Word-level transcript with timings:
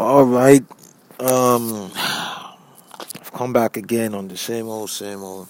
All 0.00 0.24
right. 0.24 0.64
Um, 1.18 1.90
I've 1.94 3.30
come 3.34 3.52
back 3.52 3.76
again 3.76 4.14
on 4.14 4.28
the 4.28 4.36
same 4.38 4.66
old, 4.66 4.88
same 4.88 5.22
old. 5.22 5.46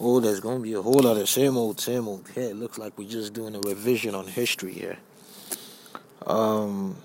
Oh, 0.00 0.18
there's 0.18 0.40
gonna 0.40 0.60
be 0.60 0.72
a 0.72 0.80
whole 0.80 1.00
lot 1.00 1.18
of 1.18 1.28
same 1.28 1.58
old, 1.58 1.78
same 1.78 2.08
old. 2.08 2.26
Yeah, 2.34 2.44
it 2.44 2.56
looks 2.56 2.78
like 2.78 2.96
we're 2.96 3.06
just 3.06 3.34
doing 3.34 3.54
a 3.54 3.60
revision 3.60 4.14
on 4.14 4.28
history 4.28 4.72
here. 4.72 4.96
Um, 6.26 6.96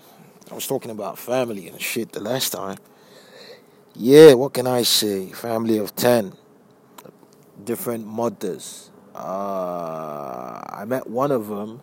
I 0.50 0.56
was 0.56 0.66
talking 0.66 0.92
about 0.92 1.20
family 1.20 1.68
and 1.68 1.82
shit 1.82 2.14
the 2.14 2.22
last 2.22 2.52
time. 2.52 2.78
Yeah, 3.94 4.36
what 4.36 4.54
can 4.54 4.66
I 4.66 4.84
say? 4.84 5.28
Family 5.28 5.78
of 5.78 5.94
ten, 5.98 6.32
different 7.66 8.08
mothers. 8.08 8.92
Uh, 9.14 10.62
I 10.70 10.86
met 10.88 11.10
one 11.10 11.32
of 11.32 11.50
them 11.50 11.82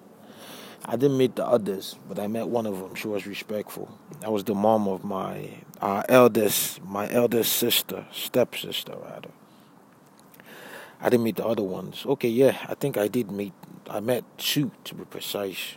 I 0.84 0.96
didn't 0.96 1.18
meet 1.18 1.36
the 1.36 1.46
others, 1.46 1.96
but 2.08 2.18
I 2.18 2.26
met 2.26 2.48
one 2.48 2.66
of 2.66 2.78
them. 2.78 2.94
She 2.94 3.08
was 3.08 3.26
respectful. 3.26 3.98
That 4.20 4.32
was 4.32 4.44
the 4.44 4.54
mom 4.54 4.88
of 4.88 5.04
my 5.04 5.50
uh, 5.80 6.02
eldest, 6.08 6.82
my 6.84 7.10
eldest 7.10 7.52
sister, 7.52 8.06
stepsister 8.12 8.96
rather. 9.02 9.30
I 11.00 11.10
didn't 11.10 11.24
meet 11.24 11.36
the 11.36 11.46
other 11.46 11.62
ones. 11.62 12.04
Okay, 12.06 12.28
yeah, 12.28 12.56
I 12.68 12.74
think 12.74 12.96
I 12.96 13.08
did 13.08 13.30
meet. 13.30 13.52
I 13.88 14.00
met 14.00 14.24
two 14.38 14.70
to 14.84 14.94
be 14.94 15.04
precise. 15.04 15.76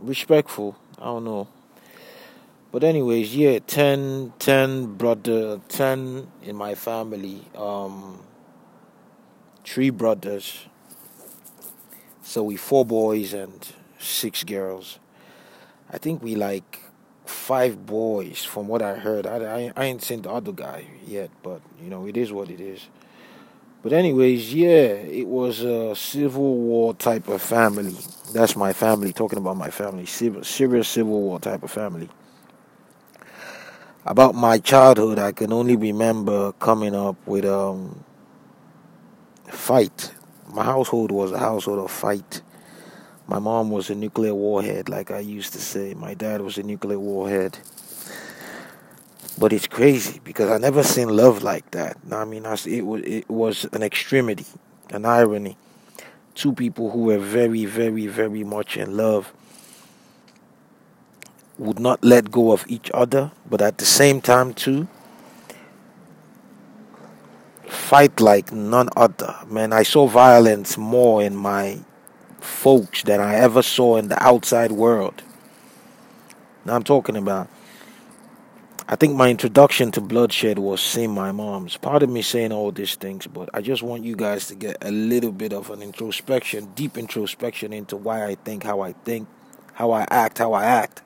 Respectful. 0.00 0.76
I 0.98 1.04
don't 1.04 1.24
know. 1.24 1.48
But 2.72 2.84
anyways, 2.84 3.34
yeah, 3.34 3.58
10, 3.60 4.34
10 4.38 4.94
brother, 4.96 5.60
10 5.68 6.26
in 6.42 6.56
my 6.56 6.74
family. 6.74 7.42
Um, 7.56 8.20
three 9.64 9.90
brothers 9.90 10.66
so 12.26 12.42
we 12.42 12.56
four 12.56 12.84
boys 12.84 13.32
and 13.32 13.66
six 14.00 14.42
girls. 14.42 14.98
I 15.88 15.98
think 15.98 16.24
we 16.24 16.34
like 16.34 16.80
five 17.24 17.86
boys 17.86 18.42
from 18.42 18.66
what 18.66 18.82
I 18.82 18.96
heard. 18.96 19.26
I, 19.28 19.36
I, 19.36 19.72
I 19.76 19.84
ain't 19.84 20.02
seen 20.02 20.22
the 20.22 20.30
other 20.30 20.50
guy 20.50 20.86
yet, 21.06 21.30
but 21.44 21.60
you 21.80 21.88
know, 21.88 22.04
it 22.04 22.16
is 22.16 22.32
what 22.32 22.50
it 22.50 22.60
is. 22.60 22.88
But 23.80 23.92
anyways, 23.92 24.52
yeah, 24.52 24.88
it 25.20 25.28
was 25.28 25.60
a 25.60 25.94
civil 25.94 26.56
war 26.56 26.94
type 26.94 27.28
of 27.28 27.40
family. 27.40 27.94
That's 28.34 28.56
my 28.56 28.72
family, 28.72 29.12
talking 29.12 29.38
about 29.38 29.56
my 29.56 29.70
family. 29.70 30.06
Serious 30.06 30.88
civil 30.88 31.20
war 31.20 31.38
type 31.38 31.62
of 31.62 31.70
family. 31.70 32.08
About 34.04 34.34
my 34.34 34.58
childhood, 34.58 35.20
I 35.20 35.30
can 35.30 35.52
only 35.52 35.76
remember 35.76 36.52
coming 36.54 36.94
up 36.96 37.24
with 37.24 37.44
um 37.44 38.04
fight 39.48 40.10
my 40.56 40.64
household 40.64 41.12
was 41.12 41.32
a 41.32 41.38
household 41.38 41.80
of 41.80 41.90
fight. 41.90 42.40
My 43.28 43.38
mom 43.38 43.70
was 43.70 43.90
a 43.90 43.94
nuclear 43.94 44.34
warhead, 44.34 44.88
like 44.88 45.10
I 45.10 45.18
used 45.18 45.52
to 45.52 45.60
say. 45.60 45.92
My 45.92 46.14
dad 46.14 46.40
was 46.40 46.56
a 46.56 46.62
nuclear 46.62 46.98
warhead. 46.98 47.58
But 49.38 49.52
it's 49.52 49.66
crazy 49.66 50.18
because 50.24 50.50
I 50.50 50.56
never 50.56 50.82
seen 50.82 51.10
love 51.14 51.42
like 51.42 51.72
that. 51.72 51.98
I 52.10 52.24
mean, 52.24 52.46
it 52.46 52.86
was 52.86 53.02
it 53.02 53.28
was 53.28 53.66
an 53.74 53.82
extremity, 53.82 54.46
an 54.88 55.04
irony. 55.04 55.58
Two 56.34 56.54
people 56.54 56.90
who 56.90 57.00
were 57.00 57.18
very, 57.18 57.66
very, 57.66 58.06
very 58.06 58.42
much 58.42 58.78
in 58.78 58.96
love 58.96 59.34
would 61.58 61.78
not 61.78 62.02
let 62.02 62.30
go 62.30 62.52
of 62.52 62.64
each 62.66 62.90
other, 62.94 63.30
but 63.50 63.60
at 63.60 63.76
the 63.76 63.84
same 63.84 64.22
time 64.22 64.54
too, 64.54 64.88
fight 67.86 68.20
like 68.20 68.50
none 68.50 68.88
other. 68.96 69.32
Man, 69.46 69.72
I 69.72 69.84
saw 69.84 70.08
violence 70.08 70.76
more 70.76 71.22
in 71.22 71.36
my 71.36 71.78
folks 72.40 73.04
than 73.04 73.20
I 73.20 73.36
ever 73.36 73.62
saw 73.62 73.96
in 73.96 74.08
the 74.08 74.20
outside 74.20 74.72
world. 74.72 75.22
Now 76.64 76.74
I'm 76.74 76.82
talking 76.82 77.16
about. 77.16 77.48
I 78.88 78.96
think 78.96 79.14
my 79.14 79.30
introduction 79.30 79.92
to 79.92 80.00
bloodshed 80.00 80.58
was 80.58 80.80
seeing 80.80 81.14
my 81.14 81.30
mom's. 81.30 81.76
Pardon 81.76 82.12
me 82.12 82.22
saying 82.22 82.50
all 82.50 82.72
these 82.72 82.96
things, 82.96 83.28
but 83.28 83.50
I 83.54 83.60
just 83.60 83.84
want 83.84 84.02
you 84.02 84.16
guys 84.16 84.48
to 84.48 84.56
get 84.56 84.78
a 84.80 84.90
little 84.90 85.32
bit 85.32 85.52
of 85.52 85.70
an 85.70 85.80
introspection, 85.80 86.72
deep 86.74 86.98
introspection 86.98 87.72
into 87.72 87.96
why 87.96 88.24
I 88.24 88.34
think 88.34 88.64
how 88.64 88.80
I 88.80 88.94
think, 89.04 89.28
how 89.74 89.92
I 89.92 90.06
act, 90.10 90.38
how 90.38 90.54
I 90.54 90.64
act. 90.64 91.02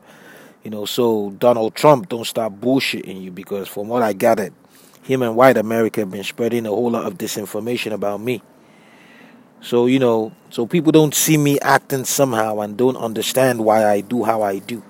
You 0.64 0.70
know, 0.70 0.86
so 0.86 1.30
Donald 1.32 1.74
Trump 1.74 2.08
don't 2.08 2.26
stop 2.26 2.54
bullshitting 2.54 3.20
you 3.22 3.30
because 3.30 3.68
from 3.68 3.88
what 3.88 4.02
I 4.02 4.14
gathered, 4.14 4.54
him 5.02 5.22
and 5.22 5.36
white 5.36 5.56
America 5.56 6.00
have 6.00 6.10
been 6.10 6.24
spreading 6.24 6.66
a 6.66 6.70
whole 6.70 6.90
lot 6.90 7.04
of 7.04 7.18
disinformation 7.18 7.92
about 7.92 8.20
me. 8.20 8.42
So, 9.62 9.86
you 9.86 9.98
know, 9.98 10.32
so 10.48 10.66
people 10.66 10.92
don't 10.92 11.14
see 11.14 11.36
me 11.36 11.58
acting 11.60 12.04
somehow 12.04 12.60
and 12.60 12.76
don't 12.76 12.96
understand 12.96 13.64
why 13.64 13.88
I 13.88 14.00
do 14.00 14.24
how 14.24 14.42
I 14.42 14.58
do. 14.58 14.82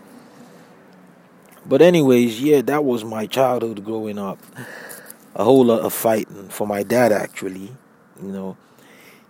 But, 1.67 1.83
anyways, 1.83 2.41
yeah, 2.41 2.63
that 2.63 2.85
was 2.85 3.05
my 3.05 3.27
childhood 3.27 3.85
growing 3.85 4.19
up. 4.19 4.39
A 5.35 5.45
whole 5.45 5.65
lot 5.65 5.81
of 5.81 5.93
fighting 5.93 6.49
for 6.49 6.67
my 6.67 6.83
dad, 6.83 7.13
actually. 7.13 7.73
You 8.23 8.29
know, 8.33 8.57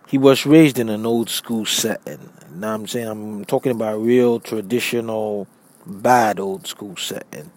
he 0.08 0.18
was 0.18 0.44
raised 0.44 0.78
in 0.78 0.88
an 0.88 1.06
old 1.06 1.30
school 1.30 1.64
setting. 1.64 2.30
Now 2.54 2.74
I'm 2.74 2.86
saying 2.86 3.06
I'm 3.06 3.44
talking 3.44 3.72
about 3.72 4.02
real 4.02 4.40
traditional, 4.40 5.46
bad 5.86 6.40
old 6.40 6.66
school 6.66 6.96
setting. 6.96 7.50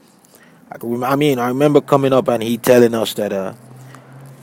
I, 0.82 1.16
mean, 1.16 1.40
I 1.40 1.50
remember 1.50 1.82
coming 1.82 2.14
up 2.14 2.28
and 2.28 2.42
he 2.42 2.58
telling 2.58 2.96
us 2.96 3.14
that 3.14 3.32
uh, 3.32 3.54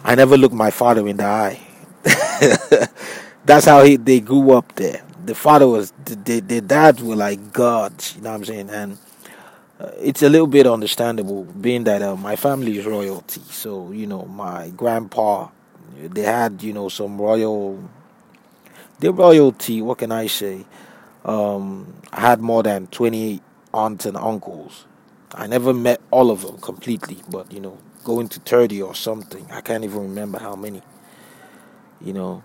I 0.04 0.14
never 0.14 0.36
looked 0.36 0.54
my 0.54 0.70
father 0.70 1.06
in 1.08 1.16
the 1.16 1.24
eye. 1.24 1.60
That's 3.44 3.66
how 3.66 3.82
he 3.82 3.96
they 3.96 4.20
grew 4.20 4.52
up 4.52 4.74
there. 4.76 5.02
The 5.24 5.34
father 5.34 5.66
was, 5.66 5.92
the, 6.04 6.40
the 6.40 6.60
dads 6.60 7.02
were 7.02 7.16
like 7.16 7.52
gods, 7.52 8.14
you 8.16 8.22
know 8.22 8.30
what 8.30 8.36
I'm 8.36 8.44
saying? 8.44 8.70
And 8.70 8.98
uh, 9.78 9.90
it's 9.98 10.22
a 10.22 10.28
little 10.28 10.46
bit 10.46 10.66
understandable, 10.66 11.44
being 11.44 11.84
that 11.84 12.02
uh, 12.02 12.16
my 12.16 12.36
family 12.36 12.78
is 12.78 12.86
royalty. 12.86 13.40
So 13.50 13.90
you 13.90 14.06
know, 14.06 14.24
my 14.26 14.70
grandpa, 14.70 15.48
they 15.98 16.22
had 16.22 16.62
you 16.62 16.72
know 16.72 16.88
some 16.88 17.20
royal, 17.20 17.82
the 19.00 19.12
royalty. 19.12 19.82
What 19.82 19.98
can 19.98 20.12
I 20.12 20.26
say? 20.26 20.64
Um, 21.24 21.94
I 22.12 22.20
had 22.20 22.40
more 22.40 22.62
than 22.62 22.86
twenty 22.88 23.40
aunts 23.72 24.06
and 24.06 24.16
uncles. 24.16 24.86
I 25.32 25.46
never 25.46 25.72
met 25.72 26.00
all 26.10 26.30
of 26.30 26.42
them 26.42 26.58
completely, 26.58 27.18
but 27.28 27.52
you 27.52 27.60
know, 27.60 27.78
going 28.04 28.28
to 28.28 28.40
30 28.40 28.82
or 28.82 28.94
something. 28.94 29.46
I 29.50 29.60
can't 29.60 29.84
even 29.84 30.00
remember 30.00 30.38
how 30.38 30.56
many. 30.56 30.82
You 32.00 32.14
know, 32.14 32.42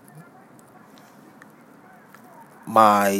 my 2.66 3.16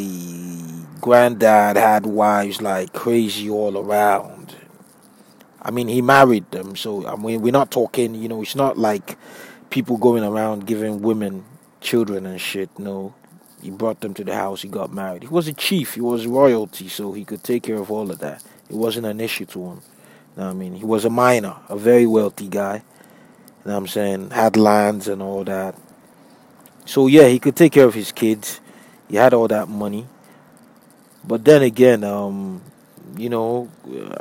granddad 1.00 1.76
had 1.76 2.06
wives 2.06 2.60
like 2.60 2.92
crazy 2.92 3.48
all 3.48 3.78
around. 3.78 4.54
I 5.62 5.70
mean, 5.70 5.88
he 5.88 6.00
married 6.02 6.50
them, 6.52 6.76
so 6.76 7.06
I 7.06 7.16
mean, 7.16 7.42
we're 7.42 7.52
not 7.52 7.70
talking, 7.70 8.14
you 8.14 8.28
know, 8.28 8.42
it's 8.42 8.54
not 8.54 8.78
like 8.78 9.18
people 9.70 9.96
going 9.96 10.22
around 10.22 10.66
giving 10.66 11.02
women 11.02 11.44
children 11.80 12.24
and 12.24 12.40
shit. 12.40 12.78
No, 12.78 13.14
he 13.60 13.70
brought 13.70 14.00
them 14.00 14.14
to 14.14 14.24
the 14.24 14.34
house, 14.34 14.62
he 14.62 14.68
got 14.68 14.92
married. 14.92 15.22
He 15.22 15.28
was 15.28 15.48
a 15.48 15.52
chief, 15.52 15.94
he 15.94 16.00
was 16.00 16.26
royalty, 16.26 16.88
so 16.88 17.12
he 17.14 17.24
could 17.24 17.42
take 17.42 17.64
care 17.64 17.76
of 17.76 17.90
all 17.90 18.10
of 18.12 18.20
that. 18.20 18.44
It 18.68 18.76
wasn't 18.76 19.06
an 19.06 19.20
issue 19.20 19.46
to 19.46 19.64
him. 19.64 19.82
You 20.36 20.42
know 20.42 20.50
I 20.50 20.52
mean? 20.52 20.74
He 20.74 20.84
was 20.84 21.04
a 21.04 21.10
miner, 21.10 21.56
a 21.68 21.76
very 21.76 22.06
wealthy 22.06 22.48
guy. 22.48 22.82
You 23.64 23.70
know 23.70 23.76
I'm 23.76 23.86
saying? 23.86 24.30
Had 24.30 24.56
lands 24.56 25.08
and 25.08 25.22
all 25.22 25.44
that. 25.44 25.74
So 26.84 27.06
yeah, 27.06 27.28
he 27.28 27.38
could 27.38 27.56
take 27.56 27.72
care 27.72 27.86
of 27.86 27.94
his 27.94 28.12
kids. 28.12 28.60
He 29.08 29.16
had 29.16 29.34
all 29.34 29.48
that 29.48 29.68
money. 29.68 30.06
But 31.24 31.44
then 31.44 31.62
again, 31.62 32.04
um, 32.04 32.62
you 33.16 33.28
know, 33.28 33.70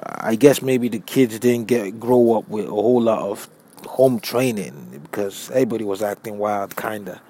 I 0.03 0.35
guess 0.35 0.62
maybe 0.62 0.89
the 0.89 1.00
kids 1.00 1.38
didn't 1.39 1.67
get 1.67 2.00
grow 2.00 2.38
up 2.38 2.47
with 2.47 2.66
a 2.66 2.72
whole 2.72 3.01
lot 3.01 3.19
of 3.19 3.47
home 3.85 4.19
training 4.19 5.00
because 5.03 5.51
everybody 5.51 5.83
was 5.83 6.01
acting 6.01 6.38
wild, 6.38 6.75
kinda. 6.75 7.22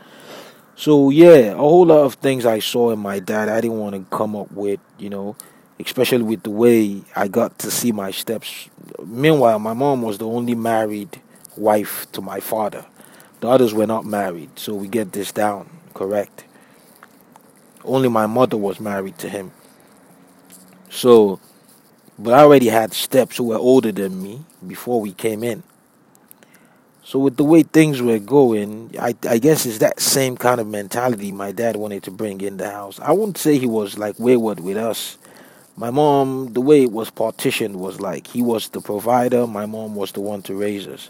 So 0.78 1.10
yeah, 1.10 1.54
a 1.54 1.58
whole 1.58 1.86
lot 1.86 2.04
of 2.04 2.16
things 2.16 2.46
I 2.46 2.60
saw 2.60 2.92
in 2.92 3.00
my 3.00 3.20
dad 3.20 3.50
I 3.50 3.62
didn't 3.62 3.80
want 3.80 3.96
to 3.96 4.16
come 4.16 4.36
up 4.36 4.52
with, 4.52 4.80
you 4.98 5.10
know 5.10 5.36
especially 5.80 6.24
with 6.24 6.44
the 6.44 6.50
way 6.50 7.02
I 7.16 7.28
got 7.28 7.60
to 7.60 7.72
see 7.72 7.92
my 7.92 8.12
steps. 8.12 8.70
Meanwhile, 9.04 9.60
my 9.60 9.74
mom 9.74 10.02
was 10.02 10.18
the 10.18 10.28
only 10.28 10.56
married 10.56 11.22
wife 11.58 12.10
to 12.14 12.22
my 12.22 12.40
father. 12.40 12.86
The 13.42 13.50
others 13.50 13.74
were 13.74 13.88
not 13.88 14.06
married, 14.06 14.58
so 14.58 14.74
we 14.74 14.88
get 14.88 15.12
this 15.12 15.32
down 15.32 15.70
correct. 15.94 16.46
Only 17.84 18.10
my 18.10 18.26
mother 18.26 18.58
was 18.58 18.80
married 18.80 19.18
to 19.20 19.30
him. 19.30 19.52
So, 20.90 21.40
but 22.18 22.34
I 22.34 22.40
already 22.40 22.68
had 22.68 22.94
steps 22.94 23.38
who 23.38 23.46
were 23.46 23.58
older 23.58 23.92
than 23.92 24.22
me 24.22 24.46
before 24.66 25.02
we 25.02 25.12
came 25.12 25.44
in. 25.44 25.64
So 27.04 27.20
with 27.20 27.38
the 27.38 27.44
way 27.44 27.62
things 27.62 28.02
were 28.02 28.18
going, 28.18 28.96
I, 29.00 29.14
I 29.30 29.38
guess 29.38 29.66
it's 29.68 29.78
that 29.78 30.00
same 30.00 30.38
kind 30.38 30.60
of 30.60 30.68
mentality 30.68 31.32
my 31.32 31.52
dad 31.52 31.76
wanted 31.76 32.02
to 32.04 32.12
bring 32.12 32.42
in 32.42 32.58
the 32.58 32.72
house. 32.72 33.00
I 33.00 33.12
won't 33.12 33.38
say 33.38 33.60
he 33.60 33.68
was 33.68 34.00
like 34.00 34.16
wayward 34.18 34.60
with 34.60 34.78
us 34.78 35.18
my 35.78 35.92
mom, 35.92 36.54
the 36.54 36.62
way 36.62 36.84
it 36.84 36.92
was 36.92 37.10
partitioned 37.10 37.76
was 37.76 38.00
like 38.00 38.28
he 38.28 38.42
was 38.42 38.70
the 38.70 38.82
provider, 38.82 39.46
my 39.46 39.66
mom 39.66 39.96
was 39.96 40.12
the 40.14 40.22
one 40.22 40.42
to 40.44 40.56
raise 40.56 40.88
us. 40.88 41.10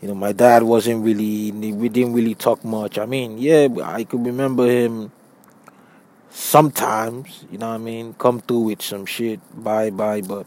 You 0.00 0.08
know, 0.08 0.14
my 0.14 0.32
dad 0.32 0.64
wasn't 0.64 1.04
really, 1.04 1.52
we 1.52 1.88
didn't 1.88 2.12
really 2.12 2.34
talk 2.34 2.64
much. 2.64 2.98
I 2.98 3.06
mean, 3.06 3.38
yeah, 3.38 3.68
I 3.84 4.02
could 4.02 4.26
remember 4.26 4.66
him 4.66 5.12
sometimes, 6.30 7.44
you 7.50 7.58
know 7.58 7.68
what 7.68 7.74
I 7.74 7.78
mean, 7.78 8.14
come 8.14 8.40
through 8.40 8.60
with 8.60 8.82
some 8.82 9.06
shit, 9.06 9.40
bye 9.54 9.90
bye, 9.90 10.22
but 10.22 10.46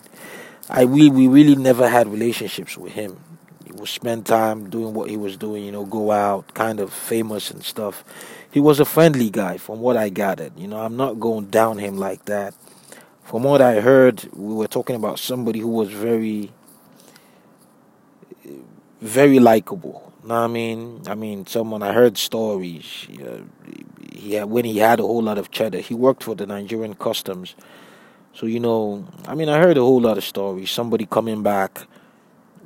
I 0.70 0.86
we 0.86 1.10
we 1.10 1.28
really 1.28 1.56
never 1.56 1.88
had 1.88 2.08
relationships 2.08 2.78
with 2.78 2.94
him. 2.94 3.20
He 3.66 3.72
would 3.72 3.88
spend 3.88 4.26
time 4.26 4.70
doing 4.70 4.94
what 4.94 5.10
he 5.10 5.18
was 5.18 5.38
doing, 5.38 5.64
you 5.64 5.72
know, 5.72 5.86
go 5.86 6.12
out, 6.12 6.54
kind 6.54 6.80
of 6.80 6.92
famous 6.92 7.52
and 7.52 7.64
stuff. 7.64 8.04
He 8.52 8.60
was 8.60 8.80
a 8.80 8.86
friendly 8.86 9.30
guy, 9.30 9.58
from 9.58 9.80
what 9.80 9.96
I 9.96 10.10
gathered. 10.10 10.58
You 10.58 10.68
know, 10.68 10.80
I'm 10.80 10.98
not 10.98 11.20
going 11.20 11.46
down 11.48 11.78
him 11.78 11.98
like 11.98 12.26
that. 12.26 12.54
From 13.26 13.44
what 13.44 13.62
I 13.62 13.82
heard, 13.82 14.30
we 14.34 14.54
were 14.54 14.68
talking 14.68 14.96
about 14.96 15.20
somebody 15.20 15.60
who 15.60 15.68
was 15.68 15.90
very, 15.90 16.52
very 19.02 19.40
likable. 19.40 20.14
Know 20.24 20.36
I 20.36 20.48
mean? 20.48 21.02
I 21.08 21.16
mean, 21.16 21.46
someone 21.46 21.84
I 21.84 21.94
heard 21.94 22.18
stories. 22.18 23.08
Uh, 23.12 23.42
he 24.14 24.36
had, 24.36 24.46
when 24.50 24.66
he 24.66 24.78
had 24.78 25.00
a 25.00 25.04
whole 25.04 25.22
lot 25.22 25.38
of 25.38 25.52
cheddar, 25.52 25.80
he 25.80 25.94
worked 25.94 26.24
for 26.24 26.34
the 26.34 26.48
Nigerian 26.48 26.96
customs 26.96 27.56
so, 28.36 28.48
you 28.48 28.60
know, 28.60 29.08
I 29.28 29.34
mean, 29.34 29.48
I 29.48 29.60
heard 29.60 29.78
a 29.78 29.82
whole 29.82 30.02
lot 30.02 30.18
of 30.18 30.26
stories. 30.26 30.70
Somebody 30.70 31.06
coming 31.06 31.42
back 31.42 31.88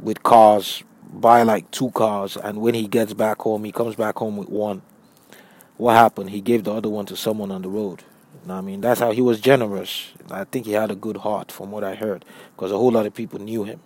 with 0.01 0.23
cars, 0.23 0.83
buy 1.13 1.43
like 1.43 1.69
two 1.69 1.91
cars, 1.91 2.37
and 2.37 2.59
when 2.59 2.73
he 2.73 2.87
gets 2.87 3.13
back 3.13 3.39
home, 3.41 3.63
he 3.63 3.71
comes 3.71 3.93
back 3.93 4.17
home 4.17 4.35
with 4.35 4.49
one. 4.49 4.81
What 5.77 5.93
happened? 5.93 6.31
He 6.31 6.41
gave 6.41 6.63
the 6.63 6.73
other 6.73 6.89
one 6.89 7.05
to 7.05 7.15
someone 7.15 7.51
on 7.51 7.61
the 7.61 7.69
road. 7.69 8.03
I 8.47 8.61
mean, 8.61 8.81
that's 8.81 8.99
how 8.99 9.11
he 9.11 9.21
was 9.21 9.39
generous. 9.41 10.11
I 10.31 10.43
think 10.43 10.65
he 10.65 10.73
had 10.73 10.91
a 10.91 10.95
good 10.95 11.17
heart, 11.17 11.51
from 11.51 11.71
what 11.71 11.83
I 11.83 11.95
heard, 11.95 12.25
because 12.55 12.71
a 12.71 12.77
whole 12.77 12.91
lot 12.91 13.05
of 13.05 13.13
people 13.13 13.39
knew 13.39 13.63
him. 13.63 13.79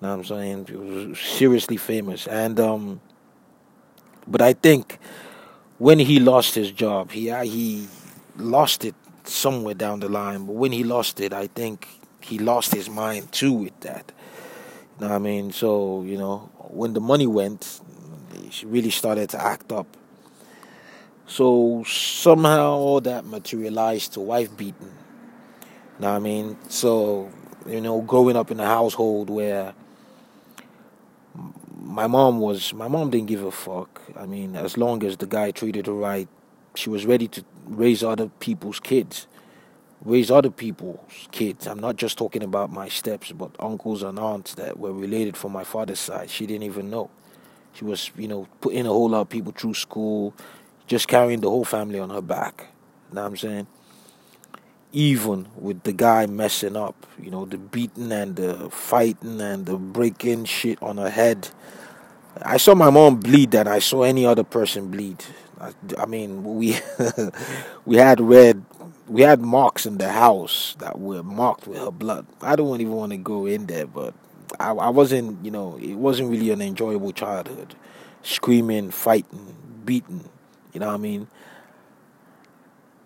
You 0.00 0.06
know 0.06 0.16
what 0.16 0.18
I'm 0.18 0.24
saying? 0.24 0.66
He 0.66 0.76
was 0.76 1.18
seriously 1.18 1.76
famous. 1.76 2.26
And, 2.26 2.58
um, 2.60 3.00
but 4.26 4.42
I 4.42 4.52
think 4.52 4.98
when 5.78 5.98
he 5.98 6.18
lost 6.20 6.54
his 6.54 6.70
job, 6.70 7.12
he, 7.12 7.30
he 7.46 7.88
lost 8.36 8.84
it 8.84 8.94
somewhere 9.24 9.74
down 9.74 10.00
the 10.00 10.08
line. 10.08 10.46
But 10.46 10.54
when 10.54 10.72
he 10.72 10.84
lost 10.84 11.20
it, 11.20 11.32
I 11.32 11.48
think 11.48 11.88
he 12.20 12.38
lost 12.38 12.74
his 12.74 12.88
mind 12.88 13.32
too 13.32 13.52
with 13.52 13.78
that. 13.80 14.12
You 15.00 15.06
know 15.06 15.10
what 15.10 15.16
I 15.16 15.18
mean? 15.18 15.52
So, 15.52 16.02
you 16.02 16.18
know, 16.18 16.50
when 16.58 16.92
the 16.92 17.00
money 17.00 17.26
went, 17.26 17.80
he 18.50 18.66
really 18.66 18.90
started 18.90 19.30
to 19.30 19.42
act 19.42 19.72
up. 19.72 19.97
So 21.28 21.84
somehow 21.86 22.72
all 22.72 23.02
that 23.02 23.26
materialized 23.26 24.14
to 24.14 24.20
wife 24.20 24.56
beating. 24.56 24.92
What 25.98 26.08
I 26.08 26.18
mean? 26.18 26.56
So, 26.70 27.30
you 27.66 27.82
know, 27.82 28.00
growing 28.00 28.34
up 28.34 28.50
in 28.50 28.58
a 28.58 28.66
household 28.66 29.28
where 29.28 29.74
my 31.82 32.06
mom 32.06 32.40
was 32.40 32.72
my 32.72 32.88
mom 32.88 33.10
didn't 33.10 33.26
give 33.26 33.42
a 33.42 33.50
fuck. 33.50 34.00
I 34.16 34.24
mean, 34.24 34.56
as 34.56 34.78
long 34.78 35.04
as 35.04 35.18
the 35.18 35.26
guy 35.26 35.50
treated 35.50 35.86
her 35.86 35.92
right, 35.92 36.28
she 36.74 36.88
was 36.88 37.04
ready 37.04 37.28
to 37.28 37.44
raise 37.66 38.02
other 38.02 38.28
people's 38.40 38.80
kids, 38.80 39.26
raise 40.02 40.30
other 40.30 40.50
people's 40.50 41.28
kids. 41.30 41.66
I'm 41.66 41.78
not 41.78 41.96
just 41.96 42.16
talking 42.16 42.42
about 42.42 42.72
my 42.72 42.88
steps, 42.88 43.32
but 43.32 43.50
uncles 43.60 44.02
and 44.02 44.18
aunts 44.18 44.54
that 44.54 44.78
were 44.78 44.94
related 44.94 45.36
from 45.36 45.52
my 45.52 45.64
father's 45.64 46.00
side. 46.00 46.30
She 46.30 46.46
didn't 46.46 46.62
even 46.62 46.88
know. 46.88 47.10
She 47.74 47.84
was, 47.84 48.10
you 48.16 48.28
know, 48.28 48.48
putting 48.60 48.86
a 48.86 48.88
whole 48.88 49.10
lot 49.10 49.20
of 49.20 49.28
people 49.28 49.52
through 49.52 49.74
school, 49.74 50.34
just 50.88 51.06
carrying 51.06 51.40
the 51.40 51.50
whole 51.50 51.64
family 51.64 52.00
on 52.00 52.10
her 52.10 52.22
back. 52.22 52.66
You 53.10 53.16
know 53.16 53.22
what 53.22 53.28
I'm 53.28 53.36
saying? 53.36 53.66
Even 54.90 55.46
with 55.54 55.82
the 55.82 55.92
guy 55.92 56.26
messing 56.26 56.76
up, 56.76 57.06
you 57.22 57.30
know, 57.30 57.44
the 57.44 57.58
beating 57.58 58.10
and 58.10 58.34
the 58.34 58.70
fighting 58.70 59.40
and 59.40 59.66
the 59.66 59.76
breaking 59.76 60.46
shit 60.46 60.82
on 60.82 60.96
her 60.96 61.10
head. 61.10 61.50
I 62.40 62.56
saw 62.56 62.74
my 62.74 62.90
mom 62.90 63.16
bleed 63.20 63.50
than 63.50 63.68
I 63.68 63.80
saw 63.80 64.02
any 64.02 64.24
other 64.24 64.44
person 64.44 64.90
bleed. 64.90 65.22
I, 65.60 65.72
I 65.98 66.06
mean, 66.06 66.42
we 66.42 66.78
we 67.84 67.96
had 67.96 68.20
red, 68.20 68.64
we 69.06 69.22
had 69.22 69.40
marks 69.40 69.84
in 69.84 69.98
the 69.98 70.10
house 70.10 70.74
that 70.78 70.98
were 70.98 71.22
marked 71.22 71.66
with 71.66 71.78
her 71.78 71.90
blood. 71.90 72.26
I 72.40 72.56
don't 72.56 72.80
even 72.80 72.94
want 72.94 73.12
to 73.12 73.18
go 73.18 73.44
in 73.44 73.66
there, 73.66 73.86
but 73.86 74.14
I, 74.58 74.70
I 74.70 74.88
wasn't, 74.88 75.44
you 75.44 75.50
know, 75.50 75.78
it 75.82 75.94
wasn't 75.94 76.30
really 76.30 76.50
an 76.50 76.62
enjoyable 76.62 77.12
childhood. 77.12 77.74
Screaming, 78.22 78.90
fighting, 78.90 79.54
beating, 79.84 80.24
you 80.78 80.80
know 80.80 80.90
what 80.90 80.94
I 80.94 80.98
mean? 80.98 81.26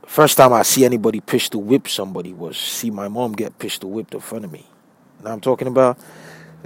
First 0.05 0.37
time 0.37 0.53
I 0.53 0.61
see 0.61 0.85
anybody 0.85 1.21
pistol 1.21 1.63
whip 1.63 1.89
somebody 1.89 2.35
was 2.35 2.59
see 2.59 2.91
my 2.91 3.09
mom 3.09 3.33
get 3.33 3.59
pistol 3.59 3.89
whipped 3.89 4.13
in 4.13 4.21
front 4.21 4.45
of 4.45 4.53
me. 4.53 4.67
You 5.19 5.25
know 5.25 5.33
I'm 5.33 5.41
talking 5.41 5.69
about? 5.69 5.99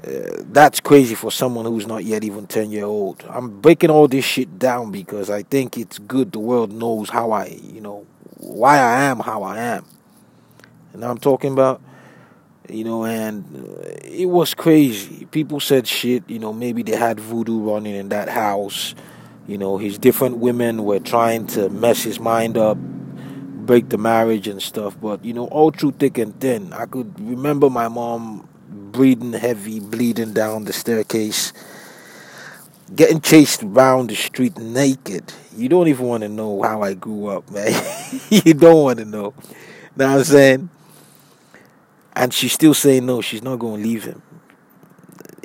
Uh, 0.05 0.43
that's 0.51 0.81
crazy 0.81 1.15
for 1.15 1.31
someone 1.31 1.65
who's 1.65 1.87
not 1.87 2.03
yet 2.03 2.25
even 2.25 2.49
10 2.49 2.73
year 2.73 2.87
old. 2.87 3.25
I'm 3.29 3.61
breaking 3.61 3.89
all 3.89 4.09
this 4.09 4.25
shit 4.25 4.59
down 4.59 4.91
because 4.91 5.31
I 5.31 5.45
think 5.45 5.79
it's 5.79 6.01
good 6.01 6.33
the 6.33 6.41
world 6.41 6.73
knows 6.73 7.09
how 7.09 7.31
I, 7.31 7.57
you 7.63 7.81
know, 7.81 8.05
why 8.39 8.79
I 8.79 9.05
am 9.05 9.21
how 9.21 9.45
I 9.45 9.59
am. 9.59 9.85
And 10.93 11.05
I'm 11.05 11.19
talking 11.19 11.53
about, 11.53 11.81
you 12.69 12.83
know, 12.83 13.05
and 13.05 13.45
uh, 13.55 13.91
it 14.03 14.27
was 14.27 14.55
crazy. 14.55 15.27
People 15.27 15.61
said 15.61 15.87
shit, 15.87 16.29
you 16.29 16.41
know, 16.41 16.53
maybe 16.53 16.83
they 16.83 16.97
had 16.97 17.21
voodoo 17.21 17.61
running 17.61 17.95
in 17.95 18.09
that 18.09 18.29
house. 18.29 18.97
You 19.47 19.59
know, 19.59 19.79
his 19.79 19.99
different 19.99 20.39
women 20.39 20.85
were 20.85 20.99
trying 20.99 21.47
to 21.49 21.69
mess 21.69 22.03
his 22.03 22.19
mind 22.19 22.57
up, 22.57 22.77
break 22.77 23.89
the 23.89 23.99
marriage 23.99 24.49
and 24.49 24.61
stuff. 24.61 24.97
But, 25.01 25.25
you 25.25 25.33
know, 25.33 25.47
all 25.47 25.71
through 25.71 25.93
thick 25.93 26.19
and 26.19 26.39
thin, 26.41 26.73
I 26.73 26.87
could 26.87 27.19
remember 27.21 27.71
my 27.71 27.89
mom 27.89 28.49
breathing 28.69 29.35
heavy, 29.35 29.79
bleeding 29.79 30.33
down 30.33 30.65
the 30.65 30.73
staircase, 30.73 31.53
getting 32.95 33.21
chased 33.21 33.63
around 33.63 34.11
the 34.11 34.17
street 34.17 34.59
naked. 34.59 35.33
You 35.57 35.69
don't 35.69 35.89
even 35.89 36.07
want 36.07 36.23
to 36.23 36.29
know 36.29 36.63
how 36.63 36.83
I 36.83 36.95
grew 36.95 37.29
up, 37.29 37.49
man. 37.53 37.73
you 38.31 38.55
don't 38.55 38.83
want 38.83 38.99
to 38.99 39.05
know. 39.05 39.33
Know 39.97 40.09
what 40.09 40.19
I'm 40.19 40.25
saying? 40.25 40.71
And 42.15 42.33
she's 42.33 42.53
still 42.53 42.75
saying 42.75 43.07
no, 43.07 43.21
she's 43.21 43.43
not 43.43 43.57
going 43.59 43.83
to 43.83 43.89
leave 43.89 44.05
him. 44.05 44.23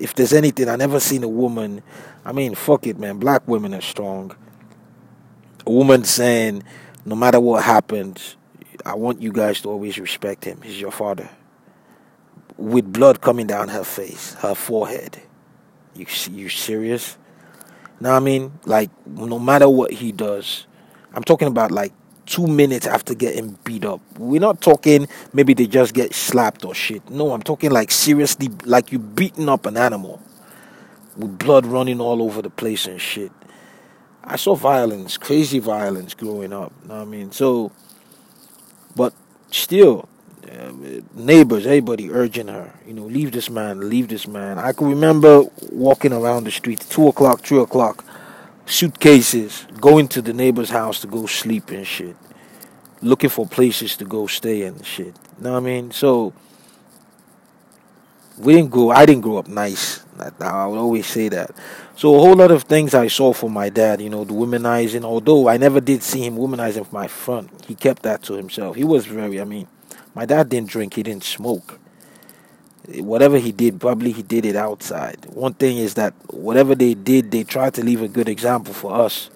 If 0.01 0.15
there's 0.15 0.33
anything, 0.33 0.67
I 0.67 0.75
never 0.75 0.99
seen 0.99 1.23
a 1.23 1.29
woman. 1.29 1.83
I 2.25 2.31
mean, 2.31 2.55
fuck 2.55 2.87
it, 2.87 2.97
man. 2.97 3.19
Black 3.19 3.47
women 3.47 3.73
are 3.73 3.81
strong. 3.81 4.35
A 5.65 5.71
woman 5.71 6.03
saying, 6.03 6.63
no 7.05 7.15
matter 7.15 7.39
what 7.39 7.63
happens, 7.63 8.35
I 8.85 8.95
want 8.95 9.21
you 9.21 9.31
guys 9.31 9.61
to 9.61 9.69
always 9.69 9.99
respect 9.99 10.45
him. 10.45 10.61
He's 10.61 10.81
your 10.81 10.91
father 10.91 11.29
with 12.61 12.93
blood 12.93 13.21
coming 13.21 13.47
down 13.47 13.69
her 13.69 13.83
face, 13.83 14.35
her 14.35 14.53
forehead. 14.53 15.19
You 15.95 16.05
you 16.31 16.47
serious? 16.47 17.17
Now 17.99 18.15
I 18.15 18.19
mean, 18.19 18.59
like 18.65 18.89
no 19.05 19.39
matter 19.39 19.67
what 19.67 19.91
he 19.91 20.11
does, 20.11 20.67
I'm 21.13 21.23
talking 21.23 21.47
about 21.47 21.71
like 21.71 21.93
two 22.31 22.47
minutes 22.47 22.87
after 22.87 23.13
getting 23.13 23.57
beat 23.65 23.83
up. 23.83 23.99
We're 24.17 24.39
not 24.39 24.61
talking 24.61 25.07
maybe 25.33 25.53
they 25.53 25.67
just 25.67 25.93
get 25.93 26.15
slapped 26.15 26.63
or 26.63 26.73
shit. 26.73 27.09
No, 27.09 27.33
I'm 27.33 27.43
talking 27.43 27.71
like 27.71 27.91
seriously, 27.91 28.49
like 28.63 28.91
you 28.91 28.99
beating 28.99 29.49
up 29.49 29.65
an 29.65 29.75
animal 29.75 30.21
with 31.17 31.37
blood 31.37 31.65
running 31.65 31.99
all 31.99 32.23
over 32.23 32.41
the 32.41 32.49
place 32.49 32.87
and 32.87 33.01
shit. 33.01 33.31
I 34.23 34.37
saw 34.37 34.55
violence, 34.55 35.17
crazy 35.17 35.59
violence 35.59 36.13
growing 36.13 36.53
up. 36.53 36.71
You 36.83 36.87
know 36.87 37.01
I 37.01 37.05
mean? 37.05 37.31
So, 37.31 37.71
but 38.95 39.13
still, 39.51 40.07
um, 40.57 41.05
neighbors, 41.13 41.65
everybody 41.65 42.11
urging 42.11 42.47
her, 42.47 42.71
you 42.87 42.93
know, 42.93 43.05
leave 43.05 43.33
this 43.33 43.49
man, 43.49 43.89
leave 43.89 44.07
this 44.07 44.25
man. 44.25 44.57
I 44.57 44.71
can 44.71 44.87
remember 44.87 45.43
walking 45.69 46.13
around 46.13 46.45
the 46.45 46.51
street, 46.51 46.85
two 46.89 47.07
o'clock, 47.07 47.41
three 47.41 47.59
o'clock, 47.59 48.05
suitcases, 48.65 49.65
going 49.79 50.07
to 50.09 50.21
the 50.21 50.33
neighbor's 50.33 50.69
house 50.69 51.01
to 51.01 51.07
go 51.07 51.25
sleep 51.25 51.69
and 51.71 51.85
shit, 51.85 52.15
looking 53.01 53.29
for 53.29 53.45
places 53.45 53.95
to 53.97 54.05
go 54.05 54.27
stay 54.27 54.63
and 54.63 54.85
shit. 54.85 55.07
You 55.37 55.43
know 55.43 55.53
what 55.53 55.57
I 55.57 55.61
mean? 55.61 55.91
So 55.91 56.33
we 58.37 58.53
didn't 58.53 58.71
grow. 58.71 58.89
I 58.91 59.05
didn't 59.05 59.21
grow 59.21 59.37
up 59.37 59.47
nice. 59.47 60.03
I 60.39 60.67
would 60.67 60.77
always 60.77 61.07
say 61.07 61.29
that. 61.29 61.51
So 61.95 62.15
a 62.15 62.19
whole 62.19 62.35
lot 62.35 62.51
of 62.51 62.63
things 62.63 62.93
I 62.93 63.07
saw 63.07 63.33
from 63.33 63.53
my 63.53 63.69
dad, 63.69 64.01
you 64.01 64.09
know, 64.09 64.23
the 64.23 64.33
womanizing. 64.33 65.03
Although 65.03 65.47
I 65.47 65.57
never 65.57 65.79
did 65.79 66.03
see 66.03 66.25
him 66.25 66.37
womanizing 66.37 66.85
from 66.85 66.93
my 66.93 67.07
front, 67.07 67.65
he 67.65 67.75
kept 67.75 68.03
that 68.03 68.21
to 68.23 68.33
himself. 68.33 68.75
He 68.75 68.83
was 68.83 69.05
very, 69.05 69.41
I 69.41 69.45
mean 69.45 69.67
my 70.13 70.25
dad 70.25 70.49
didn't 70.49 70.69
drink, 70.69 70.95
he 70.95 71.03
didn't 71.03 71.23
smoke. 71.23 71.79
Whatever 72.87 73.37
he 73.37 73.51
did, 73.51 73.79
probably 73.79 74.11
he 74.11 74.23
did 74.23 74.45
it 74.45 74.55
outside. 74.55 75.25
One 75.29 75.53
thing 75.53 75.77
is 75.77 75.93
that 75.93 76.13
whatever 76.33 76.75
they 76.75 76.93
did, 76.93 77.31
they 77.31 77.43
tried 77.43 77.75
to 77.75 77.83
leave 77.83 78.01
a 78.01 78.07
good 78.07 78.27
example 78.27 78.73
for 78.73 78.93
us. 78.93 79.29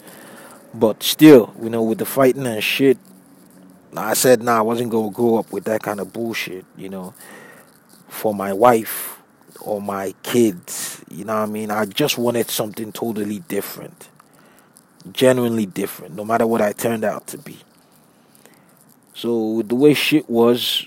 But 0.73 1.03
still, 1.03 1.53
you 1.61 1.69
know, 1.69 1.83
with 1.83 1.99
the 1.99 2.05
fighting 2.05 2.45
and 2.45 2.61
shit, 2.63 2.97
I 3.97 4.13
said, 4.13 4.41
nah, 4.41 4.59
I 4.59 4.61
wasn't 4.61 4.91
going 4.91 5.09
to 5.09 5.15
grow 5.15 5.37
up 5.37 5.51
with 5.51 5.65
that 5.65 5.81
kind 5.81 5.99
of 5.99 6.11
bullshit, 6.11 6.65
you 6.77 6.89
know, 6.89 7.13
for 8.07 8.33
my 8.33 8.53
wife 8.53 9.19
or 9.61 9.81
my 9.81 10.13
kids. 10.23 11.03
You 11.09 11.25
know 11.25 11.35
I 11.35 11.45
mean? 11.45 11.71
I 11.71 11.85
just 11.85 12.17
wanted 12.17 12.49
something 12.49 12.91
totally 12.91 13.39
different, 13.39 14.09
genuinely 15.11 15.65
different, 15.65 16.15
no 16.15 16.25
matter 16.25 16.47
what 16.47 16.61
I 16.61 16.73
turned 16.73 17.03
out 17.03 17.27
to 17.27 17.37
be. 17.37 17.59
So 19.13 19.61
the 19.61 19.75
way 19.75 19.93
shit 19.93 20.29
was, 20.29 20.85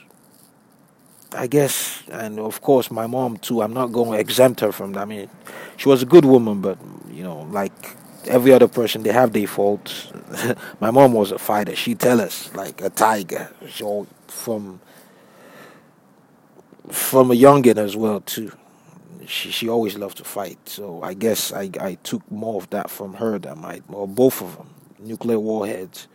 I 1.33 1.47
guess, 1.47 2.03
and 2.11 2.39
of 2.39 2.61
course 2.61 2.91
my 2.91 3.07
mom 3.07 3.39
too. 3.39 3.63
I'm 3.63 3.73
not 3.73 3.93
going 3.93 4.13
to 4.13 4.19
exempt 4.19 4.61
her 4.61 4.71
from 4.71 4.93
that. 4.93 5.01
I 5.01 5.05
mean, 5.07 5.31
she 5.77 5.89
was 5.89 6.03
a 6.03 6.07
good 6.07 6.25
woman, 6.25 6.61
but 6.61 6.79
you 7.11 7.23
know, 7.23 7.49
like 7.51 7.97
every 8.29 8.53
other 8.53 8.69
person, 8.69 9.03
they 9.03 9.13
have 9.13 9.33
their 9.33 9.47
faults. 9.47 10.13
my 10.81 10.91
mom 10.91 11.13
was 11.13 11.33
a 11.33 11.39
fighter. 11.39 11.75
She 11.75 11.95
tell 11.95 12.21
us 12.21 12.55
like 12.55 12.81
a 12.81 12.91
tiger. 12.91 13.53
So 13.71 14.07
from 14.27 14.81
from 16.91 17.31
a 17.31 17.35
youngin 17.35 17.77
as 17.77 17.97
well 17.97 18.21
too. 18.21 18.53
She 19.27 19.51
she 19.51 19.69
always 19.69 19.99
loved 19.99 20.17
to 20.19 20.25
fight, 20.25 20.59
so 20.69 21.03
I 21.03 21.13
guess 21.15 21.53
I 21.53 21.71
I 21.81 21.95
took 22.03 22.29
more 22.31 22.57
of 22.57 22.71
that 22.71 22.89
from 22.91 23.15
her 23.15 23.39
than 23.39 23.61
my 23.61 23.83
or 23.89 24.09
both 24.09 24.41
of 24.41 24.57
them 24.57 24.71
nuclear 24.99 25.39
warheads. 25.39 26.09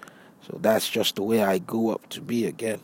So 0.47 0.57
that's 0.61 0.89
just 0.89 1.15
the 1.15 1.23
way 1.23 1.41
I 1.41 1.59
grew 1.59 1.89
up 1.89 2.09
to 2.09 2.21
be 2.21 2.45
again. 2.45 2.81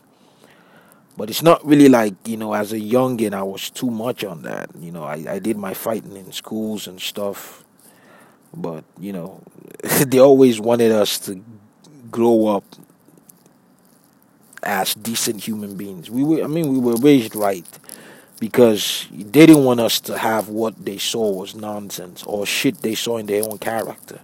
But 1.18 1.30
it's 1.30 1.42
not 1.42 1.66
really 1.66 1.90
like, 1.90 2.16
you 2.26 2.38
know, 2.38 2.54
as 2.54 2.72
a 2.72 2.80
youngin, 2.80 3.34
I 3.34 3.44
was 3.44 3.70
too 3.70 3.92
much 3.92 4.24
on 4.24 4.44
that. 4.44 4.70
You 4.80 4.92
know, 4.92 5.04
I, 5.04 5.26
I 5.28 5.40
did 5.40 5.58
my 5.58 5.74
fighting 5.74 6.16
in 6.16 6.32
schools 6.32 6.88
and 6.88 7.02
stuff. 7.02 7.66
But, 8.54 8.84
you 9.00 9.14
know, 9.14 9.42
they 10.08 10.20
always 10.20 10.60
wanted 10.60 10.92
us 10.92 11.18
to 11.20 11.44
grow 12.12 12.48
up 12.48 12.64
as 14.64 14.94
decent 14.94 15.44
human 15.44 15.76
beings. 15.76 16.10
We 16.10 16.24
were, 16.24 16.44
I 16.44 16.48
mean, 16.48 16.72
we 16.72 16.80
were 16.80 16.96
raised 16.96 17.36
right 17.36 17.66
because 18.40 19.08
they 19.12 19.46
didn't 19.46 19.64
want 19.64 19.80
us 19.80 20.00
to 20.02 20.18
have 20.18 20.50
what 20.50 20.86
they 20.86 20.98
saw 20.98 21.32
was 21.32 21.56
nonsense 21.56 22.24
or 22.24 22.46
shit 22.46 22.82
they 22.82 22.96
saw 22.96 23.18
in 23.18 23.26
their 23.26 23.44
own 23.44 23.58
character. 23.58 24.20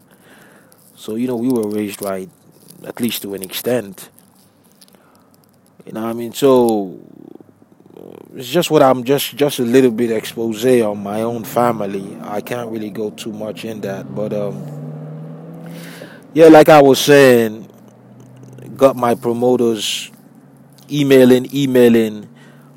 So, 0.96 1.16
you 1.16 1.28
know, 1.28 1.36
we 1.36 1.50
were 1.50 1.68
raised 1.68 2.02
right, 2.02 2.30
at 2.86 3.00
least 3.00 3.22
to 3.24 3.34
an 3.34 3.44
extent. 3.44 4.10
You 5.86 5.94
know 5.94 6.08
I 6.08 6.14
mean? 6.14 6.34
So 6.34 7.00
it's 8.36 8.50
just 8.50 8.70
what 8.70 8.84
I'm 8.84 9.06
just 9.06 9.38
just 9.38 9.60
a 9.60 9.64
little 9.64 9.92
bit 9.92 10.12
expose 10.12 10.66
on 10.66 11.02
my 11.02 11.22
own 11.22 11.46
family. 11.46 12.18
I 12.22 12.42
can't 12.42 12.70
really 12.70 12.90
go 12.90 13.10
too 13.10 13.32
much 13.32 13.64
in 13.64 13.80
that, 13.82 14.14
but 14.14 14.34
um 14.34 14.62
yeah, 16.34 16.48
like 16.48 16.68
I 16.68 16.82
was 16.82 17.00
saying, 17.00 17.70
got 18.76 18.98
my 18.98 19.16
promoters 19.16 20.12
emailing, 20.92 21.48
emailing. 21.56 22.28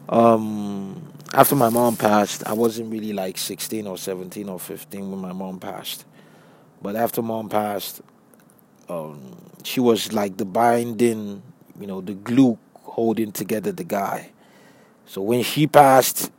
Um 0.09 1.13
after 1.35 1.57
my 1.57 1.71
mom 1.71 1.97
passed, 1.97 2.47
I 2.47 2.53
wasn't 2.53 2.93
really 2.93 3.13
like 3.13 3.37
16 3.37 3.85
or 3.89 3.99
17 3.99 4.49
or 4.49 4.61
15 4.61 5.11
when 5.11 5.21
my 5.21 5.33
mom 5.33 5.59
passed. 5.59 6.05
But 6.81 6.95
after 6.95 7.21
mom 7.21 7.49
passed, 7.49 8.01
um, 8.89 9.37
she 9.65 9.81
was 9.81 10.13
like 10.13 10.37
the 10.37 10.45
binding, 10.45 11.43
you 11.79 11.87
know, 11.87 12.01
the 12.01 12.15
glue 12.15 12.59
holding 12.75 13.33
together 13.33 13.73
the 13.73 13.85
guy. 13.85 14.31
So 15.09 15.23
when 15.23 15.43
she 15.43 15.67
passed, 15.67 16.31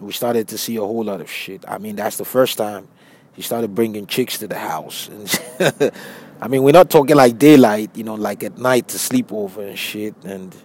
we 0.00 0.12
started 0.12 0.48
to 0.48 0.58
see 0.58 0.76
a 0.76 0.80
whole 0.80 1.04
lot 1.04 1.20
of 1.20 1.30
shit. 1.30 1.64
I 1.68 1.76
mean, 1.76 1.96
that's 1.96 2.16
the 2.16 2.24
first 2.24 2.56
time 2.56 2.88
he 3.34 3.42
started 3.42 3.74
bringing 3.74 4.06
chicks 4.06 4.38
to 4.38 4.48
the 4.48 4.58
house. 4.58 5.10
And 5.10 5.92
I 6.40 6.48
mean, 6.48 6.62
we're 6.62 6.72
not 6.72 6.88
talking 6.88 7.14
like 7.14 7.38
daylight, 7.38 7.94
you 7.94 8.02
know, 8.02 8.14
like 8.14 8.42
at 8.42 8.56
night 8.56 8.88
to 8.88 8.98
sleep 8.98 9.30
over 9.30 9.62
and 9.62 9.78
shit. 9.78 10.14
And 10.24 10.56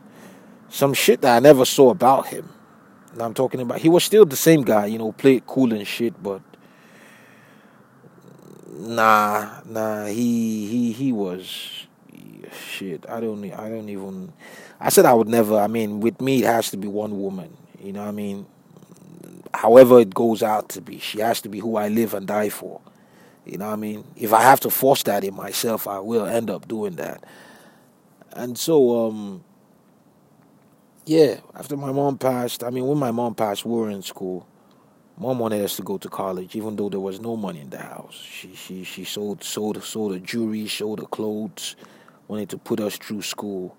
some 0.70 0.94
shit 0.94 1.22
that 1.22 1.36
I 1.36 1.40
never 1.40 1.66
saw 1.66 1.90
about 1.90 2.28
him. 2.28 2.50
And 3.12 3.22
I'm 3.22 3.34
talking 3.34 3.60
about, 3.60 3.80
he 3.80 3.90
was 3.90 4.06
still 4.06 4.26
the 4.26 4.38
same 4.38 4.62
guy, 4.62 4.86
you 4.86 4.98
know, 4.98 5.12
played 5.12 5.46
cool 5.46 5.74
and 5.74 5.86
shit, 5.86 6.22
but 6.24 6.42
nah, 8.72 9.60
nah, 9.66 10.06
he 10.06 10.68
he 10.68 10.92
he 10.94 11.12
was 11.12 11.86
shit. 12.52 13.06
I 13.10 13.20
don't 13.20 13.44
I 13.54 13.70
don't 13.70 13.90
even 13.90 14.32
I 14.80 14.90
said 14.90 15.06
I 15.06 15.14
would 15.14 15.28
never. 15.28 15.58
I 15.58 15.68
mean, 15.68 16.00
with 16.00 16.22
me, 16.22 16.44
it 16.44 16.48
has 16.48 16.70
to 16.72 16.78
be 16.78 16.88
one 16.88 17.20
woman. 17.20 17.56
You 17.82 17.94
know 17.94 18.04
I 18.04 18.12
mean? 18.12 18.46
However 19.54 20.00
it 20.00 20.14
goes 20.14 20.44
out 20.44 20.70
to 20.70 20.82
be, 20.82 21.00
she 21.00 21.20
has 21.22 21.42
to 21.42 21.50
be 21.50 21.60
who 21.60 21.78
I 21.78 21.88
live 21.88 22.14
and 22.14 22.28
die 22.28 22.50
for. 22.50 22.82
You 23.46 23.58
know 23.58 23.70
I 23.70 23.76
mean? 23.76 24.04
If 24.16 24.34
I 24.34 24.42
have 24.42 24.60
to 24.62 24.70
force 24.70 25.04
that 25.04 25.24
in 25.24 25.36
myself, 25.36 25.88
I 25.88 26.00
will 26.00 26.26
end 26.26 26.50
up 26.50 26.68
doing 26.68 26.96
that. 26.96 27.24
And 28.34 28.58
so, 28.58 29.08
um, 29.08 29.44
yeah, 31.06 31.40
after 31.54 31.78
my 31.78 31.92
mom 31.92 32.18
passed, 32.18 32.64
I 32.64 32.70
mean, 32.70 32.86
when 32.86 32.98
my 32.98 33.12
mom 33.12 33.36
passed, 33.36 33.66
we 33.66 33.74
were 33.74 33.90
in 33.90 34.02
school. 34.02 34.46
Mom 35.18 35.40
wanted 35.40 35.64
us 35.64 35.78
to 35.78 35.82
go 35.84 35.98
to 35.98 36.10
college, 36.10 36.56
even 36.56 36.76
though 36.76 36.90
there 36.90 37.00
was 37.00 37.22
no 37.22 37.38
money 37.38 37.62
in 37.62 37.70
the 37.70 37.78
house. 37.78 38.16
She 38.16 38.54
she 38.54 38.84
she 38.84 39.06
sold 39.06 39.44
sold 39.44 39.82
sold 39.82 40.14
the 40.14 40.20
jewelry, 40.20 40.68
sold 40.68 41.00
the 41.00 41.06
clothes, 41.06 41.78
wanted 42.28 42.50
to 42.50 42.58
put 42.58 42.82
us 42.82 42.98
through 42.98 43.22
school. 43.22 43.78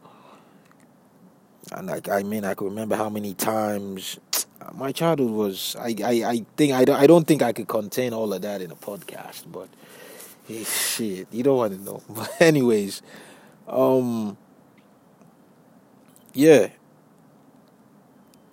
And 1.73 1.89
like 1.89 2.09
I 2.09 2.23
mean, 2.23 2.45
I 2.45 2.55
can 2.55 2.69
remember 2.69 2.97
how 2.97 3.09
many 3.09 3.35
times 3.35 4.19
my 4.75 4.93
childhood 4.93 5.31
was. 5.31 5.77
I 5.79 5.95
I, 6.05 6.13
I 6.31 6.47
think 6.57 6.73
I 6.73 6.85
don't 6.85 6.97
I 6.97 7.07
don't 7.07 7.27
think 7.27 7.43
I 7.43 7.53
could 7.53 7.69
contain 7.69 8.13
all 8.13 8.33
of 8.33 8.43
that 8.43 8.63
in 8.63 8.71
a 8.71 8.77
podcast, 8.77 9.51
but 9.51 9.69
hey, 10.47 10.65
shit, 10.65 11.27
you 11.33 11.43
don't 11.43 11.57
want 11.57 11.73
to 11.73 11.83
know. 11.83 12.03
But 12.09 12.31
anyways, 12.41 13.03
um, 13.67 14.37
yeah. 16.35 16.69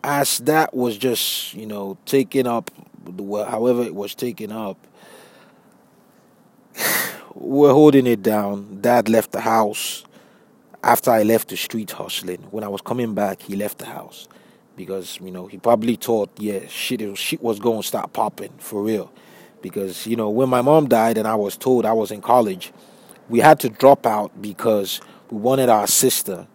As 0.06 0.40
that 0.40 0.74
was 0.74 0.98
just 0.98 1.54
you 1.54 1.66
know 1.66 1.98
taken 2.06 2.48
up, 2.48 2.72
however 3.30 3.84
it 3.84 3.96
was 3.96 4.16
taken 4.16 4.52
up, 4.52 4.78
we're 7.36 7.74
holding 7.74 8.08
it 8.08 8.24
down. 8.24 8.80
Dad 8.82 9.08
left 9.08 9.32
the 9.32 9.42
house 9.42 10.04
after 10.84 11.12
I 11.12 11.24
left 11.24 11.48
the 11.48 11.58
street 11.58 11.92
hustling, 11.92 12.42
when 12.52 12.64
I 12.64 12.68
was 12.68 12.82
coming 12.82 13.14
back, 13.14 13.42
he 13.42 13.56
left 13.56 13.78
the 13.78 13.86
house 13.86 14.28
because 14.76 15.20
you 15.22 15.32
know 15.32 15.48
he 15.48 15.58
probably 15.58 15.96
thought, 15.96 16.30
yeah, 16.38 16.68
shit, 16.68 17.02
was, 17.02 17.18
shit 17.18 17.42
was 17.42 17.60
going 17.60 17.82
to 17.82 17.88
start 17.88 18.12
popping 18.12 18.52
for 18.58 18.84
real. 18.84 19.12
Because 19.62 20.06
you 20.06 20.18
know 20.18 20.30
when 20.30 20.50
my 20.50 20.62
mom 20.62 20.90
died 20.90 21.18
and 21.18 21.28
I 21.28 21.36
was 21.36 21.56
told 21.56 21.86
I 21.86 21.94
was 21.94 22.12
in 22.12 22.22
college, 22.22 22.74
we 23.30 23.40
had 23.40 23.60
to 23.62 23.70
drop 23.70 24.06
out 24.06 24.42
because 24.42 25.00
we 25.32 25.38
wanted 25.38 25.70
our 25.70 25.88
sister 25.88 26.48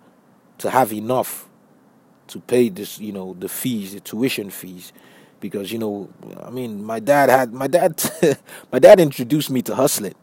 to 0.59 0.71
have 0.71 0.93
enough 0.93 1.49
to 2.29 2.41
pay 2.41 2.69
this, 2.69 2.99
you 3.01 3.13
know, 3.13 3.35
the 3.39 3.49
fees, 3.49 3.95
the 3.95 4.01
tuition 4.01 4.51
fees. 4.51 4.93
Because 5.41 5.73
you 5.73 5.79
know, 5.79 6.11
I 6.43 6.51
mean, 6.51 6.85
my 6.85 7.01
dad 7.01 7.31
had 7.31 7.55
my 7.55 7.67
dad, 7.69 8.03
my 8.73 8.79
dad 8.79 9.01
introduced 9.01 9.49
me 9.49 9.63
to 9.63 9.75
hustling 9.75 10.15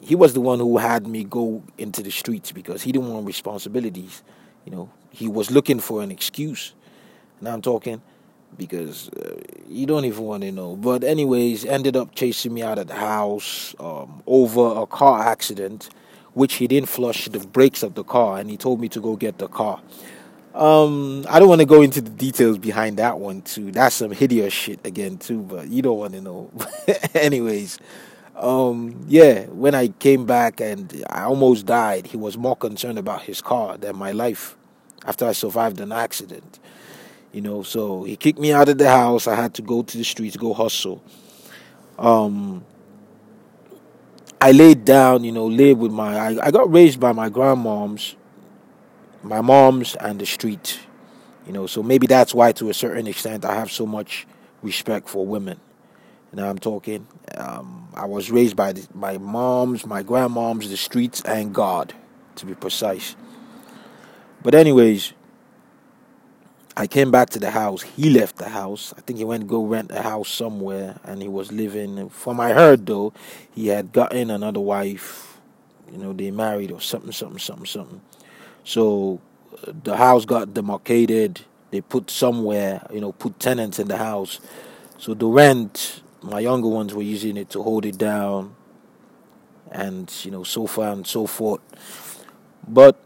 he 0.00 0.14
was 0.14 0.34
the 0.34 0.40
one 0.40 0.58
who 0.58 0.78
had 0.78 1.06
me 1.06 1.24
go 1.24 1.62
into 1.78 2.02
the 2.02 2.10
streets 2.10 2.52
because 2.52 2.82
he 2.82 2.92
didn't 2.92 3.12
want 3.12 3.26
responsibilities. 3.26 4.22
You 4.64 4.72
know, 4.72 4.90
he 5.10 5.28
was 5.28 5.50
looking 5.50 5.80
for 5.80 6.02
an 6.02 6.10
excuse. 6.10 6.74
Now 7.40 7.54
I'm 7.54 7.62
talking 7.62 8.02
because 8.56 9.08
uh, 9.10 9.40
you 9.68 9.86
don't 9.86 10.04
even 10.04 10.24
want 10.24 10.42
to 10.42 10.52
know. 10.52 10.76
But 10.76 11.04
anyways, 11.04 11.64
ended 11.64 11.96
up 11.96 12.14
chasing 12.14 12.54
me 12.54 12.62
out 12.62 12.78
of 12.78 12.86
the 12.88 12.94
house 12.94 13.74
um, 13.80 14.22
over 14.26 14.80
a 14.80 14.86
car 14.86 15.26
accident, 15.26 15.90
which 16.34 16.54
he 16.54 16.66
didn't 16.66 16.88
flush 16.88 17.26
the 17.26 17.40
brakes 17.40 17.82
of 17.82 17.94
the 17.94 18.04
car, 18.04 18.38
and 18.38 18.50
he 18.50 18.56
told 18.56 18.80
me 18.80 18.88
to 18.90 19.00
go 19.00 19.16
get 19.16 19.38
the 19.38 19.48
car. 19.48 19.80
Um, 20.54 21.26
I 21.28 21.38
don't 21.38 21.48
want 21.48 21.60
to 21.60 21.66
go 21.66 21.82
into 21.82 22.00
the 22.00 22.10
details 22.10 22.56
behind 22.56 22.96
that 22.96 23.18
one 23.18 23.42
too. 23.42 23.70
That's 23.72 23.94
some 23.94 24.10
hideous 24.10 24.54
shit 24.54 24.80
again 24.86 25.18
too, 25.18 25.42
but 25.42 25.68
you 25.68 25.82
don't 25.82 25.98
want 25.98 26.14
to 26.14 26.22
know. 26.22 26.50
anyways, 27.14 27.78
um, 28.36 29.04
yeah, 29.08 29.46
when 29.46 29.74
I 29.74 29.88
came 29.88 30.26
back 30.26 30.60
and 30.60 31.04
I 31.08 31.22
almost 31.22 31.66
died, 31.66 32.06
he 32.06 32.16
was 32.16 32.36
more 32.36 32.56
concerned 32.56 32.98
about 32.98 33.22
his 33.22 33.40
car 33.40 33.78
than 33.78 33.96
my 33.96 34.12
life 34.12 34.56
after 35.06 35.26
I 35.26 35.32
survived 35.32 35.80
an 35.80 35.92
accident. 35.92 36.58
You 37.32 37.40
know, 37.40 37.62
so 37.62 38.04
he 38.04 38.16
kicked 38.16 38.38
me 38.38 38.52
out 38.52 38.68
of 38.68 38.78
the 38.78 38.88
house. 38.88 39.26
I 39.26 39.34
had 39.34 39.54
to 39.54 39.62
go 39.62 39.82
to 39.82 39.98
the 39.98 40.04
streets, 40.04 40.36
go 40.36 40.52
hustle. 40.54 41.02
Um, 41.98 42.64
I 44.40 44.52
laid 44.52 44.84
down, 44.84 45.24
you 45.24 45.32
know, 45.32 45.46
lived 45.46 45.80
with 45.80 45.92
my. 45.92 46.16
I, 46.16 46.46
I 46.46 46.50
got 46.50 46.70
raised 46.70 47.00
by 47.00 47.12
my 47.12 47.30
grandmoms, 47.30 48.16
my 49.22 49.40
moms, 49.40 49.96
and 49.96 50.20
the 50.20 50.26
street. 50.26 50.80
You 51.46 51.52
know, 51.52 51.66
so 51.66 51.82
maybe 51.82 52.06
that's 52.06 52.34
why, 52.34 52.52
to 52.52 52.68
a 52.70 52.74
certain 52.74 53.06
extent, 53.06 53.44
I 53.44 53.54
have 53.54 53.70
so 53.70 53.86
much 53.86 54.26
respect 54.62 55.08
for 55.08 55.24
women. 55.26 55.60
Now 56.36 56.50
I'm 56.50 56.58
talking. 56.58 57.06
Um, 57.34 57.88
I 57.94 58.04
was 58.04 58.30
raised 58.30 58.56
by 58.56 58.74
the, 58.74 58.86
my 58.92 59.16
moms, 59.16 59.86
my 59.86 60.02
grandmoms, 60.02 60.68
the 60.68 60.76
streets, 60.76 61.22
and 61.22 61.54
God, 61.54 61.94
to 62.34 62.44
be 62.44 62.54
precise. 62.54 63.16
But 64.42 64.54
anyways, 64.54 65.14
I 66.76 66.86
came 66.86 67.10
back 67.10 67.30
to 67.30 67.38
the 67.38 67.50
house. 67.50 67.80
He 67.80 68.10
left 68.10 68.36
the 68.36 68.50
house. 68.50 68.92
I 68.98 69.00
think 69.00 69.18
he 69.18 69.24
went 69.24 69.48
go 69.48 69.64
rent 69.64 69.90
a 69.90 70.02
house 70.02 70.28
somewhere, 70.28 71.00
and 71.04 71.22
he 71.22 71.28
was 71.28 71.52
living. 71.52 72.10
From 72.10 72.38
I 72.38 72.52
heard 72.52 72.84
though, 72.84 73.14
he 73.54 73.68
had 73.68 73.94
gotten 73.94 74.30
another 74.30 74.60
wife. 74.60 75.38
You 75.90 75.96
know, 75.96 76.12
they 76.12 76.30
married 76.30 76.70
or 76.70 76.82
something, 76.82 77.12
something, 77.12 77.38
something, 77.38 77.64
something. 77.64 78.02
So 78.62 79.22
the 79.64 79.96
house 79.96 80.26
got 80.26 80.52
demarcated. 80.52 81.40
They 81.70 81.80
put 81.80 82.10
somewhere, 82.10 82.86
you 82.92 83.00
know, 83.00 83.12
put 83.12 83.40
tenants 83.40 83.78
in 83.78 83.88
the 83.88 83.96
house. 83.96 84.38
So 84.98 85.14
the 85.14 85.26
rent 85.26 86.02
my 86.26 86.40
younger 86.40 86.68
ones 86.68 86.94
were 86.94 87.02
using 87.02 87.36
it 87.36 87.50
to 87.50 87.62
hold 87.62 87.86
it 87.86 87.98
down 87.98 88.54
and 89.70 90.12
you 90.24 90.30
know 90.30 90.44
so 90.44 90.66
far 90.66 90.92
and 90.92 91.06
so 91.06 91.26
forth. 91.26 91.60
But 92.68 92.96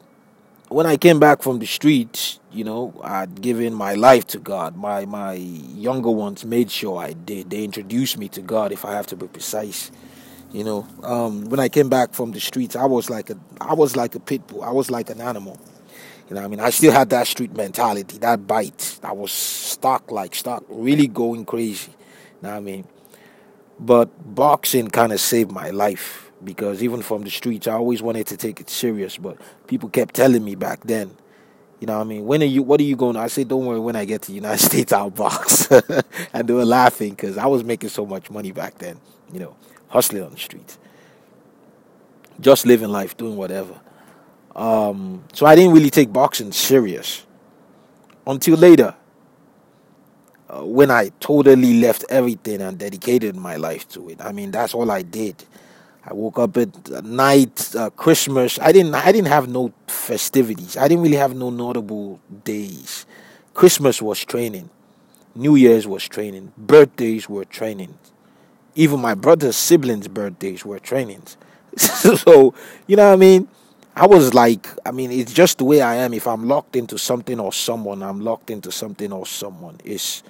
when 0.68 0.86
i 0.86 0.96
came 0.96 1.18
back 1.18 1.42
from 1.42 1.58
the 1.58 1.66
streets 1.66 2.38
you 2.52 2.62
know 2.62 2.94
i'd 3.02 3.42
given 3.42 3.74
my 3.74 3.94
life 3.94 4.24
to 4.28 4.38
god. 4.38 4.76
My 4.76 5.04
my 5.04 5.32
younger 5.34 6.10
ones 6.10 6.44
made 6.44 6.70
sure 6.70 6.98
i 6.98 7.12
did. 7.12 7.50
They 7.50 7.64
introduced 7.64 8.16
me 8.16 8.28
to 8.30 8.40
god 8.40 8.70
if 8.70 8.84
i 8.84 8.92
have 8.92 9.06
to 9.08 9.16
be 9.16 9.26
precise 9.26 9.90
you 10.52 10.62
know. 10.64 10.86
Um, 11.02 11.46
when 11.46 11.58
i 11.58 11.68
came 11.68 11.88
back 11.88 12.12
from 12.14 12.30
the 12.30 12.40
streets 12.40 12.76
i 12.76 12.84
was 12.84 13.10
like 13.10 13.30
a 13.30 13.36
i 13.60 13.74
was 13.74 13.96
like 13.96 14.14
a 14.14 14.20
pit 14.20 14.46
bull. 14.46 14.62
I 14.62 14.70
was 14.70 14.90
like 14.90 15.10
an 15.10 15.20
animal. 15.20 15.58
You 16.28 16.36
know, 16.36 16.44
I 16.44 16.46
mean, 16.46 16.60
I 16.60 16.70
still 16.70 16.92
had 16.92 17.10
that 17.10 17.26
street 17.26 17.56
mentality, 17.56 18.16
that 18.18 18.46
bite. 18.46 19.00
I 19.02 19.10
was 19.10 19.32
stuck, 19.32 20.12
like 20.12 20.36
stuck, 20.36 20.62
really 20.68 21.08
going 21.08 21.44
crazy. 21.44 21.90
You 21.90 22.48
know, 22.48 22.56
I 22.56 22.60
mean, 22.60 22.86
but 23.80 24.34
boxing 24.34 24.88
kind 24.88 25.12
of 25.12 25.20
saved 25.20 25.50
my 25.50 25.70
life 25.70 26.30
because 26.44 26.82
even 26.82 27.02
from 27.02 27.22
the 27.22 27.30
streets, 27.30 27.66
I 27.66 27.72
always 27.72 28.02
wanted 28.02 28.26
to 28.28 28.36
take 28.36 28.60
it 28.60 28.68
serious. 28.68 29.16
But 29.16 29.38
people 29.66 29.88
kept 29.88 30.14
telling 30.14 30.44
me 30.44 30.54
back 30.54 30.82
then, 30.84 31.16
you 31.80 31.86
know, 31.86 31.96
what 31.96 32.02
I 32.02 32.04
mean, 32.04 32.26
when 32.26 32.42
are 32.42 32.46
you? 32.46 32.62
What 32.62 32.78
are 32.80 32.84
you 32.84 32.94
going? 32.94 33.14
to 33.14 33.20
I 33.20 33.28
said, 33.28 33.48
don't 33.48 33.64
worry. 33.64 33.80
When 33.80 33.96
I 33.96 34.04
get 34.04 34.22
to 34.22 34.28
the 34.28 34.34
United 34.34 34.58
States, 34.70 34.92
I'll 34.92 35.10
box. 35.10 35.70
and 36.32 36.46
they 36.46 36.52
were 36.52 36.66
laughing 36.66 37.10
because 37.10 37.38
I 37.38 37.46
was 37.46 37.64
making 37.64 37.88
so 37.88 38.04
much 38.04 38.30
money 38.30 38.52
back 38.52 38.78
then. 38.78 39.00
You 39.32 39.40
know, 39.40 39.56
hustling 39.88 40.22
on 40.22 40.32
the 40.32 40.38
streets, 40.38 40.78
just 42.38 42.66
living 42.66 42.90
life, 42.90 43.16
doing 43.16 43.36
whatever. 43.36 43.80
Um, 44.54 45.24
so 45.32 45.46
I 45.46 45.54
didn't 45.54 45.72
really 45.72 45.90
take 45.90 46.12
boxing 46.12 46.52
serious 46.52 47.24
until 48.26 48.56
later, 48.56 48.94
uh, 50.50 50.64
when 50.64 50.90
I 50.90 51.10
totally 51.20 51.80
left 51.80 52.04
everything 52.10 52.60
and 52.60 52.76
dedicated 52.76 53.36
my 53.36 53.56
life 53.56 53.88
to 53.90 54.08
it. 54.08 54.20
I 54.20 54.32
mean, 54.32 54.50
that's 54.50 54.74
all 54.74 54.90
I 54.90 55.02
did. 55.02 55.44
I 56.04 56.14
woke 56.14 56.38
up 56.38 56.56
at 56.56 57.04
night, 57.04 57.74
uh, 57.76 57.90
Christmas. 57.90 58.58
I 58.58 58.72
didn't. 58.72 58.94
I 58.94 59.12
didn't 59.12 59.28
have 59.28 59.48
no 59.48 59.72
festivities. 59.86 60.76
I 60.76 60.88
didn't 60.88 61.04
really 61.04 61.16
have 61.18 61.36
no 61.36 61.50
notable 61.50 62.18
days. 62.42 63.06
Christmas 63.54 64.00
was 64.00 64.24
training. 64.24 64.70
New 65.34 65.54
Year's 65.54 65.86
was 65.86 66.08
training. 66.08 66.52
Birthdays 66.56 67.28
were 67.28 67.44
training. 67.44 67.96
Even 68.74 68.98
my 68.98 69.14
brother's 69.14 69.56
siblings' 69.56 70.08
birthdays 70.08 70.64
were 70.64 70.78
trainings. 70.78 71.36
so 71.76 72.54
you 72.86 72.96
know 72.96 73.06
what 73.08 73.12
I 73.12 73.16
mean. 73.16 73.48
I 73.94 74.06
was 74.06 74.32
like, 74.32 74.68
I 74.86 74.92
mean, 74.92 75.10
it's 75.12 75.32
just 75.32 75.58
the 75.58 75.64
way 75.64 75.82
I 75.82 75.96
am. 75.96 76.14
If 76.14 76.26
I'm 76.26 76.48
locked 76.48 76.74
into 76.76 76.96
something 76.96 77.38
or 77.38 77.52
someone, 77.52 78.02
I'm 78.02 78.20
locked 78.20 78.50
into 78.50 78.72
something 78.72 79.12
or 79.12 79.26
someone. 79.26 79.78
It's 79.84 80.22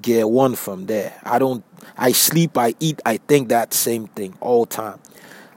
gear 0.00 0.26
one 0.26 0.54
from 0.54 0.86
there. 0.86 1.18
I 1.22 1.38
don't. 1.38 1.64
I 1.96 2.12
sleep. 2.12 2.56
I 2.56 2.74
eat. 2.80 3.00
I 3.04 3.18
think 3.18 3.48
that 3.48 3.74
same 3.74 4.06
thing 4.08 4.36
all 4.40 4.66
time. 4.66 4.98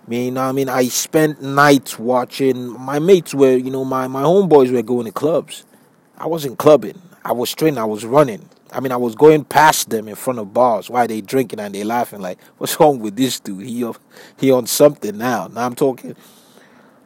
I 0.06 0.10
mean, 0.10 0.38
I 0.38 0.52
mean, 0.52 0.70
I 0.70 0.88
spent 0.88 1.42
nights 1.42 2.00
watching. 2.00 2.68
My 2.80 3.00
mates 3.00 3.34
were, 3.34 3.56
you 3.56 3.72
know, 3.72 3.84
my 3.84 4.08
my 4.08 4.24
homeboys 4.24 4.72
were 4.72 4.82
going 4.82 5.06
to 5.06 5.12
clubs. 5.12 5.66
I 6.18 6.28
wasn't 6.28 6.58
clubbing. 6.58 7.02
I 7.24 7.34
was 7.34 7.54
training. 7.54 7.78
I 7.78 7.86
was 7.86 8.06
running. 8.06 8.50
I 8.72 8.80
mean, 8.80 8.92
I 8.92 8.98
was 8.98 9.16
going 9.16 9.46
past 9.46 9.90
them 9.90 10.08
in 10.08 10.16
front 10.16 10.40
of 10.40 10.54
bars 10.54 10.90
while 10.90 11.08
they 11.08 11.22
drinking 11.22 11.60
and 11.60 11.74
they 11.74 11.84
laughing 11.84 12.22
like, 12.22 12.40
"What's 12.58 12.80
wrong 12.80 13.00
with 13.00 13.16
this 13.16 13.40
dude? 13.40 13.66
He 13.66 13.90
he 14.38 14.52
on 14.52 14.68
something 14.68 15.18
now." 15.18 15.48
Now 15.48 15.66
I'm 15.66 15.76
talking, 15.76 16.16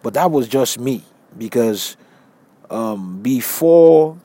but 0.04 0.14
that 0.16 0.32
was 0.32 0.48
just 0.48 0.80
me 0.80 1.04
because 1.38 1.98
um, 2.70 3.22
before 3.22 4.18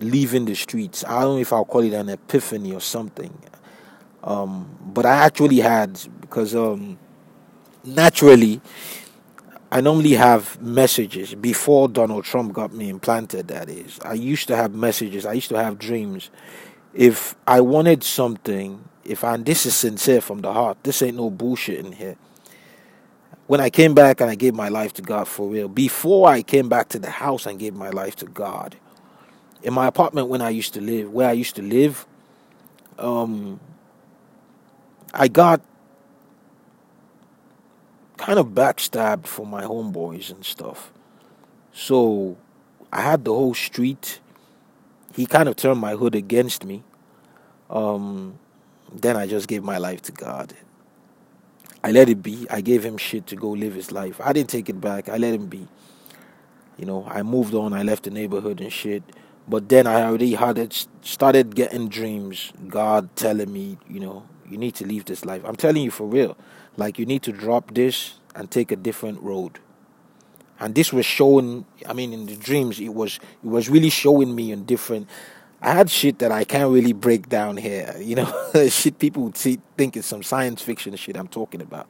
leaving 0.00 0.44
the 0.44 0.54
streets, 0.54 1.04
I 1.04 1.22
don't 1.22 1.36
know 1.36 1.40
if 1.40 1.52
I'll 1.52 1.64
call 1.64 1.82
it 1.82 1.92
an 1.92 2.08
epiphany 2.08 2.72
or 2.72 2.80
something, 2.80 3.36
um, 4.22 4.76
but 4.80 5.06
I 5.06 5.24
actually 5.24 5.58
had 5.58 6.00
because 6.20 6.54
um, 6.54 6.98
naturally 7.84 8.60
I 9.70 9.80
normally 9.80 10.12
have 10.12 10.60
messages 10.62 11.34
before 11.34 11.88
Donald 11.88 12.24
Trump 12.24 12.52
got 12.52 12.72
me 12.72 12.88
implanted. 12.88 13.48
That 13.48 13.68
is, 13.68 13.98
I 14.04 14.14
used 14.14 14.48
to 14.48 14.56
have 14.56 14.74
messages. 14.74 15.26
I 15.26 15.32
used 15.34 15.48
to 15.48 15.62
have 15.62 15.78
dreams. 15.78 16.30
If 16.94 17.34
I 17.46 17.60
wanted 17.60 18.04
something, 18.04 18.88
if 19.04 19.24
and 19.24 19.44
this 19.44 19.66
is 19.66 19.74
sincere 19.74 20.20
from 20.20 20.40
the 20.40 20.52
heart, 20.52 20.78
this 20.82 21.02
ain't 21.02 21.16
no 21.16 21.30
bullshit 21.30 21.84
in 21.84 21.92
here. 21.92 22.16
When 23.48 23.60
I 23.60 23.70
came 23.70 23.94
back 23.94 24.20
and 24.20 24.30
I 24.30 24.34
gave 24.34 24.54
my 24.54 24.68
life 24.68 24.92
to 24.94 25.02
God 25.02 25.28
for 25.28 25.48
real, 25.48 25.68
before 25.68 26.28
I 26.28 26.42
came 26.42 26.68
back 26.68 26.88
to 26.90 26.98
the 26.98 27.10
house 27.10 27.46
and 27.46 27.58
gave 27.58 27.74
my 27.74 27.90
life 27.90 28.16
to 28.16 28.26
God, 28.26 28.76
in 29.66 29.74
my 29.74 29.88
apartment 29.88 30.28
when 30.28 30.40
I 30.40 30.50
used 30.50 30.74
to 30.74 30.80
live, 30.80 31.12
where 31.12 31.28
I 31.28 31.32
used 31.32 31.56
to 31.56 31.62
live, 31.62 32.06
um, 33.00 33.58
I 35.12 35.26
got 35.26 35.60
kind 38.16 38.38
of 38.38 38.50
backstabbed 38.50 39.26
for 39.26 39.44
my 39.44 39.64
homeboys 39.64 40.30
and 40.30 40.44
stuff. 40.44 40.92
So 41.72 42.36
I 42.92 43.02
had 43.02 43.24
the 43.24 43.32
whole 43.32 43.54
street. 43.54 44.20
He 45.16 45.26
kind 45.26 45.48
of 45.48 45.56
turned 45.56 45.80
my 45.80 45.96
hood 45.96 46.14
against 46.14 46.64
me. 46.64 46.84
Um, 47.68 48.38
then 48.92 49.16
I 49.16 49.26
just 49.26 49.48
gave 49.48 49.64
my 49.64 49.78
life 49.78 50.00
to 50.02 50.12
God. 50.12 50.54
I 51.82 51.90
let 51.90 52.08
it 52.08 52.22
be. 52.22 52.46
I 52.48 52.60
gave 52.60 52.84
him 52.84 52.98
shit 52.98 53.26
to 53.26 53.36
go 53.36 53.50
live 53.50 53.74
his 53.74 53.90
life. 53.90 54.20
I 54.22 54.32
didn't 54.32 54.48
take 54.48 54.68
it 54.68 54.80
back. 54.80 55.08
I 55.08 55.16
let 55.16 55.34
him 55.34 55.48
be. 55.48 55.66
You 56.76 56.86
know, 56.86 57.04
I 57.08 57.24
moved 57.24 57.54
on. 57.54 57.72
I 57.72 57.82
left 57.82 58.04
the 58.04 58.10
neighborhood 58.10 58.60
and 58.60 58.72
shit. 58.72 59.02
But 59.48 59.68
then 59.68 59.86
I 59.86 60.02
already 60.02 60.34
had 60.34 60.58
it, 60.58 60.86
started 61.02 61.54
getting 61.54 61.88
dreams. 61.88 62.52
God 62.68 63.14
telling 63.14 63.52
me, 63.52 63.78
you 63.88 64.00
know, 64.00 64.24
you 64.48 64.58
need 64.58 64.74
to 64.76 64.86
leave 64.86 65.04
this 65.04 65.24
life. 65.24 65.42
I'm 65.44 65.56
telling 65.56 65.82
you 65.82 65.90
for 65.90 66.06
real. 66.06 66.36
Like 66.76 66.98
you 66.98 67.06
need 67.06 67.22
to 67.24 67.32
drop 67.32 67.74
this 67.74 68.18
and 68.34 68.50
take 68.50 68.72
a 68.72 68.76
different 68.76 69.20
road. 69.22 69.58
And 70.58 70.74
this 70.74 70.92
was 70.92 71.06
showing. 71.06 71.66
I 71.86 71.92
mean, 71.92 72.12
in 72.12 72.26
the 72.26 72.36
dreams, 72.36 72.80
it 72.80 72.94
was 72.94 73.20
it 73.44 73.48
was 73.48 73.68
really 73.68 73.90
showing 73.90 74.34
me 74.34 74.52
in 74.52 74.64
different. 74.64 75.08
I 75.60 75.72
had 75.72 75.90
shit 75.90 76.18
that 76.20 76.32
I 76.32 76.44
can't 76.44 76.70
really 76.70 76.92
break 76.92 77.28
down 77.28 77.56
here. 77.56 77.94
You 78.00 78.16
know, 78.16 78.68
shit 78.68 78.98
people 78.98 79.24
would 79.24 79.36
see, 79.36 79.58
think 79.76 79.96
it's 79.96 80.06
some 80.06 80.22
science 80.22 80.62
fiction 80.62 80.94
shit 80.96 81.16
I'm 81.16 81.28
talking 81.28 81.60
about, 81.60 81.88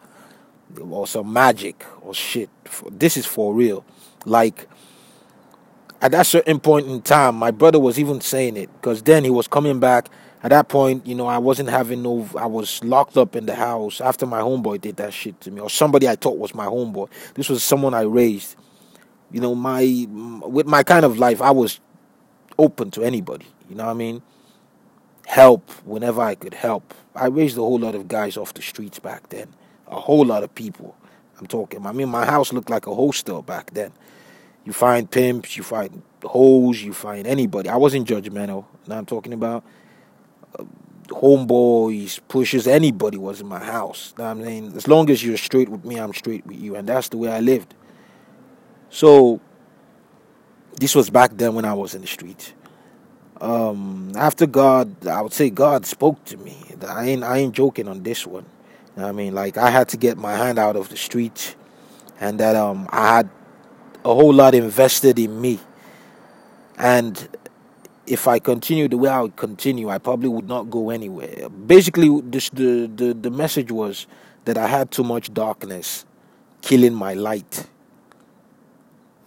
or 0.80 1.06
some 1.06 1.32
magic 1.32 1.84
or 2.02 2.14
shit. 2.14 2.50
This 2.90 3.16
is 3.16 3.26
for 3.26 3.54
real. 3.54 3.84
Like 4.24 4.68
at 6.00 6.12
that 6.12 6.26
certain 6.26 6.60
point 6.60 6.86
in 6.86 7.02
time, 7.02 7.36
my 7.36 7.50
brother 7.50 7.78
was 7.78 7.98
even 7.98 8.20
saying 8.20 8.56
it 8.56 8.70
because 8.74 9.02
then 9.02 9.24
he 9.24 9.30
was 9.30 9.48
coming 9.48 9.80
back 9.80 10.10
at 10.46 10.50
that 10.50 10.68
point, 10.68 11.06
you 11.06 11.16
know, 11.16 11.26
I 11.26 11.38
wasn't 11.38 11.70
having 11.70 12.02
no. 12.02 12.28
I 12.38 12.46
was 12.46 12.82
locked 12.84 13.16
up 13.16 13.34
in 13.34 13.46
the 13.46 13.54
house 13.56 14.00
after 14.00 14.26
my 14.26 14.40
homeboy 14.40 14.80
did 14.80 14.96
that 14.98 15.12
shit 15.12 15.40
to 15.40 15.50
me, 15.50 15.60
or 15.60 15.68
somebody 15.68 16.08
I 16.08 16.14
thought 16.14 16.38
was 16.38 16.54
my 16.54 16.66
homeboy. 16.66 17.08
This 17.34 17.48
was 17.48 17.64
someone 17.64 17.94
I 17.94 18.02
raised. 18.02 18.54
You 19.32 19.40
know, 19.40 19.56
my 19.56 20.06
with 20.46 20.68
my 20.68 20.84
kind 20.84 21.04
of 21.04 21.18
life, 21.18 21.42
I 21.42 21.50
was 21.50 21.80
open 22.58 22.92
to 22.92 23.02
anybody. 23.02 23.46
You 23.68 23.74
know 23.74 23.86
what 23.86 23.90
I 23.90 23.94
mean? 23.94 24.22
Help 25.26 25.68
whenever 25.84 26.20
I 26.20 26.36
could 26.36 26.54
help. 26.54 26.94
I 27.14 27.26
raised 27.26 27.56
a 27.56 27.62
whole 27.62 27.80
lot 27.80 27.96
of 27.96 28.06
guys 28.06 28.36
off 28.36 28.54
the 28.54 28.62
streets 28.62 29.00
back 29.00 29.30
then. 29.30 29.48
A 29.88 29.98
whole 29.98 30.24
lot 30.24 30.44
of 30.44 30.54
people. 30.54 30.96
I'm 31.40 31.48
talking. 31.48 31.84
I 31.84 31.90
mean, 31.90 32.08
my 32.08 32.24
house 32.24 32.52
looked 32.52 32.70
like 32.70 32.86
a 32.86 32.94
hostel 32.94 33.42
back 33.42 33.72
then. 33.72 33.90
You 34.66 34.72
find 34.72 35.10
pimps, 35.10 35.56
you 35.56 35.62
find 35.62 36.02
hoes, 36.24 36.82
you 36.82 36.92
find 36.92 37.26
anybody. 37.26 37.70
I 37.70 37.76
wasn't 37.76 38.06
judgmental. 38.06 38.66
Now 38.86 38.98
I'm 38.98 39.06
talking 39.06 39.32
about 39.32 39.64
homeboys, 41.08 42.20
pushes, 42.28 42.66
anybody 42.66 43.16
was 43.16 43.40
in 43.40 43.46
my 43.46 43.62
house. 43.62 44.12
I 44.18 44.34
mean, 44.34 44.72
as 44.76 44.88
long 44.88 45.08
as 45.10 45.24
you're 45.24 45.36
straight 45.36 45.68
with 45.68 45.84
me, 45.84 45.96
I'm 45.96 46.12
straight 46.12 46.46
with 46.46 46.58
you, 46.58 46.76
and 46.76 46.88
that's 46.88 47.08
the 47.08 47.16
way 47.16 47.30
I 47.30 47.40
lived. 47.40 47.74
So 48.90 49.40
this 50.78 50.94
was 50.94 51.10
back 51.10 51.30
then 51.36 51.54
when 51.54 51.64
I 51.64 51.74
was 51.74 51.94
in 51.94 52.00
the 52.00 52.06
street. 52.06 52.54
Um, 53.40 54.12
after 54.16 54.46
God, 54.46 55.06
I 55.06 55.20
would 55.20 55.32
say 55.32 55.50
God 55.50 55.86
spoke 55.86 56.24
to 56.26 56.36
me. 56.38 56.56
I 56.86 57.08
ain't 57.08 57.22
I 57.22 57.38
ain't 57.38 57.54
joking 57.54 57.86
on 57.86 58.02
this 58.02 58.26
one. 58.26 58.46
I 58.96 59.12
mean, 59.12 59.34
like 59.34 59.58
I 59.58 59.70
had 59.70 59.88
to 59.90 59.96
get 59.96 60.16
my 60.16 60.34
hand 60.34 60.58
out 60.58 60.74
of 60.74 60.88
the 60.88 60.96
street, 60.96 61.54
and 62.18 62.40
that 62.40 62.56
um 62.56 62.88
I 62.90 63.16
had 63.16 63.30
a 64.06 64.14
whole 64.14 64.32
lot 64.32 64.54
invested 64.54 65.18
in 65.18 65.40
me, 65.40 65.58
and 66.78 67.28
if 68.06 68.28
I 68.28 68.38
continue 68.38 68.86
the 68.86 68.96
way 68.96 69.10
I 69.10 69.20
would 69.20 69.34
continue, 69.34 69.88
I 69.88 69.98
probably 69.98 70.28
would 70.28 70.46
not 70.46 70.70
go 70.70 70.90
anywhere. 70.90 71.48
Basically, 71.48 72.08
the, 72.20 72.88
the, 72.94 73.14
the 73.14 73.30
message 73.30 73.72
was 73.72 74.06
that 74.44 74.56
I 74.56 74.68
had 74.68 74.92
too 74.92 75.02
much 75.02 75.34
darkness 75.34 76.04
killing 76.62 76.94
my 76.94 77.14
light. 77.14 77.66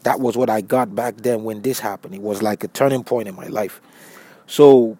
That 0.03 0.21
was 0.21 0.37
what 0.37 0.49
I 0.49 0.61
got 0.61 0.95
back 0.95 1.17
then 1.17 1.43
when 1.43 1.61
this 1.61 1.79
happened. 1.79 2.15
It 2.15 2.21
was 2.21 2.41
like 2.41 2.63
a 2.63 2.69
turning 2.69 3.03
point 3.03 3.27
in 3.27 3.35
my 3.35 3.47
life. 3.47 3.81
So, 4.47 4.97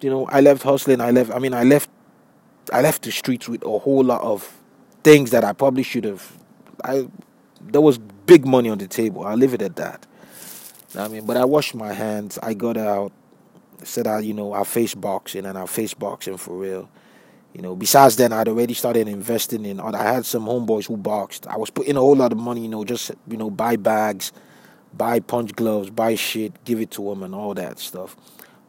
you 0.00 0.10
know, 0.10 0.26
I 0.26 0.40
left 0.40 0.62
hustling. 0.62 1.00
I 1.00 1.10
left. 1.10 1.32
I 1.32 1.40
mean, 1.40 1.54
I 1.54 1.64
left. 1.64 1.90
I 2.72 2.82
left 2.82 3.02
the 3.02 3.10
streets 3.10 3.48
with 3.48 3.64
a 3.64 3.78
whole 3.80 4.04
lot 4.04 4.20
of 4.20 4.56
things 5.02 5.32
that 5.32 5.42
I 5.42 5.52
probably 5.54 5.82
should 5.82 6.04
have. 6.04 6.38
I 6.84 7.08
there 7.60 7.80
was 7.80 7.98
big 7.98 8.46
money 8.46 8.68
on 8.70 8.78
the 8.78 8.86
table. 8.86 9.24
I'll 9.24 9.36
leave 9.36 9.54
it 9.54 9.62
at 9.62 9.76
that. 9.76 10.06
I 10.96 11.08
mean, 11.08 11.26
but 11.26 11.36
I 11.36 11.44
washed 11.44 11.74
my 11.74 11.92
hands. 11.92 12.38
I 12.42 12.54
got 12.54 12.76
out. 12.76 13.12
Said 13.84 14.06
I, 14.06 14.20
you 14.20 14.34
know, 14.34 14.52
I'll 14.52 14.64
face 14.64 14.94
boxing 14.94 15.46
and 15.46 15.56
I'll 15.56 15.66
face 15.66 15.94
boxing 15.94 16.36
for 16.36 16.56
real. 16.56 16.90
You 17.54 17.62
know, 17.62 17.76
besides 17.76 18.16
then, 18.16 18.32
I'd 18.32 18.48
already 18.48 18.74
started 18.74 19.08
investing 19.08 19.64
in. 19.64 19.80
I 19.80 20.02
had 20.02 20.26
some 20.26 20.44
homeboys 20.44 20.86
who 20.86 20.96
boxed. 20.96 21.46
I 21.46 21.56
was 21.56 21.70
putting 21.70 21.96
a 21.96 22.00
whole 22.00 22.16
lot 22.16 22.32
of 22.32 22.38
money, 22.38 22.62
you 22.62 22.68
know, 22.68 22.84
just 22.84 23.12
you 23.28 23.36
know, 23.36 23.50
buy 23.50 23.76
bags, 23.76 24.32
buy 24.92 25.20
punch 25.20 25.54
gloves, 25.54 25.90
buy 25.90 26.14
shit, 26.14 26.64
give 26.64 26.80
it 26.80 26.90
to 26.92 27.04
them, 27.08 27.22
and 27.22 27.34
all 27.34 27.54
that 27.54 27.78
stuff. 27.78 28.16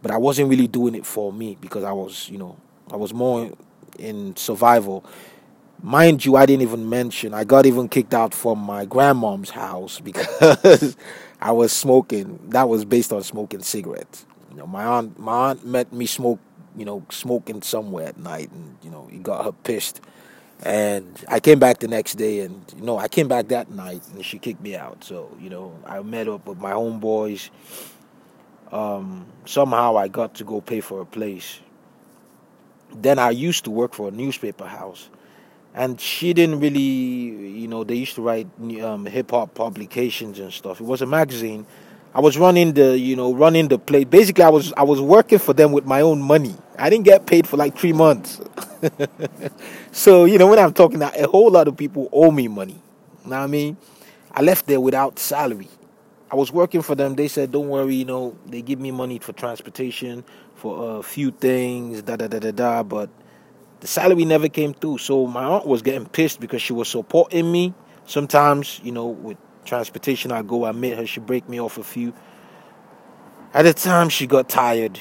But 0.01 0.11
I 0.11 0.17
wasn't 0.17 0.49
really 0.49 0.67
doing 0.67 0.95
it 0.95 1.05
for 1.05 1.33
me 1.33 1.57
because 1.59 1.83
I 1.83 1.91
was, 1.91 2.29
you 2.29 2.37
know, 2.37 2.57
I 2.91 2.95
was 2.95 3.13
more 3.13 3.51
in 3.97 4.35
survival. 4.35 5.03
Mind 5.81 6.25
you, 6.25 6.35
I 6.35 6.45
didn't 6.45 6.63
even 6.63 6.89
mention. 6.89 7.33
I 7.33 7.45
got 7.45 7.65
even 7.65 7.87
kicked 7.87 8.13
out 8.13 8.33
from 8.33 8.59
my 8.59 8.85
grandmom's 8.85 9.49
house 9.49 9.99
because 10.03 10.97
I 11.39 11.51
was 11.53 11.71
smoking. 11.71 12.39
That 12.49 12.67
was 12.67 12.83
based 12.83 13.13
on 13.13 13.23
smoking 13.23 13.61
cigarettes. 13.61 14.25
You 14.51 14.57
know, 14.57 14.67
my 14.67 14.83
aunt, 14.83 15.17
my 15.17 15.51
aunt 15.51 15.65
met 15.65 15.93
me 15.93 16.05
smoke, 16.05 16.39
you 16.75 16.83
know, 16.83 17.05
smoking 17.09 17.61
somewhere 17.61 18.07
at 18.07 18.17
night, 18.17 18.51
and 18.51 18.77
you 18.83 18.89
know, 18.89 19.07
he 19.09 19.19
got 19.19 19.45
her 19.45 19.53
pissed. 19.53 20.01
And 20.63 21.23
I 21.29 21.39
came 21.39 21.59
back 21.59 21.79
the 21.79 21.87
next 21.87 22.15
day, 22.15 22.41
and 22.41 22.61
you 22.75 22.83
know, 22.83 22.97
I 22.97 23.07
came 23.07 23.29
back 23.29 23.47
that 23.47 23.71
night, 23.71 24.01
and 24.13 24.25
she 24.25 24.37
kicked 24.37 24.61
me 24.61 24.75
out. 24.75 25.05
So 25.05 25.33
you 25.39 25.49
know, 25.49 25.79
I 25.85 26.01
met 26.01 26.27
up 26.27 26.45
with 26.45 26.57
my 26.57 26.71
homeboys. 26.71 27.49
Um, 28.69 29.27
somehow 29.45 29.95
I 29.95 30.09
got 30.09 30.35
to 30.35 30.43
go 30.43 30.59
pay 30.59 30.81
for 30.81 30.99
a 30.99 31.05
place. 31.05 31.61
Then 32.93 33.17
I 33.17 33.29
used 33.29 33.63
to 33.63 33.71
work 33.71 33.93
for 33.93 34.09
a 34.09 34.11
newspaper 34.11 34.65
house 34.65 35.09
and 35.79 35.99
she 35.99 36.33
didn't 36.33 36.59
really 36.59 36.81
you 37.61 37.67
know 37.69 37.85
they 37.85 37.95
used 37.95 38.15
to 38.15 38.21
write 38.21 38.47
um, 38.83 39.05
hip 39.05 39.31
hop 39.31 39.55
publications 39.55 40.37
and 40.37 40.51
stuff. 40.51 40.81
It 40.81 40.85
was 40.85 41.01
a 41.01 41.05
magazine. 41.05 41.65
I 42.13 42.19
was 42.19 42.37
running 42.37 42.73
the 42.73 42.99
you 42.99 43.15
know 43.15 43.33
running 43.33 43.69
the 43.69 43.79
place 43.79 44.03
basically 44.05 44.43
i 44.43 44.49
was 44.49 44.73
i 44.73 44.83
was 44.83 44.99
working 44.99 45.39
for 45.39 45.53
them 45.53 45.71
with 45.71 45.85
my 45.85 46.01
own 46.01 46.21
money. 46.21 46.53
I 46.77 46.89
didn't 46.89 47.05
get 47.05 47.25
paid 47.25 47.47
for 47.47 47.55
like 47.57 47.77
three 47.77 47.93
months. 47.93 48.41
So 49.91 50.25
you 50.25 50.37
know 50.37 50.47
when 50.47 50.59
i'm 50.59 50.73
talking 50.73 51.01
a 51.01 51.27
whole 51.27 51.49
lot 51.51 51.67
of 51.67 51.77
people 51.77 52.09
owe 52.11 52.31
me 52.31 52.47
money. 52.47 52.79
You 53.23 53.31
know 53.31 53.37
what 53.37 53.43
i 53.43 53.47
mean? 53.47 53.77
I 54.31 54.41
left 54.41 54.67
there 54.67 54.79
without 54.81 55.17
salary. 55.17 55.69
I 56.31 56.35
was 56.35 56.51
working 56.51 56.81
for 56.81 56.95
them. 56.95 57.15
They 57.15 57.27
said 57.27 57.51
don't 57.51 57.69
worry 57.69 57.95
you 57.95 58.05
know 58.05 58.35
they 58.45 58.61
give 58.61 58.79
me 58.79 58.91
money 58.91 59.19
for 59.19 59.33
transportation 59.33 60.23
for 60.55 60.99
a 60.99 61.03
few 61.03 61.31
things 61.31 62.01
da 62.01 62.17
da 62.17 62.27
da 62.27 62.39
da 62.39 62.51
da 62.51 62.83
but 62.83 63.09
the 63.79 63.87
salary 63.87 64.25
never 64.25 64.47
came 64.47 64.73
through. 64.73 64.97
So 64.99 65.27
my 65.27 65.43
aunt 65.43 65.65
was 65.65 65.81
getting 65.81 66.05
pissed 66.05 66.39
because 66.39 66.61
she 66.61 66.73
was 66.73 66.87
supporting 66.87 67.51
me. 67.51 67.73
Sometimes, 68.05 68.79
you 68.83 68.91
know, 68.91 69.07
with 69.07 69.37
transportation, 69.65 70.31
I 70.31 70.41
go, 70.41 70.65
I 70.65 70.71
meet 70.71 70.97
her, 70.97 71.05
she 71.05 71.19
break 71.19 71.47
me 71.47 71.59
off 71.59 71.77
a 71.77 71.83
few. 71.83 72.13
At 73.53 73.63
the 73.63 73.73
time, 73.73 74.09
she 74.09 74.27
got 74.27 74.49
tired, 74.49 74.99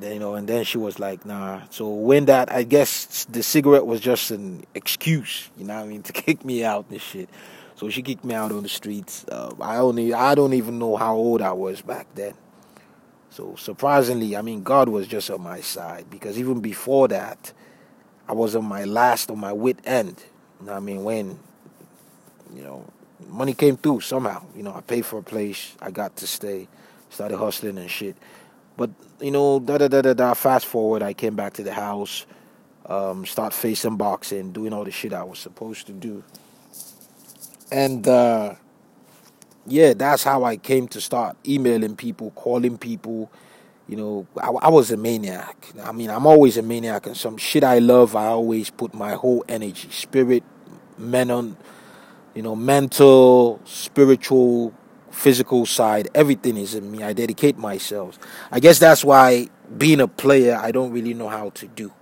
you 0.00 0.18
know, 0.18 0.34
and 0.34 0.48
then 0.48 0.64
she 0.64 0.78
was 0.78 0.98
like, 0.98 1.24
nah. 1.24 1.62
So 1.70 1.88
when 1.88 2.26
that, 2.26 2.52
I 2.52 2.62
guess 2.62 3.24
the 3.26 3.42
cigarette 3.42 3.86
was 3.86 4.00
just 4.00 4.30
an 4.30 4.64
excuse, 4.74 5.50
you 5.56 5.64
know 5.64 5.74
I 5.74 5.86
mean, 5.86 6.02
to 6.04 6.12
kick 6.12 6.44
me 6.44 6.64
out 6.64 6.86
and 6.90 7.00
shit. 7.00 7.28
So 7.76 7.88
she 7.88 8.02
kicked 8.02 8.24
me 8.24 8.34
out 8.34 8.52
on 8.52 8.62
the 8.62 8.68
streets. 8.68 9.24
Uh, 9.24 9.54
I 9.60 9.76
only, 9.76 10.12
I 10.12 10.34
don't 10.34 10.52
even 10.52 10.78
know 10.78 10.96
how 10.96 11.16
old 11.16 11.40
I 11.40 11.52
was 11.52 11.80
back 11.80 12.06
then. 12.14 12.34
So 13.30 13.54
surprisingly, 13.56 14.36
I 14.36 14.42
mean, 14.42 14.62
God 14.62 14.88
was 14.88 15.06
just 15.06 15.30
on 15.30 15.40
my 15.40 15.60
side 15.60 16.10
because 16.10 16.38
even 16.38 16.60
before 16.60 17.08
that, 17.08 17.52
I 18.30 18.32
was 18.32 18.54
on 18.54 18.64
my 18.64 18.84
last, 18.84 19.28
on 19.28 19.40
my 19.40 19.52
wit 19.52 19.80
end. 19.82 20.22
You 20.60 20.66
know 20.66 20.74
I 20.74 20.78
mean? 20.78 21.02
When, 21.02 21.36
you 22.54 22.62
know, 22.62 22.88
money 23.28 23.54
came 23.54 23.76
through 23.76 24.02
somehow. 24.02 24.44
You 24.54 24.62
know, 24.62 24.72
I 24.72 24.82
paid 24.82 25.04
for 25.04 25.18
a 25.18 25.22
place. 25.22 25.74
I 25.80 25.90
got 25.90 26.14
to 26.18 26.28
stay. 26.28 26.68
Started 27.08 27.38
hustling 27.38 27.76
and 27.76 27.90
shit. 27.90 28.16
But, 28.76 28.90
you 29.20 29.32
know, 29.32 29.58
da 29.58 29.78
da 29.78 29.88
da 29.88 30.00
da 30.02 30.12
da. 30.14 30.34
Fast 30.34 30.66
forward, 30.66 31.02
I 31.02 31.12
came 31.12 31.34
back 31.34 31.54
to 31.54 31.64
the 31.64 31.72
house, 31.72 32.24
um, 32.86 33.26
start 33.26 33.52
facing 33.52 33.96
boxing, 33.96 34.52
doing 34.52 34.72
all 34.72 34.84
the 34.84 34.92
shit 34.92 35.12
I 35.12 35.24
was 35.24 35.40
supposed 35.40 35.88
to 35.88 35.92
do. 35.92 36.22
And, 37.72 38.06
uh, 38.06 38.54
yeah, 39.66 39.92
that's 39.94 40.22
how 40.22 40.44
I 40.44 40.56
came 40.56 40.86
to 40.88 41.00
start 41.00 41.36
emailing 41.44 41.96
people, 41.96 42.30
calling 42.36 42.78
people, 42.78 43.28
you 43.90 43.96
know, 43.96 44.24
I, 44.40 44.50
I, 44.50 44.68
was 44.68 44.92
a 44.92 44.96
maniac. 44.96 45.66
I 45.82 45.90
mean, 45.90 46.10
I'm 46.10 46.24
always 46.24 46.56
a 46.56 46.62
maniac, 46.62 47.06
and 47.08 47.16
some 47.16 47.36
shit 47.36 47.64
I 47.64 47.80
love, 47.80 48.14
I 48.14 48.26
always 48.26 48.70
put 48.70 48.94
my 48.94 49.14
whole 49.14 49.44
energy, 49.48 49.88
spirit, 49.90 50.44
men 50.96 51.28
on, 51.28 51.56
you 52.32 52.42
know, 52.42 52.54
mental, 52.54 53.60
spiritual, 53.64 54.72
physical 55.10 55.66
side, 55.66 56.08
everything 56.14 56.56
is 56.56 56.76
in 56.76 56.88
me. 56.88 57.02
I 57.02 57.12
dedicate 57.12 57.58
myself. 57.58 58.16
I 58.52 58.60
guess 58.60 58.78
that's 58.78 59.04
why 59.04 59.48
being 59.76 60.00
a 60.00 60.06
player, 60.06 60.54
I 60.54 60.70
don't 60.70 60.92
really 60.92 61.12
know 61.12 61.28
how 61.28 61.50
to 61.50 61.66
do. 61.66 61.92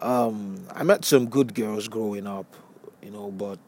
Um, 0.00 0.68
I 0.72 0.84
met 0.84 1.04
some 1.04 1.26
good 1.28 1.52
girls 1.52 1.88
growing 1.88 2.28
up, 2.28 2.46
you 3.02 3.10
know, 3.10 3.32
but 3.32 3.58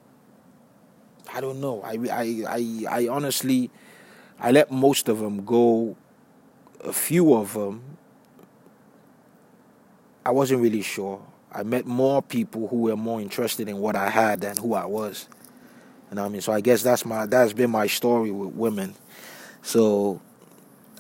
I 1.35 1.41
don't 1.41 1.61
know. 1.61 1.83
I, 1.83 1.99
I, 2.13 2.45
I, 2.49 2.85
I 2.89 3.09
honestly, 3.09 3.73
I 4.39 4.53
let 4.53 4.71
most 4.71 5.09
of 5.09 5.19
them 5.19 5.45
go 5.45 5.97
a 6.83 6.93
few 6.93 7.35
of 7.35 7.55
them, 7.55 7.83
I 10.25 10.31
wasn't 10.31 10.61
really 10.61 10.83
sure. 10.83 11.21
I 11.51 11.63
met 11.63 11.87
more 11.87 12.23
people 12.23 12.69
who 12.69 12.77
were 12.77 12.97
more 12.97 13.21
interested 13.21 13.69
in 13.69 13.79
what 13.79 13.97
I 13.97 14.11
had 14.11 14.43
than 14.43 14.57
who 14.57 14.75
I 14.75 14.85
was. 14.85 15.29
You 16.11 16.17
know 16.17 16.23
what 16.23 16.29
I 16.29 16.33
mean? 16.33 16.41
So 16.41 16.53
I 16.53 16.61
guess 16.61 16.83
that's 16.83 17.05
my 17.05 17.27
that's 17.27 17.53
been 17.53 17.71
my 17.71 17.87
story 17.87 18.31
with 18.31 18.55
women. 18.55 18.95
So 19.63 20.21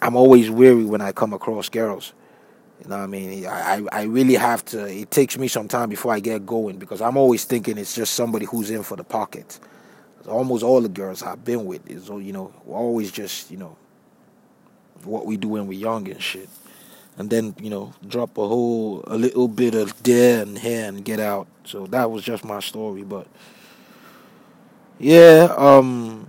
I'm 0.00 0.16
always 0.16 0.50
weary 0.50 0.84
when 0.84 1.00
I 1.00 1.12
come 1.12 1.32
across 1.32 1.68
girls. 1.68 2.12
You 2.82 2.88
know 2.88 2.98
what 2.98 3.04
I 3.04 3.06
mean? 3.08 3.46
I, 3.46 3.82
I 3.90 4.02
really 4.02 4.34
have 4.34 4.64
to, 4.66 4.86
it 4.86 5.10
takes 5.10 5.36
me 5.36 5.48
some 5.48 5.66
time 5.66 5.88
before 5.88 6.12
I 6.12 6.20
get 6.20 6.46
going 6.46 6.78
because 6.78 7.00
I'm 7.00 7.16
always 7.16 7.44
thinking 7.44 7.76
it's 7.76 7.94
just 7.94 8.14
somebody 8.14 8.46
who's 8.46 8.70
in 8.70 8.84
for 8.84 8.96
the 8.96 9.02
pocket. 9.02 9.58
Almost 10.28 10.62
all 10.62 10.80
the 10.80 10.88
girls 10.88 11.22
I've 11.22 11.44
been 11.44 11.64
with 11.64 11.88
is, 11.90 12.08
you 12.08 12.32
know, 12.32 12.52
always 12.68 13.10
just, 13.10 13.50
you 13.50 13.56
know, 13.56 13.76
what 15.04 15.26
we 15.26 15.36
do 15.36 15.48
when 15.48 15.66
we're 15.66 15.78
young 15.78 16.08
and 16.08 16.22
shit. 16.22 16.48
And 17.16 17.28
then, 17.30 17.54
you 17.60 17.68
know, 17.68 17.92
drop 18.06 18.38
a 18.38 18.46
whole, 18.46 19.02
a 19.06 19.16
little 19.16 19.48
bit 19.48 19.74
of 19.74 20.00
there 20.02 20.42
and 20.42 20.56
here 20.56 20.86
and 20.86 21.04
get 21.04 21.18
out. 21.18 21.48
So 21.64 21.86
that 21.88 22.10
was 22.10 22.22
just 22.22 22.44
my 22.44 22.60
story. 22.60 23.02
But 23.02 23.26
yeah, 24.98 25.52
um, 25.56 26.26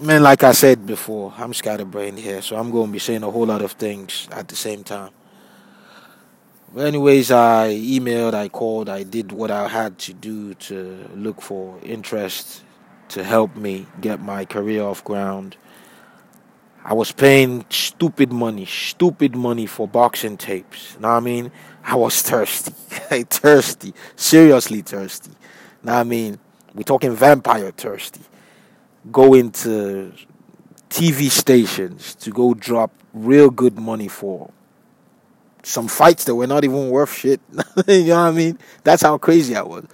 man, 0.00 0.22
like 0.22 0.44
I 0.44 0.52
said 0.52 0.86
before, 0.86 1.34
I'm 1.36 1.52
scatterbrained 1.54 2.18
here. 2.18 2.40
So 2.40 2.56
I'm 2.56 2.70
going 2.70 2.86
to 2.86 2.92
be 2.92 3.00
saying 3.00 3.24
a 3.24 3.30
whole 3.30 3.46
lot 3.46 3.62
of 3.62 3.72
things 3.72 4.28
at 4.30 4.48
the 4.48 4.56
same 4.56 4.84
time. 4.84 5.10
But 6.72 6.86
anyways, 6.86 7.32
I 7.32 7.70
emailed, 7.74 8.32
I 8.34 8.48
called, 8.48 8.88
I 8.88 9.02
did 9.02 9.32
what 9.32 9.50
I 9.50 9.66
had 9.66 9.98
to 10.00 10.12
do 10.12 10.54
to 10.54 11.10
look 11.16 11.42
for 11.42 11.80
interest 11.82 12.62
to 13.08 13.24
help 13.24 13.56
me 13.56 13.86
get 14.00 14.20
my 14.20 14.44
career 14.44 14.84
off 14.84 15.02
ground 15.02 15.56
I 16.84 16.94
was 16.94 17.12
paying 17.12 17.66
stupid 17.68 18.32
money, 18.32 18.64
stupid 18.64 19.36
money 19.36 19.66
for 19.66 19.86
boxing 19.86 20.36
tapes. 20.36 20.98
Know 20.98 21.08
what 21.08 21.14
I 21.14 21.20
mean? 21.20 21.52
I 21.84 21.96
was 21.96 22.22
thirsty. 22.22 22.72
thirsty. 23.24 23.94
Seriously 24.16 24.82
thirsty. 24.82 25.32
Know 25.82 25.92
what 25.92 26.00
I 26.00 26.04
mean? 26.04 26.38
We're 26.74 26.82
talking 26.84 27.14
vampire 27.14 27.70
thirsty. 27.70 28.22
Going 29.10 29.50
to 29.52 30.12
TV 30.88 31.30
stations 31.30 32.14
to 32.16 32.30
go 32.30 32.54
drop 32.54 32.92
real 33.12 33.50
good 33.50 33.78
money 33.78 34.08
for 34.08 34.50
some 35.62 35.88
fights 35.88 36.24
that 36.24 36.34
were 36.34 36.46
not 36.46 36.64
even 36.64 36.90
worth 36.90 37.12
shit. 37.12 37.40
you 37.86 38.04
know 38.06 38.22
what 38.22 38.28
I 38.28 38.30
mean? 38.32 38.58
That's 38.84 39.02
how 39.02 39.18
crazy 39.18 39.54
I 39.54 39.62
was. 39.62 39.84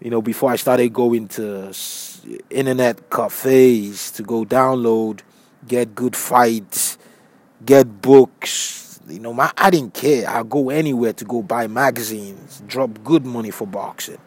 You 0.00 0.10
know, 0.10 0.20
before 0.20 0.50
I 0.50 0.56
started 0.56 0.92
going 0.92 1.28
to 1.28 1.72
internet 2.50 3.08
cafes 3.10 4.10
to 4.12 4.22
go 4.22 4.44
download 4.44 5.20
get 5.66 5.94
good 5.94 6.16
fights, 6.16 6.98
get 7.64 8.00
books. 8.02 9.00
You 9.08 9.20
know, 9.20 9.32
my, 9.32 9.52
I 9.56 9.70
didn't 9.70 9.94
care. 9.94 10.28
I'll 10.28 10.44
go 10.44 10.70
anywhere 10.70 11.12
to 11.12 11.24
go 11.24 11.42
buy 11.42 11.66
magazines, 11.66 12.62
drop 12.66 13.02
good 13.04 13.24
money 13.24 13.50
for 13.50 13.66
boxing. 13.66 14.18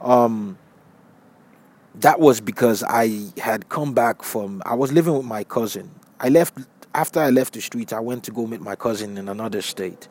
Um, 0.00 0.58
that 1.96 2.20
was 2.20 2.40
because 2.40 2.82
I 2.82 3.32
had 3.38 3.68
come 3.68 3.92
back 3.94 4.22
from. 4.22 4.62
I 4.66 4.74
was 4.74 4.92
living 4.92 5.16
with 5.16 5.26
my 5.26 5.44
cousin. 5.44 5.90
I 6.20 6.28
left 6.28 6.58
after 6.94 7.20
I 7.20 7.30
left 7.30 7.54
the 7.54 7.60
street, 7.60 7.92
I 7.92 8.00
went 8.00 8.24
to 8.24 8.30
go 8.30 8.46
meet 8.46 8.60
my 8.60 8.76
cousin 8.76 9.18
in 9.18 9.28
another 9.28 9.62
state. 9.62 10.08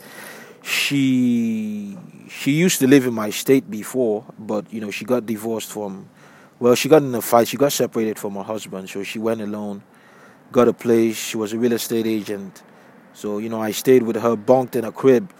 She 0.63 1.97
she 2.29 2.51
used 2.51 2.79
to 2.79 2.87
live 2.87 3.05
in 3.05 3.13
my 3.13 3.29
state 3.29 3.69
before, 3.69 4.25
but 4.37 4.71
you 4.71 4.81
know 4.81 4.91
she 4.91 5.05
got 5.05 5.25
divorced 5.25 5.71
from. 5.71 6.09
Well, 6.59 6.75
she 6.75 6.89
got 6.89 7.03
in 7.03 7.13
a 7.13 7.21
fight. 7.21 7.47
She 7.47 7.57
got 7.57 7.71
separated 7.71 8.17
from 8.17 8.35
her 8.35 8.43
husband, 8.43 8.89
so 8.89 9.03
she 9.03 9.19
went 9.19 9.41
alone 9.41 9.83
got 10.51 10.67
a 10.67 10.73
place. 10.73 11.17
She 11.17 11.37
was 11.37 11.53
a 11.53 11.57
real 11.57 11.73
estate 11.73 12.07
agent. 12.07 12.63
So, 13.13 13.39
you 13.39 13.49
know, 13.49 13.61
I 13.61 13.71
stayed 13.71 14.03
with 14.03 14.15
her, 14.15 14.35
bunked 14.35 14.75
in 14.75 14.85
a 14.85 14.91
crib. 14.91 15.31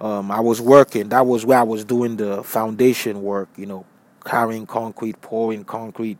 Um, 0.00 0.30
I 0.30 0.40
was 0.40 0.60
working. 0.60 1.08
That 1.10 1.26
was 1.26 1.46
where 1.46 1.58
I 1.58 1.62
was 1.62 1.84
doing 1.84 2.16
the 2.16 2.42
foundation 2.42 3.22
work, 3.22 3.48
you 3.56 3.66
know, 3.66 3.86
carrying 4.24 4.66
concrete, 4.66 5.20
pouring 5.20 5.64
concrete. 5.64 6.18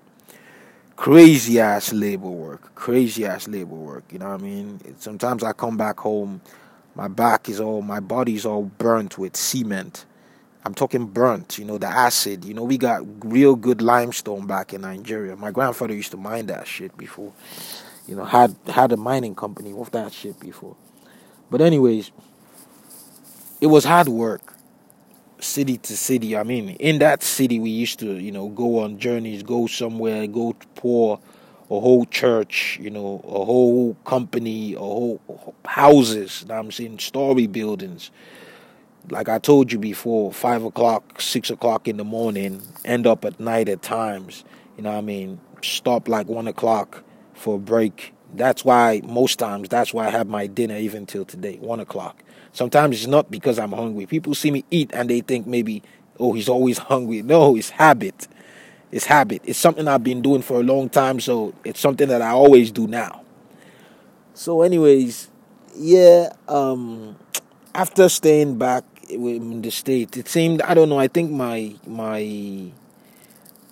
Crazy 0.97 1.59
ass 1.59 1.93
labor 1.93 2.29
work. 2.29 2.75
Crazy 2.77 3.27
ass 3.27 3.49
labor 3.49 3.75
work. 3.75 4.05
You 4.13 4.21
know 4.21 4.29
what 4.29 4.41
I 4.41 4.45
mean? 4.45 4.81
Sometimes 4.99 5.43
I 5.43 5.53
come 5.53 5.77
back 5.77 5.99
home, 5.99 6.41
my 6.95 7.09
back 7.09 7.49
is 7.49 7.59
all, 7.59 7.83
my 7.83 7.99
body's 7.99 8.47
all 8.47 8.63
burnt 8.63 9.19
with 9.19 9.37
cement. 9.37 10.07
I'm 10.65 10.73
talking 10.73 11.07
burnt, 11.07 11.59
you 11.59 11.65
know, 11.65 11.77
the 11.77 11.89
acid. 11.89 12.45
You 12.45 12.55
know, 12.55 12.63
we 12.63 12.79
got 12.79 13.03
real 13.25 13.57
good 13.57 13.83
limestone 13.83 14.47
back 14.47 14.73
in 14.73 14.83
Nigeria. 14.83 15.37
My 15.37 15.51
grandfather 15.51 15.93
used 15.93 16.13
to 16.13 16.17
mine 16.17 16.47
that 16.47 16.67
shit 16.67 16.97
before 16.97 17.33
you 18.07 18.17
know, 18.17 18.25
had 18.25 18.57
had 18.67 18.93
a 18.93 18.97
mining 18.97 19.35
company 19.35 19.73
with 19.73 19.91
that 19.93 20.13
shit 20.13 20.39
before. 20.41 20.77
But 21.51 21.61
anyways, 21.61 22.11
it 23.61 23.69
was 23.69 23.85
hard 23.85 24.09
work. 24.09 24.55
city 25.41 25.79
to 25.79 25.97
city. 25.97 26.37
I 26.37 26.43
mean, 26.43 26.71
in 26.71 26.99
that 27.01 27.23
city, 27.23 27.59
we 27.59 27.71
used 27.71 27.99
to, 28.01 28.15
you 28.15 28.33
know, 28.33 28.49
go 28.49 28.81
on 28.81 28.99
journeys, 28.99 29.43
go 29.43 29.67
somewhere, 29.67 30.27
go 30.27 30.53
to 30.53 30.67
pour 30.75 31.21
a 31.71 31.81
whole 31.81 32.07
church, 32.07 32.79
you 32.81 32.91
know, 32.91 33.21
a 33.25 33.45
whole 33.45 33.95
company, 34.05 34.75
a 34.75 34.79
whole 34.79 35.21
houses. 35.65 36.45
I'm 36.51 36.71
saying 36.73 36.99
story 37.01 37.47
buildings. 37.47 38.11
Like 39.11 39.29
I 39.29 39.39
told 39.39 39.73
you 39.73 39.79
before, 39.79 40.33
five 40.33 40.65
o'clock, 40.65 41.21
six 41.21 41.51
o'clock 41.51 41.89
in 41.89 41.99
the 41.99 42.05
morning, 42.05 42.63
end 42.85 43.07
up 43.07 43.25
at 43.25 43.41
night 43.41 43.69
at 43.69 43.83
times. 43.83 44.45
You 44.77 44.85
know 44.85 44.97
I 44.99 45.03
mean? 45.03 45.41
Stop 45.63 46.09
like 46.09 46.29
one 46.29 46.49
o'clock 46.49 47.05
for 47.35 47.57
a 47.57 47.59
break. 47.59 48.13
That's 48.35 48.65
why 48.65 49.01
most 49.05 49.39
times 49.39 49.69
that's 49.69 49.95
why 49.95 50.07
I 50.07 50.11
have 50.11 50.29
my 50.29 50.47
dinner 50.47 50.77
even 50.77 51.07
till 51.07 51.25
today, 51.25 51.57
one 51.61 51.81
o'clock. 51.81 52.23
Sometimes 52.53 52.97
it's 52.97 53.07
not 53.07 53.31
because 53.31 53.59
I'm 53.59 53.73
hungry. 53.73 54.07
People 54.07 54.35
see 54.35 54.51
me 54.51 54.65
eat 54.71 54.91
and 54.93 55.11
they 55.11 55.21
think 55.21 55.47
maybe, 55.47 55.83
oh, 56.19 56.33
he's 56.33 56.49
always 56.49 56.79
hungry. 56.79 57.23
No, 57.23 57.57
it's 57.57 57.71
habit. 57.71 58.29
It's 58.93 59.07
habit. 59.07 59.43
It's 59.45 59.59
something 59.59 59.89
I've 59.89 60.05
been 60.05 60.23
doing 60.23 60.43
for 60.43 60.61
a 60.61 60.63
long 60.63 60.89
time, 60.89 61.19
so 61.19 61.53
it's 61.65 61.81
something 61.81 62.09
that 62.09 62.23
I 62.23 62.31
always 62.31 62.71
do 62.71 62.87
now. 62.87 63.23
So, 64.35 64.63
anyways, 64.63 65.31
yeah, 65.77 66.33
um, 66.47 67.17
after 67.75 68.09
staying 68.09 68.57
back 68.57 68.85
in 69.09 69.63
the 69.63 69.71
state, 69.71 70.17
it 70.17 70.29
seemed 70.29 70.63
I 70.63 70.75
don't 70.75 70.89
know. 70.89 70.99
I 70.99 71.09
think 71.09 71.31
my 71.33 71.75
my 71.87 72.71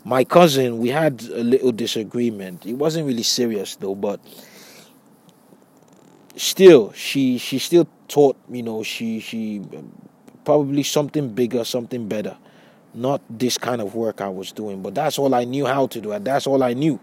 my 0.04 0.24
cousin 0.24 0.78
we 0.78 0.88
had 0.88 1.22
a 1.22 1.44
little 1.44 1.72
disagreement. 1.72 2.66
It 2.66 2.74
wasn't 2.74 3.06
really 3.06 3.22
serious 3.22 3.76
though, 3.76 3.94
but 3.94 4.20
still, 6.36 6.92
she 6.92 7.38
she 7.38 7.58
still 7.58 7.88
thought 8.08 8.36
you 8.50 8.62
know 8.62 8.82
she 8.82 9.20
she 9.20 9.60
um, 9.76 9.92
probably 10.44 10.82
something 10.82 11.34
bigger, 11.34 11.64
something 11.64 12.08
better 12.08 12.36
not 12.94 13.22
this 13.30 13.58
kind 13.58 13.80
of 13.80 13.94
work 13.94 14.20
I 14.20 14.28
was 14.28 14.52
doing. 14.52 14.82
But 14.82 14.94
that's 14.94 15.18
all 15.18 15.34
I 15.34 15.44
knew 15.44 15.66
how 15.66 15.86
to 15.88 16.00
do, 16.00 16.12
and 16.12 16.24
that's 16.24 16.46
all 16.46 16.62
I 16.62 16.74
knew. 16.74 17.00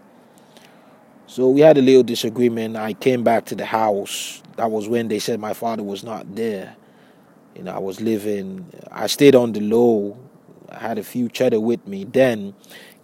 So 1.26 1.48
we 1.48 1.60
had 1.60 1.78
a 1.78 1.82
little 1.82 2.02
disagreement. 2.02 2.76
I 2.76 2.92
came 2.94 3.22
back 3.22 3.46
to 3.46 3.54
the 3.54 3.64
house. 3.64 4.42
That 4.56 4.70
was 4.70 4.88
when 4.88 5.08
they 5.08 5.18
said 5.18 5.38
my 5.40 5.54
father 5.54 5.82
was 5.82 6.02
not 6.02 6.34
there. 6.34 6.74
You 7.54 7.62
know, 7.62 7.74
I 7.74 7.78
was 7.78 8.00
living. 8.00 8.66
I 8.90 9.06
stayed 9.06 9.34
on 9.34 9.52
the 9.52 9.60
low. 9.60 10.18
I 10.68 10.78
had 10.78 10.98
a 10.98 11.04
few 11.04 11.28
cheddar 11.28 11.60
with 11.60 11.86
me. 11.86 12.04
Then, 12.04 12.54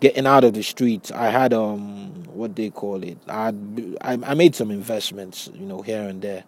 getting 0.00 0.26
out 0.26 0.44
of 0.44 0.54
the 0.54 0.62
streets, 0.62 1.10
I 1.10 1.30
had 1.30 1.52
um, 1.52 2.24
what 2.26 2.56
they 2.56 2.70
call 2.70 3.02
it. 3.02 3.18
I 3.28 3.48
I, 4.00 4.34
made 4.34 4.54
some 4.54 4.70
investments, 4.70 5.50
you 5.54 5.66
know, 5.66 5.82
here 5.82 6.02
and 6.02 6.20
there. 6.22 6.44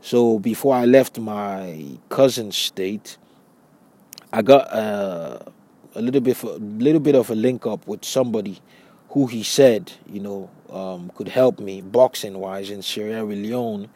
So 0.00 0.38
before 0.38 0.74
I 0.74 0.84
left 0.84 1.18
my 1.18 1.98
cousin's 2.08 2.56
state, 2.56 3.16
I 4.32 4.42
got 4.42 4.72
uh, 4.72 5.38
a 5.94 6.02
little 6.02 6.20
bit 6.20 6.42
a 6.42 6.48
little 6.58 7.00
bit 7.00 7.14
of 7.14 7.30
a 7.30 7.34
link 7.34 7.66
up 7.66 7.86
with 7.86 8.04
somebody 8.04 8.60
who 9.10 9.26
he 9.26 9.42
said 9.44 9.92
you 10.10 10.20
know 10.20 10.50
um, 10.70 11.10
could 11.14 11.28
help 11.28 11.60
me 11.60 11.80
boxing 11.80 12.38
wise 12.38 12.68
in 12.70 12.82
Sierra 12.82 13.24
Leone 13.24 13.88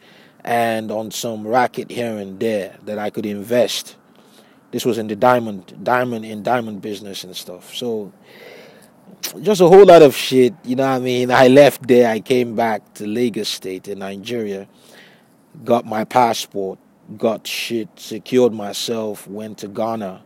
and 0.43 0.91
on 0.91 1.11
some 1.11 1.45
racket 1.45 1.91
here 1.91 2.17
and 2.17 2.39
there 2.39 2.77
that 2.85 2.97
I 2.97 3.09
could 3.09 3.25
invest. 3.25 3.97
This 4.71 4.85
was 4.85 4.97
in 4.97 5.07
the 5.07 5.15
diamond 5.15 5.83
diamond 5.83 6.25
in 6.25 6.43
diamond 6.43 6.81
business 6.81 7.23
and 7.23 7.35
stuff. 7.35 7.73
So 7.73 8.11
just 9.41 9.61
a 9.61 9.67
whole 9.67 9.85
lot 9.85 10.01
of 10.01 10.15
shit, 10.15 10.53
you 10.63 10.75
know 10.75 10.87
what 10.89 10.95
I 10.95 10.99
mean? 10.99 11.31
I 11.31 11.47
left 11.47 11.87
there, 11.87 12.09
I 12.09 12.19
came 12.19 12.55
back 12.55 12.93
to 12.95 13.07
Lagos 13.07 13.49
State 13.49 13.87
in 13.87 13.99
Nigeria, 13.99 14.67
got 15.63 15.85
my 15.85 16.03
passport, 16.03 16.79
got 17.17 17.45
shit, 17.45 17.89
secured 17.97 18.53
myself, 18.53 19.27
went 19.27 19.57
to 19.59 19.67
Ghana, 19.67 20.21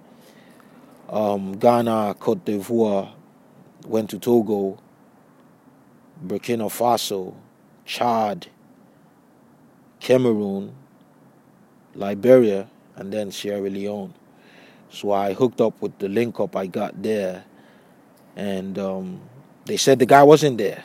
um, 1.10 1.54
Ghana, 1.58 2.16
Cote 2.20 2.46
d'Ivoire, 2.46 3.12
went 3.86 4.10
to 4.12 4.20
Togo, 4.20 4.80
Burkina 6.26 6.70
Faso, 6.70 7.36
Chad, 7.86 8.48
Cameroon, 10.00 10.74
Liberia, 11.96 12.70
and 12.96 13.12
then 13.12 13.32
Sierra 13.32 13.70
Leone. 13.70 14.14
So 14.94 15.12
I 15.12 15.34
hooked 15.34 15.60
up 15.60 15.82
with 15.82 15.98
the 15.98 16.08
link 16.08 16.40
up 16.40 16.56
I 16.56 16.68
got 16.68 17.02
there, 17.02 17.44
and 18.36 18.78
um, 18.78 19.22
they 19.66 19.78
said 19.78 20.00
the 20.00 20.06
guy 20.06 20.24
wasn't 20.24 20.60
there 20.60 20.84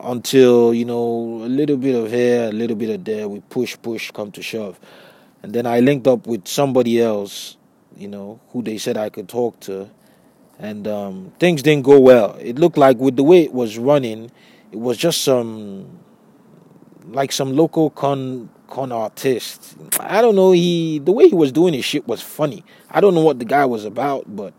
until 0.00 0.74
you 0.74 0.84
know 0.84 1.42
a 1.44 1.50
little 1.52 1.76
bit 1.76 1.94
of 1.94 2.10
here, 2.10 2.48
a 2.48 2.52
little 2.52 2.76
bit 2.76 2.90
of 2.90 3.04
there. 3.04 3.28
We 3.28 3.40
push, 3.40 3.76
push, 3.80 4.10
come 4.10 4.32
to 4.32 4.42
shove, 4.42 4.80
and 5.42 5.52
then 5.52 5.66
I 5.66 5.80
linked 5.80 6.06
up 6.08 6.26
with 6.26 6.48
somebody 6.48 7.00
else 7.00 7.56
you 7.96 8.08
know, 8.08 8.40
who 8.50 8.62
they 8.62 8.78
said 8.78 8.96
I 8.96 9.08
could 9.08 9.28
talk 9.28 9.60
to. 9.60 9.88
And 10.58 10.86
um, 10.86 11.32
things 11.38 11.62
didn't 11.62 11.84
go 11.84 11.98
well. 11.98 12.36
It 12.40 12.58
looked 12.58 12.76
like 12.76 12.98
with 12.98 13.16
the 13.16 13.22
way 13.22 13.42
it 13.42 13.52
was 13.52 13.78
running, 13.78 14.30
it 14.70 14.78
was 14.78 14.96
just 14.96 15.22
some, 15.22 15.98
like 17.06 17.32
some 17.32 17.56
local 17.56 17.90
con 17.90 18.48
con 18.72 18.90
artist. 18.90 19.76
I 20.00 20.22
don't 20.22 20.34
know. 20.34 20.52
He 20.52 20.98
the 20.98 21.12
way 21.12 21.28
he 21.28 21.34
was 21.34 21.52
doing 21.52 21.74
his 21.74 21.84
shit 21.84 22.08
was 22.08 22.22
funny. 22.22 22.64
I 22.90 23.00
don't 23.00 23.14
know 23.14 23.20
what 23.20 23.38
the 23.38 23.44
guy 23.44 23.66
was 23.66 23.84
about, 23.84 24.24
but 24.34 24.54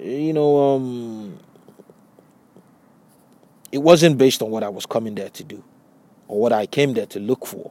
you 0.00 0.32
know, 0.32 0.74
um, 0.74 1.38
it 3.70 3.78
wasn't 3.78 4.16
based 4.16 4.40
on 4.40 4.50
what 4.50 4.64
I 4.64 4.70
was 4.70 4.86
coming 4.86 5.14
there 5.14 5.28
to 5.28 5.44
do 5.44 5.62
or 6.26 6.40
what 6.40 6.52
I 6.52 6.66
came 6.66 6.94
there 6.94 7.06
to 7.06 7.20
look 7.20 7.46
for 7.46 7.70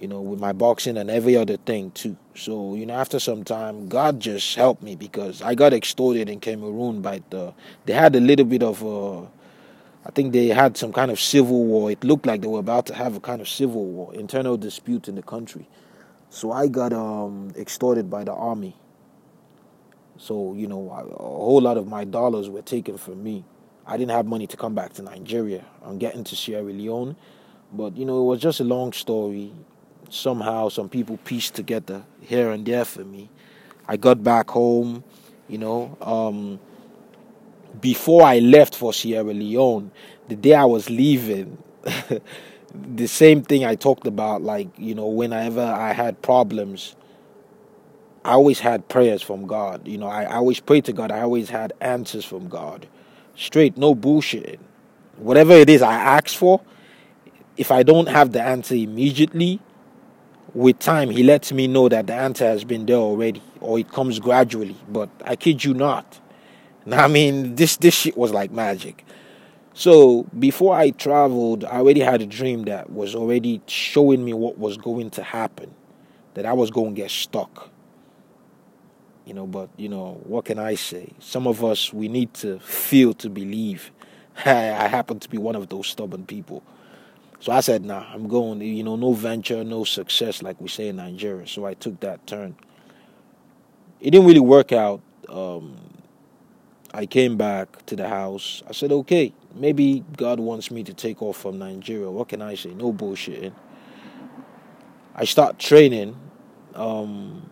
you 0.00 0.08
know, 0.08 0.20
with 0.22 0.40
my 0.40 0.52
boxing 0.52 0.96
and 0.96 1.10
every 1.10 1.36
other 1.36 1.58
thing 1.58 1.90
too. 1.90 2.16
So, 2.34 2.74
you 2.74 2.86
know, 2.86 2.94
after 2.94 3.20
some 3.20 3.44
time, 3.44 3.86
God 3.88 4.18
just 4.18 4.56
helped 4.56 4.82
me 4.82 4.96
because 4.96 5.42
I 5.42 5.54
got 5.54 5.74
extorted 5.74 6.30
in 6.30 6.40
Cameroon 6.40 7.02
by 7.02 7.22
the. 7.28 7.52
They 7.84 7.92
had 7.92 8.16
a 8.16 8.20
little 8.20 8.46
bit 8.46 8.62
of 8.62 8.82
a. 8.82 9.28
I 10.10 10.12
think 10.12 10.32
they 10.32 10.48
had 10.48 10.76
some 10.76 10.92
kind 10.92 11.12
of 11.12 11.20
civil 11.20 11.64
war. 11.66 11.88
It 11.88 12.02
looked 12.02 12.26
like 12.26 12.40
they 12.40 12.48
were 12.48 12.58
about 12.58 12.84
to 12.86 12.94
have 12.96 13.14
a 13.14 13.20
kind 13.20 13.40
of 13.40 13.48
civil 13.48 13.84
war, 13.84 14.12
internal 14.12 14.56
dispute 14.56 15.06
in 15.06 15.14
the 15.14 15.22
country. 15.22 15.68
So 16.30 16.50
I 16.50 16.66
got 16.66 16.92
um, 16.92 17.52
extorted 17.56 18.10
by 18.10 18.24
the 18.24 18.32
army. 18.32 18.74
So, 20.18 20.52
you 20.54 20.66
know, 20.66 20.90
a 20.90 21.22
whole 21.22 21.60
lot 21.60 21.76
of 21.76 21.86
my 21.86 22.02
dollars 22.02 22.50
were 22.50 22.60
taken 22.60 22.98
from 22.98 23.22
me. 23.22 23.44
I 23.86 23.96
didn't 23.96 24.10
have 24.10 24.26
money 24.26 24.48
to 24.48 24.56
come 24.56 24.74
back 24.74 24.94
to 24.94 25.02
Nigeria. 25.02 25.64
I'm 25.84 25.98
getting 25.98 26.24
to 26.24 26.34
Sierra 26.34 26.64
Leone. 26.64 27.14
But, 27.72 27.96
you 27.96 28.04
know, 28.04 28.20
it 28.20 28.24
was 28.24 28.40
just 28.40 28.58
a 28.58 28.64
long 28.64 28.92
story 28.92 29.52
somehow 30.08 30.70
some 30.70 30.88
people 30.88 31.18
pieced 31.18 31.54
together 31.54 32.02
here 32.20 32.50
and 32.50 32.66
there 32.66 32.84
for 32.84 33.04
me. 33.04 33.30
I 33.86 33.96
got 33.96 34.24
back 34.24 34.50
home, 34.50 35.04
you 35.46 35.58
know. 35.58 35.96
Um, 36.00 36.58
before 37.80 38.22
I 38.22 38.38
left 38.38 38.74
for 38.74 38.92
Sierra 38.92 39.32
Leone, 39.32 39.90
the 40.28 40.36
day 40.36 40.54
I 40.54 40.64
was 40.64 40.88
leaving, 40.88 41.62
the 42.74 43.06
same 43.06 43.42
thing 43.42 43.64
I 43.64 43.74
talked 43.74 44.06
about, 44.06 44.42
like, 44.42 44.68
you 44.78 44.94
know, 44.94 45.06
whenever 45.06 45.62
I 45.62 45.92
had 45.92 46.20
problems, 46.22 46.96
I 48.24 48.32
always 48.32 48.60
had 48.60 48.88
prayers 48.88 49.22
from 49.22 49.46
God. 49.46 49.86
You 49.86 49.98
know, 49.98 50.06
I, 50.08 50.24
I 50.24 50.34
always 50.36 50.60
prayed 50.60 50.84
to 50.86 50.92
God. 50.92 51.10
I 51.10 51.22
always 51.22 51.48
had 51.48 51.72
answers 51.80 52.24
from 52.24 52.48
God. 52.48 52.86
Straight, 53.36 53.76
no 53.76 53.94
bullshit. 53.94 54.60
Whatever 55.16 55.52
it 55.52 55.70
is 55.70 55.82
I 55.82 55.94
ask 55.94 56.36
for, 56.36 56.60
if 57.56 57.70
I 57.70 57.82
don't 57.82 58.08
have 58.08 58.32
the 58.32 58.42
answer 58.42 58.74
immediately, 58.74 59.60
with 60.54 60.78
time 60.78 61.10
he 61.10 61.22
lets 61.22 61.52
me 61.52 61.66
know 61.66 61.88
that 61.88 62.06
the 62.06 62.14
answer 62.14 62.44
has 62.44 62.64
been 62.64 62.86
there 62.86 62.96
already 62.96 63.42
or 63.60 63.78
it 63.78 63.88
comes 63.90 64.18
gradually 64.18 64.76
but 64.88 65.08
i 65.24 65.36
kid 65.36 65.62
you 65.62 65.74
not 65.74 66.19
i 66.94 67.08
mean 67.08 67.54
this 67.54 67.76
this 67.78 67.94
shit 67.94 68.16
was 68.16 68.32
like 68.32 68.50
magic 68.50 69.04
so 69.74 70.24
before 70.38 70.74
i 70.74 70.90
traveled 70.90 71.64
i 71.64 71.78
already 71.78 72.00
had 72.00 72.20
a 72.22 72.26
dream 72.26 72.64
that 72.64 72.90
was 72.90 73.14
already 73.14 73.60
showing 73.66 74.24
me 74.24 74.32
what 74.32 74.58
was 74.58 74.76
going 74.76 75.10
to 75.10 75.22
happen 75.22 75.72
that 76.34 76.46
i 76.46 76.52
was 76.52 76.70
going 76.70 76.94
to 76.94 77.00
get 77.00 77.10
stuck 77.10 77.70
you 79.26 79.34
know 79.34 79.46
but 79.46 79.68
you 79.76 79.88
know 79.88 80.20
what 80.24 80.44
can 80.44 80.58
i 80.58 80.74
say 80.74 81.08
some 81.18 81.46
of 81.46 81.64
us 81.64 81.92
we 81.92 82.08
need 82.08 82.32
to 82.34 82.58
feel 82.60 83.12
to 83.14 83.30
believe 83.30 83.90
i 84.44 84.88
happen 84.88 85.18
to 85.18 85.28
be 85.28 85.38
one 85.38 85.54
of 85.56 85.68
those 85.68 85.86
stubborn 85.86 86.24
people 86.26 86.62
so 87.40 87.52
I 87.52 87.60
said, 87.60 87.86
nah, 87.86 88.04
I'm 88.12 88.28
going, 88.28 88.60
you 88.60 88.82
know, 88.82 88.96
no 88.96 89.14
venture, 89.14 89.64
no 89.64 89.84
success, 89.84 90.42
like 90.42 90.60
we 90.60 90.68
say 90.68 90.88
in 90.88 90.96
Nigeria. 90.96 91.46
So 91.46 91.64
I 91.64 91.72
took 91.72 91.98
that 92.00 92.26
turn. 92.26 92.54
It 93.98 94.10
didn't 94.10 94.26
really 94.26 94.40
work 94.40 94.72
out. 94.72 95.00
Um, 95.26 95.76
I 96.94 97.06
came 97.06 97.36
back 97.36 97.86
to 97.86 97.96
the 97.96 98.08
house. 98.08 98.62
I 98.68 98.72
said, 98.72 98.92
okay, 98.92 99.34
maybe 99.54 100.04
God 100.16 100.40
wants 100.40 100.70
me 100.70 100.84
to 100.84 100.94
take 100.94 101.22
off 101.22 101.38
from 101.38 101.58
Nigeria. 101.58 102.10
What 102.10 102.28
can 102.30 102.42
I 102.42 102.56
say? 102.56 102.70
No 102.70 102.92
bullshitting. 102.92 103.52
I 105.14 105.24
start 105.26 105.58
training. 105.58 106.16
Um, 106.74 107.50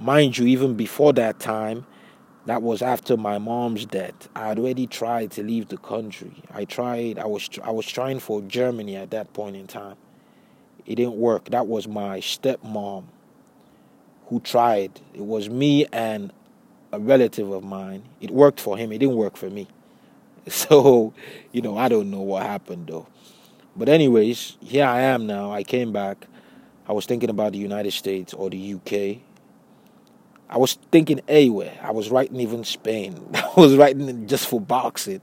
mind 0.00 0.38
you, 0.38 0.46
even 0.46 0.74
before 0.76 1.12
that 1.14 1.40
time, 1.40 1.86
that 2.46 2.62
was 2.62 2.82
after 2.82 3.16
my 3.16 3.38
mom's 3.38 3.86
death. 3.86 4.28
I 4.36 4.48
had 4.48 4.58
already 4.58 4.86
tried 4.86 5.32
to 5.32 5.42
leave 5.44 5.68
the 5.68 5.78
country. 5.78 6.32
I 6.52 6.64
tried. 6.66 7.18
I 7.18 7.26
was 7.26 7.48
I 7.62 7.72
was 7.72 7.86
trying 7.86 8.20
for 8.20 8.42
Germany 8.42 8.96
at 8.96 9.10
that 9.12 9.32
point 9.34 9.56
in 9.56 9.66
time. 9.66 9.96
it 10.86 10.96
didn't 10.96 11.16
work. 11.16 11.50
That 11.50 11.66
was 11.68 11.88
my 11.88 12.20
stepmom 12.20 13.04
who 14.26 14.40
tried. 14.40 15.00
It 15.14 15.24
was 15.24 15.50
me 15.50 15.86
and 15.92 16.32
a 16.92 16.98
relative 16.98 17.50
of 17.50 17.64
mine. 17.64 18.02
It 18.20 18.30
worked 18.30 18.60
for 18.60 18.76
him, 18.76 18.92
it 18.92 18.98
didn't 18.98 19.16
work 19.16 19.36
for 19.36 19.50
me. 19.50 19.68
So, 20.48 21.12
you 21.52 21.60
know, 21.60 21.76
I 21.76 21.90
don't 21.90 22.10
know 22.10 22.22
what 22.22 22.42
happened 22.44 22.86
though. 22.86 23.06
But, 23.76 23.90
anyways, 23.90 24.56
here 24.60 24.86
I 24.86 25.02
am 25.02 25.26
now. 25.26 25.52
I 25.52 25.62
came 25.62 25.92
back. 25.92 26.26
I 26.88 26.92
was 26.92 27.04
thinking 27.04 27.28
about 27.28 27.52
the 27.52 27.58
United 27.58 27.92
States 27.92 28.32
or 28.32 28.48
the 28.48 28.74
UK. 28.74 29.22
I 30.48 30.56
was 30.56 30.78
thinking 30.90 31.20
anywhere. 31.28 31.78
I 31.82 31.90
was 31.92 32.10
writing 32.10 32.40
even 32.40 32.64
Spain. 32.64 33.30
I 33.34 33.52
was 33.56 33.76
writing 33.76 34.26
just 34.26 34.48
for 34.48 34.60
boxing. 34.60 35.20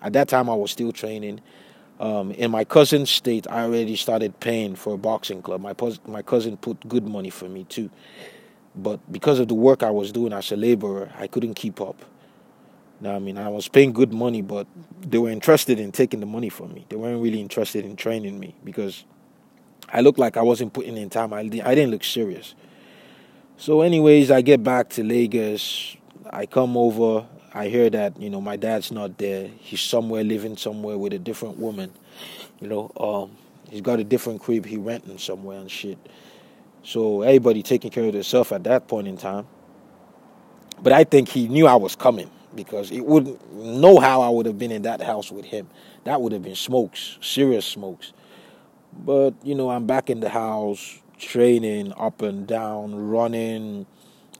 At 0.00 0.12
that 0.14 0.28
time, 0.28 0.48
I 0.48 0.54
was 0.54 0.70
still 0.70 0.92
training. 0.92 1.40
Um, 1.98 2.30
in 2.32 2.50
my 2.50 2.64
cousin's 2.64 3.10
state, 3.10 3.46
I 3.50 3.64
already 3.64 3.96
started 3.96 4.38
paying 4.40 4.74
for 4.74 4.94
a 4.94 4.96
boxing 4.96 5.42
club. 5.42 5.60
My 5.60 5.74
my 6.06 6.22
cousin 6.22 6.56
put 6.56 6.88
good 6.88 7.06
money 7.06 7.28
for 7.28 7.46
me 7.46 7.64
too, 7.64 7.90
but 8.74 9.00
because 9.12 9.38
of 9.38 9.48
the 9.48 9.54
work 9.54 9.82
I 9.82 9.90
was 9.90 10.12
doing 10.12 10.32
as 10.32 10.52
a 10.52 10.56
laborer, 10.56 11.10
I 11.18 11.26
couldn't 11.26 11.54
keep 11.54 11.80
up. 11.80 11.96
Now, 13.00 13.16
I 13.16 13.18
mean, 13.18 13.38
I 13.38 13.48
was 13.48 13.66
paying 13.66 13.92
good 13.92 14.12
money, 14.12 14.42
but 14.42 14.66
they 15.00 15.18
were 15.18 15.30
interested 15.30 15.80
in 15.80 15.90
taking 15.90 16.20
the 16.20 16.26
money 16.26 16.50
from 16.50 16.74
me. 16.74 16.84
They 16.88 16.96
weren't 16.96 17.22
really 17.22 17.40
interested 17.40 17.84
in 17.84 17.96
training 17.96 18.38
me 18.38 18.54
because 18.62 19.04
I 19.92 20.02
looked 20.02 20.18
like 20.18 20.36
I 20.36 20.42
wasn't 20.42 20.72
putting 20.72 20.96
in 20.96 21.08
time. 21.08 21.32
I, 21.32 21.40
I 21.40 21.74
didn't 21.74 21.90
look 21.90 22.04
serious. 22.04 22.54
So, 23.56 23.80
anyways, 23.80 24.30
I 24.30 24.42
get 24.42 24.62
back 24.62 24.90
to 24.90 25.02
Lagos. 25.04 25.96
I 26.30 26.46
come 26.46 26.76
over. 26.76 27.26
I 27.52 27.68
hear 27.68 27.90
that 27.90 28.20
you 28.20 28.30
know 28.30 28.40
my 28.40 28.56
dad's 28.56 28.92
not 28.92 29.18
there. 29.18 29.48
He's 29.58 29.80
somewhere 29.80 30.22
living 30.22 30.56
somewhere 30.56 30.96
with 30.96 31.12
a 31.12 31.18
different 31.18 31.58
woman. 31.58 31.92
You 32.60 32.68
know, 32.68 32.92
um, 32.98 33.36
he's 33.68 33.80
got 33.80 33.98
a 33.98 34.04
different 34.04 34.40
crib 34.40 34.66
he 34.66 34.76
renting 34.76 35.18
somewhere 35.18 35.58
and 35.58 35.70
shit. 35.70 35.98
So 36.82 37.22
everybody 37.22 37.62
taking 37.62 37.90
care 37.90 38.04
of 38.04 38.12
themselves 38.12 38.52
at 38.52 38.64
that 38.64 38.88
point 38.88 39.08
in 39.08 39.16
time. 39.16 39.46
But 40.82 40.92
I 40.92 41.04
think 41.04 41.28
he 41.28 41.48
knew 41.48 41.66
I 41.66 41.76
was 41.76 41.94
coming 41.94 42.30
because 42.54 42.90
it 42.90 43.04
wouldn't 43.04 43.52
know 43.52 44.00
how 44.00 44.22
I 44.22 44.28
would 44.28 44.46
have 44.46 44.58
been 44.58 44.72
in 44.72 44.82
that 44.82 45.02
house 45.02 45.30
with 45.30 45.44
him. 45.44 45.68
That 46.04 46.20
would 46.20 46.32
have 46.32 46.42
been 46.42 46.56
smokes, 46.56 47.18
serious 47.20 47.66
smokes. 47.66 48.12
But 48.92 49.34
you 49.42 49.54
know, 49.54 49.70
I'm 49.70 49.86
back 49.86 50.10
in 50.10 50.20
the 50.20 50.30
house, 50.30 50.98
training 51.18 51.92
up 51.96 52.22
and 52.22 52.46
down, 52.46 52.94
running 52.94 53.86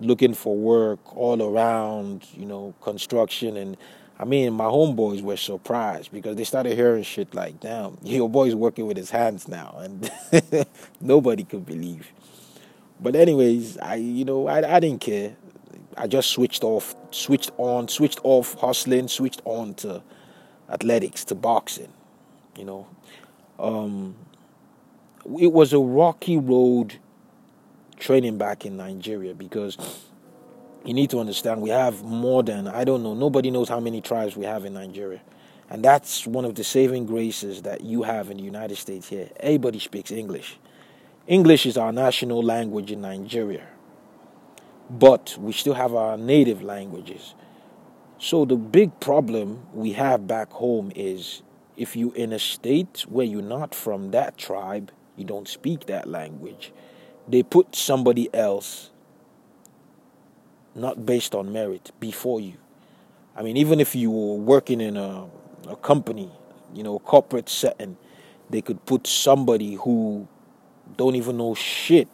looking 0.00 0.34
for 0.34 0.56
work 0.56 1.16
all 1.16 1.42
around, 1.42 2.26
you 2.34 2.46
know, 2.46 2.74
construction. 2.80 3.56
And 3.56 3.76
I 4.18 4.24
mean, 4.24 4.52
my 4.52 4.64
homeboys 4.64 5.22
were 5.22 5.36
surprised 5.36 6.10
because 6.12 6.36
they 6.36 6.44
started 6.44 6.74
hearing 6.74 7.02
shit 7.02 7.34
like, 7.34 7.60
damn, 7.60 7.98
your 8.02 8.28
boy's 8.28 8.54
working 8.54 8.86
with 8.86 8.96
his 8.96 9.10
hands 9.10 9.46
now. 9.46 9.76
And 9.78 10.10
nobody 11.00 11.44
could 11.44 11.66
believe. 11.66 12.10
But, 13.02 13.16
anyways, 13.16 13.78
I, 13.78 13.96
you 13.96 14.24
know, 14.24 14.46
I, 14.46 14.76
I 14.76 14.80
didn't 14.80 15.00
care. 15.00 15.36
I 15.96 16.06
just 16.06 16.30
switched 16.30 16.62
off, 16.62 16.94
switched 17.10 17.50
on, 17.56 17.88
switched 17.88 18.20
off 18.22 18.54
hustling, 18.54 19.08
switched 19.08 19.42
on 19.44 19.74
to 19.74 20.02
athletics, 20.70 21.24
to 21.26 21.34
boxing, 21.34 21.92
you 22.56 22.64
know. 22.64 22.86
Um, 23.58 24.14
it 25.38 25.52
was 25.52 25.72
a 25.72 25.78
rocky 25.78 26.36
road 26.36 26.98
training 27.98 28.38
back 28.38 28.64
in 28.64 28.76
Nigeria 28.76 29.34
because 29.34 29.76
you 30.84 30.94
need 30.94 31.10
to 31.10 31.20
understand 31.20 31.60
we 31.60 31.70
have 31.70 32.02
more 32.02 32.42
than 32.42 32.66
I 32.66 32.84
don't 32.84 33.02
know 33.02 33.14
nobody 33.14 33.50
knows 33.50 33.68
how 33.68 33.80
many 33.80 34.00
tribes 34.00 34.36
we 34.36 34.46
have 34.46 34.64
in 34.64 34.72
Nigeria. 34.72 35.20
And 35.68 35.84
that's 35.84 36.26
one 36.26 36.44
of 36.44 36.56
the 36.56 36.64
saving 36.64 37.06
graces 37.06 37.62
that 37.62 37.82
you 37.82 38.02
have 38.02 38.30
in 38.30 38.38
the 38.38 38.42
United 38.42 38.76
States 38.76 39.08
here. 39.08 39.28
Everybody 39.38 39.78
speaks 39.78 40.10
English. 40.10 40.58
English 41.30 41.64
is 41.64 41.78
our 41.78 41.92
national 41.92 42.42
language 42.42 42.92
in 42.92 43.00
Nigeria. 43.00 43.66
But 44.90 45.36
we 45.38 45.52
still 45.52 45.74
have 45.74 45.94
our 45.94 46.18
native 46.18 46.60
languages. 46.62 47.34
So 48.18 48.44
the 48.44 48.56
big 48.56 49.00
problem 49.00 49.62
we 49.72 49.92
have 49.92 50.26
back 50.26 50.50
home 50.50 50.92
is 50.94 51.42
if 51.76 51.96
you're 51.96 52.14
in 52.14 52.34
a 52.34 52.38
state 52.38 53.06
where 53.08 53.24
you're 53.24 53.40
not 53.40 53.74
from 53.74 54.10
that 54.10 54.36
tribe, 54.36 54.92
you 55.16 55.24
don't 55.24 55.48
speak 55.48 55.86
that 55.86 56.06
language 56.06 56.72
they 57.30 57.42
put 57.42 57.76
somebody 57.76 58.28
else, 58.34 58.90
not 60.74 61.06
based 61.06 61.34
on 61.34 61.52
merit, 61.52 61.92
before 62.00 62.40
you. 62.40 62.54
I 63.36 63.42
mean, 63.42 63.56
even 63.56 63.80
if 63.80 63.94
you 63.94 64.10
were 64.10 64.36
working 64.36 64.80
in 64.80 64.96
a, 64.96 65.26
a 65.68 65.76
company, 65.76 66.30
you 66.74 66.82
know, 66.82 66.98
corporate 66.98 67.48
setting, 67.48 67.96
they 68.48 68.60
could 68.60 68.84
put 68.84 69.06
somebody 69.06 69.74
who 69.74 70.26
don't 70.96 71.16
even 71.16 71.36
know 71.38 71.54
shit 71.54 72.08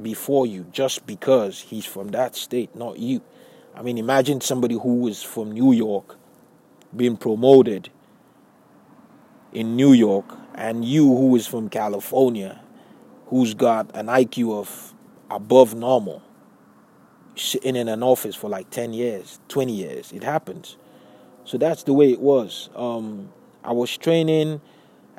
before 0.00 0.46
you 0.46 0.66
just 0.72 1.06
because 1.06 1.60
he's 1.60 1.84
from 1.84 2.08
that 2.08 2.36
state, 2.36 2.74
not 2.74 2.98
you. 2.98 3.20
I 3.74 3.82
mean, 3.82 3.98
imagine 3.98 4.40
somebody 4.40 4.74
who 4.74 5.06
is 5.08 5.22
from 5.22 5.52
New 5.52 5.72
York 5.72 6.16
being 6.94 7.16
promoted 7.16 7.90
in 9.52 9.76
New 9.76 9.92
York 9.92 10.36
and 10.54 10.84
you 10.84 11.06
who 11.06 11.36
is 11.36 11.46
from 11.46 11.68
California 11.68 12.60
who's 13.26 13.54
got 13.54 13.94
an 13.94 14.06
IQ 14.06 14.58
of 14.58 14.94
above 15.30 15.74
normal 15.74 16.22
sitting 17.36 17.76
in 17.76 17.88
an 17.88 18.02
office 18.02 18.34
for 18.34 18.50
like 18.50 18.68
10 18.70 18.92
years, 18.92 19.38
20 19.48 19.72
years. 19.72 20.12
It 20.12 20.24
happens. 20.24 20.76
So 21.44 21.56
that's 21.56 21.84
the 21.84 21.92
way 21.92 22.12
it 22.12 22.20
was. 22.20 22.68
Um, 22.74 23.32
I 23.62 23.72
was 23.72 23.96
training, 23.96 24.60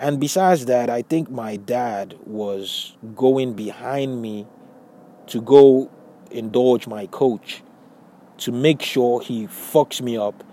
and 0.02 0.20
besides 0.20 0.66
that, 0.66 0.90
I 0.90 1.04
think 1.04 1.30
my 1.30 1.58
dad 1.58 2.16
was 2.26 2.98
going 3.16 3.54
behind 3.54 4.20
me 4.20 4.48
to 5.28 5.40
go 5.40 5.92
indulge 6.32 6.88
my 6.88 7.06
coach 7.06 7.62
to 8.40 8.52
make 8.52 8.82
sure 8.82 9.22
he 9.22 9.46
fucks 9.46 10.02
me 10.02 10.18
up, 10.18 10.44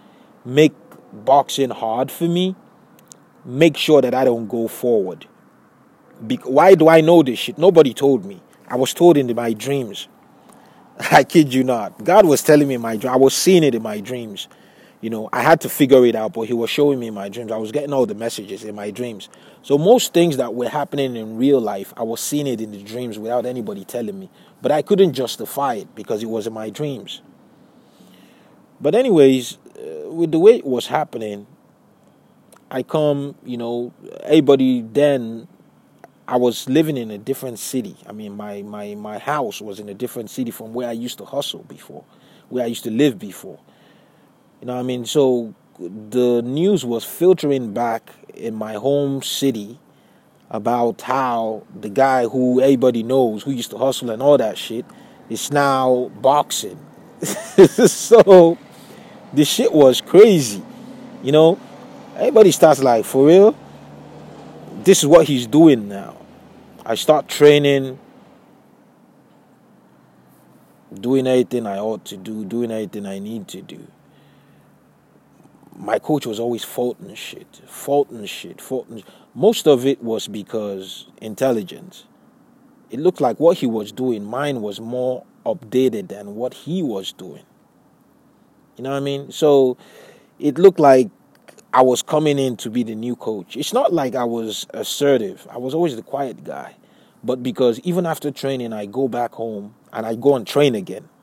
make 0.44 0.74
boxing 1.12 1.70
hard 1.70 2.10
for 2.10 2.24
me, 2.24 2.56
make 3.46 3.78
sure 3.78 4.02
that 4.02 4.14
I 4.14 4.26
don't 4.26 4.48
go 4.48 4.68
forward. 4.68 5.26
Be- 6.26 6.36
why 6.44 6.74
do 6.74 6.90
I 6.90 7.00
know 7.00 7.22
this 7.22 7.38
shit? 7.38 7.56
Nobody 7.56 7.94
told 7.94 8.26
me. 8.26 8.42
I 8.68 8.76
was 8.76 8.92
told 8.92 9.16
in 9.16 9.34
my 9.34 9.54
dreams. 9.54 10.08
I 11.10 11.24
kid 11.24 11.54
you 11.54 11.64
not. 11.64 12.04
God 12.04 12.26
was 12.26 12.42
telling 12.42 12.68
me 12.68 12.74
in 12.74 12.82
my 12.82 12.98
dream. 12.98 13.14
I 13.14 13.16
was 13.16 13.32
seeing 13.32 13.64
it 13.64 13.74
in 13.74 13.82
my 13.82 14.00
dreams. 14.00 14.46
You 15.00 15.10
know, 15.10 15.28
I 15.32 15.42
had 15.42 15.60
to 15.60 15.68
figure 15.68 16.04
it 16.04 16.16
out, 16.16 16.32
but 16.32 16.42
He 16.42 16.52
was 16.52 16.70
showing 16.70 16.98
me 16.98 17.10
my 17.10 17.28
dreams. 17.28 17.52
I 17.52 17.56
was 17.56 17.70
getting 17.70 17.92
all 17.92 18.06
the 18.06 18.14
messages 18.14 18.64
in 18.64 18.74
my 18.74 18.90
dreams. 18.90 19.28
So 19.62 19.78
most 19.78 20.12
things 20.12 20.36
that 20.38 20.54
were 20.54 20.68
happening 20.68 21.16
in 21.16 21.36
real 21.36 21.60
life, 21.60 21.94
I 21.96 22.02
was 22.02 22.20
seeing 22.20 22.46
it 22.46 22.60
in 22.60 22.72
the 22.72 22.82
dreams 22.82 23.18
without 23.18 23.46
anybody 23.46 23.84
telling 23.84 24.18
me. 24.18 24.30
But 24.60 24.72
I 24.72 24.82
couldn't 24.82 25.12
justify 25.12 25.74
it 25.74 25.94
because 25.94 26.22
it 26.22 26.26
was 26.26 26.46
in 26.46 26.52
my 26.52 26.70
dreams. 26.70 27.22
But 28.80 28.94
anyways, 28.94 29.58
uh, 29.76 30.10
with 30.10 30.32
the 30.32 30.38
way 30.38 30.56
it 30.56 30.64
was 30.64 30.86
happening, 30.88 31.46
I 32.70 32.82
come, 32.82 33.34
you 33.44 33.56
know, 33.56 33.92
everybody 34.22 34.82
then 34.82 35.48
I 36.26 36.36
was 36.36 36.68
living 36.68 36.96
in 36.96 37.10
a 37.10 37.18
different 37.18 37.58
city. 37.58 37.96
I 38.06 38.12
mean, 38.12 38.36
my, 38.36 38.62
my, 38.62 38.94
my 38.94 39.18
house 39.18 39.62
was 39.62 39.80
in 39.80 39.88
a 39.88 39.94
different 39.94 40.28
city 40.28 40.50
from 40.50 40.74
where 40.74 40.88
I 40.88 40.92
used 40.92 41.18
to 41.18 41.24
hustle 41.24 41.64
before, 41.64 42.04
where 42.50 42.64
I 42.64 42.66
used 42.66 42.84
to 42.84 42.90
live 42.90 43.18
before. 43.18 43.58
You 44.60 44.66
know 44.66 44.74
what 44.74 44.80
I 44.80 44.82
mean? 44.82 45.06
So 45.06 45.54
the 45.78 46.42
news 46.42 46.84
was 46.84 47.04
filtering 47.04 47.72
back 47.72 48.10
in 48.34 48.54
my 48.54 48.74
home 48.74 49.22
city 49.22 49.78
about 50.50 51.02
how 51.02 51.62
the 51.78 51.88
guy 51.88 52.26
who 52.26 52.60
everybody 52.60 53.02
knows, 53.02 53.42
who 53.42 53.52
used 53.52 53.70
to 53.70 53.78
hustle 53.78 54.10
and 54.10 54.20
all 54.20 54.36
that 54.38 54.58
shit, 54.58 54.84
is 55.28 55.52
now 55.52 56.10
boxing. 56.20 56.78
so 57.20 58.58
the 59.32 59.44
shit 59.44 59.72
was 59.72 60.00
crazy. 60.00 60.62
You 61.22 61.32
know, 61.32 61.60
everybody 62.16 62.50
starts 62.50 62.82
like, 62.82 63.04
for 63.04 63.26
real? 63.26 63.56
This 64.82 65.00
is 65.00 65.06
what 65.06 65.26
he's 65.26 65.46
doing 65.46 65.88
now. 65.88 66.16
I 66.84 66.94
start 66.94 67.28
training, 67.28 67.98
doing 70.94 71.26
everything 71.26 71.66
I 71.66 71.78
ought 71.78 72.04
to 72.06 72.16
do, 72.16 72.44
doing 72.44 72.70
everything 72.70 73.06
I 73.06 73.18
need 73.18 73.46
to 73.48 73.62
do. 73.62 73.86
My 75.78 76.00
coach 76.00 76.26
was 76.26 76.40
always 76.40 76.64
faulting 76.64 77.14
shit, 77.14 77.60
faulting 77.66 78.26
shit, 78.26 78.60
faulting. 78.60 79.04
Most 79.34 79.68
of 79.68 79.86
it 79.86 80.02
was 80.02 80.26
because 80.26 81.06
intelligence. 81.22 82.04
It 82.90 82.98
looked 82.98 83.20
like 83.20 83.38
what 83.38 83.58
he 83.58 83.66
was 83.66 83.92
doing, 83.92 84.24
mine 84.24 84.60
was 84.60 84.80
more 84.80 85.24
updated 85.46 86.08
than 86.08 86.34
what 86.34 86.52
he 86.52 86.82
was 86.82 87.12
doing. 87.12 87.44
You 88.76 88.84
know 88.84 88.90
what 88.90 88.96
I 88.96 89.00
mean? 89.00 89.30
So 89.30 89.76
it 90.40 90.58
looked 90.58 90.80
like 90.80 91.10
I 91.72 91.82
was 91.82 92.02
coming 92.02 92.40
in 92.40 92.56
to 92.58 92.70
be 92.70 92.82
the 92.82 92.96
new 92.96 93.14
coach. 93.14 93.56
It's 93.56 93.72
not 93.72 93.92
like 93.92 94.16
I 94.16 94.24
was 94.24 94.66
assertive. 94.74 95.46
I 95.48 95.58
was 95.58 95.74
always 95.74 95.94
the 95.94 96.02
quiet 96.02 96.42
guy. 96.42 96.74
But 97.22 97.42
because 97.42 97.78
even 97.80 98.04
after 98.04 98.30
training, 98.32 98.72
I 98.72 98.86
go 98.86 99.06
back 99.06 99.32
home 99.32 99.74
and 99.92 100.06
I 100.06 100.16
go 100.16 100.34
and 100.34 100.46
train 100.46 100.74
again. 100.74 101.08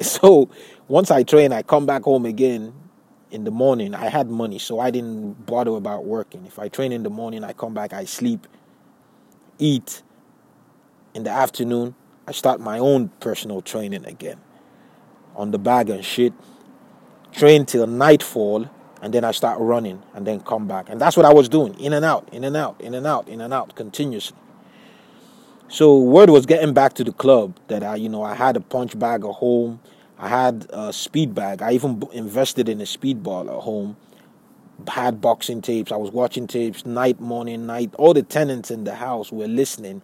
So 0.00 0.50
once 0.88 1.12
I 1.12 1.22
train, 1.22 1.52
I 1.52 1.62
come 1.62 1.86
back 1.86 2.02
home 2.02 2.26
again 2.26 2.72
in 3.34 3.44
the 3.44 3.50
morning. 3.50 3.94
I 3.94 4.08
had 4.08 4.30
money, 4.30 4.58
so 4.58 4.78
I 4.78 4.90
didn't 4.90 5.44
bother 5.44 5.72
about 5.72 6.04
working. 6.04 6.46
If 6.46 6.58
I 6.58 6.68
train 6.68 6.92
in 6.92 7.02
the 7.02 7.10
morning, 7.10 7.42
I 7.42 7.52
come 7.52 7.74
back, 7.74 7.92
I 7.92 8.04
sleep, 8.04 8.46
eat, 9.58 10.02
in 11.14 11.24
the 11.24 11.30
afternoon, 11.30 11.94
I 12.26 12.32
start 12.32 12.60
my 12.60 12.78
own 12.78 13.08
personal 13.20 13.60
training 13.60 14.04
again 14.06 14.40
on 15.36 15.50
the 15.50 15.58
bag 15.58 15.90
and 15.90 16.04
shit. 16.04 16.32
Train 17.32 17.66
till 17.66 17.86
nightfall, 17.86 18.70
and 19.02 19.12
then 19.12 19.24
I 19.24 19.32
start 19.32 19.58
running 19.60 20.02
and 20.14 20.26
then 20.26 20.40
come 20.40 20.66
back. 20.68 20.88
And 20.88 21.00
that's 21.00 21.16
what 21.16 21.26
I 21.26 21.32
was 21.32 21.48
doing 21.48 21.78
in 21.80 21.92
and 21.92 22.04
out, 22.04 22.28
in 22.32 22.44
and 22.44 22.56
out, 22.56 22.80
in 22.80 22.94
and 22.94 23.06
out, 23.06 23.28
in 23.28 23.40
and 23.40 23.52
out 23.52 23.74
continuously. 23.74 24.36
So 25.68 25.98
word 25.98 26.30
was 26.30 26.46
getting 26.46 26.72
back 26.72 26.94
to 26.94 27.04
the 27.04 27.12
club 27.12 27.58
that 27.66 27.82
I, 27.82 27.96
you 27.96 28.08
know, 28.08 28.22
I 28.22 28.34
had 28.34 28.56
a 28.56 28.60
punch 28.60 28.96
bag 28.96 29.24
at 29.24 29.30
home. 29.30 29.80
I 30.24 30.28
had 30.28 30.66
a 30.70 30.90
speed 30.90 31.34
bag. 31.34 31.60
I 31.60 31.72
even 31.72 32.02
invested 32.14 32.70
in 32.70 32.80
a 32.80 32.86
speed 32.86 33.22
ball 33.22 33.50
at 33.50 33.60
home. 33.60 33.98
Had 34.88 35.20
boxing 35.20 35.60
tapes. 35.60 35.92
I 35.92 35.96
was 35.96 36.12
watching 36.12 36.46
tapes 36.46 36.86
night, 36.86 37.20
morning, 37.20 37.66
night. 37.66 37.94
All 37.98 38.14
the 38.14 38.22
tenants 38.22 38.70
in 38.70 38.84
the 38.84 38.94
house 38.94 39.30
were 39.30 39.46
listening. 39.46 40.00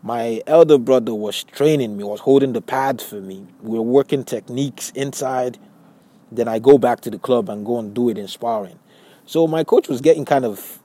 My 0.00 0.42
elder 0.46 0.78
brother 0.78 1.12
was 1.12 1.42
training 1.42 1.96
me, 1.96 2.04
was 2.04 2.20
holding 2.20 2.52
the 2.52 2.60
pads 2.60 3.02
for 3.02 3.20
me. 3.20 3.48
We 3.60 3.80
were 3.80 3.84
working 3.84 4.22
techniques 4.22 4.90
inside. 4.94 5.58
Then 6.30 6.46
I 6.46 6.60
go 6.60 6.78
back 6.78 7.00
to 7.00 7.10
the 7.10 7.18
club 7.18 7.48
and 7.48 7.66
go 7.66 7.80
and 7.80 7.92
do 7.92 8.10
it 8.10 8.16
in 8.16 8.28
sparring. 8.28 8.78
So 9.26 9.48
my 9.48 9.64
coach 9.64 9.88
was 9.88 10.00
getting 10.00 10.24
kind 10.24 10.44
of 10.44 10.78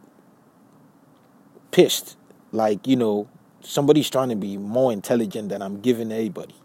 pissed. 1.69 2.17
Like, 2.51 2.87
you 2.87 2.95
know, 2.95 3.29
somebody's 3.61 4.09
trying 4.09 4.29
to 4.29 4.35
be 4.35 4.57
more 4.57 4.91
intelligent 4.91 5.49
than 5.49 5.61
I'm 5.61 5.79
giving 5.79 6.11
anybody. 6.11 6.55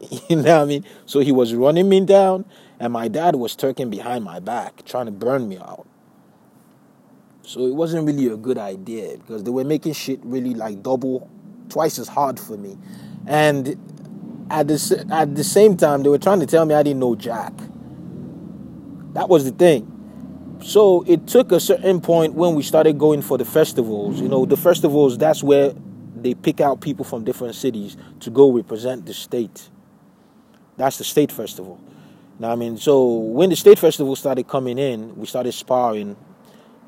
you 0.28 0.36
know 0.36 0.42
what 0.42 0.62
I 0.62 0.64
mean? 0.64 0.84
So 1.06 1.20
he 1.20 1.32
was 1.32 1.54
running 1.54 1.88
me 1.88 2.00
down, 2.00 2.44
and 2.78 2.92
my 2.92 3.08
dad 3.08 3.36
was 3.36 3.56
turking 3.56 3.90
behind 3.90 4.24
my 4.24 4.40
back, 4.40 4.84
trying 4.84 5.06
to 5.06 5.12
burn 5.12 5.48
me 5.48 5.58
out. 5.58 5.86
So 7.42 7.66
it 7.66 7.74
wasn't 7.74 8.06
really 8.06 8.26
a 8.26 8.36
good 8.36 8.58
idea 8.58 9.18
because 9.18 9.44
they 9.44 9.50
were 9.50 9.64
making 9.64 9.92
shit 9.92 10.20
really 10.24 10.54
like 10.54 10.82
double, 10.82 11.30
twice 11.68 11.98
as 11.98 12.08
hard 12.08 12.40
for 12.40 12.56
me. 12.56 12.76
And 13.26 13.68
at 14.50 14.68
the, 14.68 15.06
at 15.12 15.34
the 15.34 15.44
same 15.44 15.76
time, 15.76 16.02
they 16.02 16.08
were 16.08 16.18
trying 16.18 16.40
to 16.40 16.46
tell 16.46 16.66
me 16.66 16.74
I 16.74 16.82
didn't 16.82 17.00
know 17.00 17.14
Jack. 17.14 17.52
That 19.12 19.28
was 19.28 19.44
the 19.44 19.52
thing. 19.52 19.92
So 20.62 21.04
it 21.06 21.26
took 21.26 21.52
a 21.52 21.60
certain 21.60 22.00
point 22.00 22.34
when 22.34 22.54
we 22.54 22.62
started 22.62 22.98
going 22.98 23.22
for 23.22 23.38
the 23.38 23.44
festivals. 23.44 24.20
You 24.20 24.28
know, 24.28 24.44
the 24.44 24.56
festivals, 24.56 25.16
that's 25.16 25.42
where 25.42 25.72
they 26.16 26.34
pick 26.34 26.60
out 26.60 26.80
people 26.80 27.04
from 27.04 27.24
different 27.24 27.54
cities 27.54 27.96
to 28.20 28.30
go 28.30 28.50
represent 28.50 29.06
the 29.06 29.14
state. 29.14 29.70
That's 30.76 30.98
the 30.98 31.04
state 31.04 31.32
festival. 31.32 31.80
Now, 32.38 32.52
I 32.52 32.56
mean, 32.56 32.76
so 32.76 33.06
when 33.14 33.50
the 33.50 33.56
state 33.56 33.78
festival 33.78 34.14
started 34.14 34.46
coming 34.46 34.78
in, 34.78 35.16
we 35.16 35.26
started 35.26 35.52
sparring. 35.52 36.16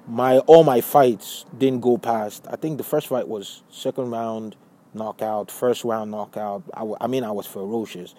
My 0.06 0.38
all 0.40 0.64
my 0.64 0.80
fights 0.80 1.44
didn't 1.56 1.80
go 1.80 1.98
past. 1.98 2.46
I 2.50 2.56
think 2.56 2.78
the 2.78 2.84
first 2.84 3.08
fight 3.08 3.28
was 3.28 3.62
second 3.70 4.10
round 4.10 4.56
knockout, 4.94 5.50
first 5.50 5.84
round 5.84 6.10
knockout. 6.10 6.62
I, 6.74 6.86
I 7.00 7.06
mean, 7.06 7.24
I 7.24 7.30
was 7.30 7.46
ferocious. 7.46 8.14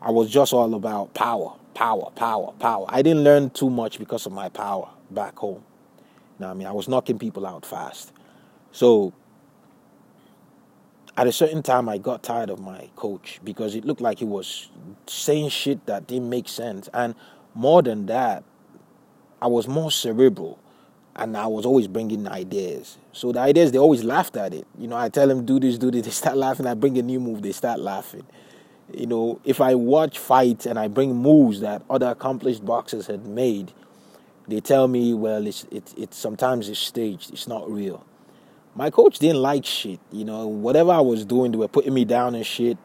I 0.00 0.10
was 0.10 0.30
just 0.30 0.52
all 0.52 0.74
about 0.74 1.14
power, 1.14 1.54
power, 1.74 2.10
power, 2.14 2.52
power. 2.58 2.86
I 2.88 3.02
didn't 3.02 3.24
learn 3.24 3.50
too 3.50 3.70
much 3.70 3.98
because 3.98 4.26
of 4.26 4.32
my 4.32 4.48
power 4.50 4.88
back 5.10 5.38
home. 5.38 5.64
Now, 6.38 6.50
I 6.50 6.54
mean, 6.54 6.66
I 6.66 6.72
was 6.72 6.88
knocking 6.88 7.18
people 7.18 7.46
out 7.46 7.64
fast. 7.64 8.12
So 8.72 9.12
at 11.16 11.26
a 11.26 11.32
certain 11.32 11.62
time 11.62 11.88
I 11.88 11.98
got 11.98 12.22
tired 12.22 12.50
of 12.50 12.60
my 12.60 12.88
coach 12.96 13.40
because 13.44 13.74
it 13.74 13.84
looked 13.84 14.00
like 14.00 14.18
he 14.18 14.24
was 14.24 14.68
saying 15.06 15.50
shit 15.50 15.86
that 15.86 16.06
didn't 16.06 16.28
make 16.28 16.48
sense. 16.48 16.88
And 16.92 17.14
more 17.54 17.82
than 17.82 18.06
that, 18.06 18.42
I 19.40 19.46
was 19.46 19.68
more 19.68 19.90
cerebral 19.90 20.58
and 21.14 21.36
I 21.36 21.46
was 21.46 21.64
always 21.64 21.86
bringing 21.86 22.26
ideas. 22.26 22.98
So 23.12 23.30
the 23.30 23.38
ideas, 23.40 23.70
they 23.70 23.78
always 23.78 24.02
laughed 24.02 24.36
at 24.36 24.52
it. 24.52 24.66
You 24.76 24.88
know, 24.88 24.96
I 24.96 25.08
tell 25.08 25.28
them, 25.28 25.46
do 25.46 25.60
this, 25.60 25.78
do 25.78 25.90
this, 25.90 26.04
they 26.04 26.10
start 26.10 26.36
laughing. 26.36 26.66
I 26.66 26.74
bring 26.74 26.98
a 26.98 27.02
new 27.02 27.20
move, 27.20 27.42
they 27.42 27.52
start 27.52 27.78
laughing. 27.78 28.26
You 28.92 29.06
know, 29.06 29.40
if 29.44 29.60
I 29.60 29.76
watch 29.76 30.18
fights 30.18 30.66
and 30.66 30.78
I 30.78 30.88
bring 30.88 31.14
moves 31.14 31.60
that 31.60 31.82
other 31.88 32.08
accomplished 32.08 32.64
boxers 32.64 33.06
had 33.06 33.24
made, 33.24 33.72
they 34.48 34.60
tell 34.60 34.88
me, 34.88 35.14
well, 35.14 35.46
it's, 35.46 35.64
it's, 35.70 35.94
it's 35.94 36.16
sometimes 36.16 36.68
it's 36.68 36.80
staged, 36.80 37.32
it's 37.32 37.46
not 37.46 37.70
real 37.70 38.04
my 38.74 38.90
coach 38.90 39.18
didn't 39.18 39.40
like 39.40 39.64
shit. 39.64 40.00
You 40.10 40.24
know, 40.24 40.46
whatever 40.46 40.92
I 40.92 41.00
was 41.00 41.24
doing, 41.24 41.52
they 41.52 41.58
were 41.58 41.68
putting 41.68 41.94
me 41.94 42.04
down 42.04 42.34
and 42.34 42.44
shit. 42.44 42.76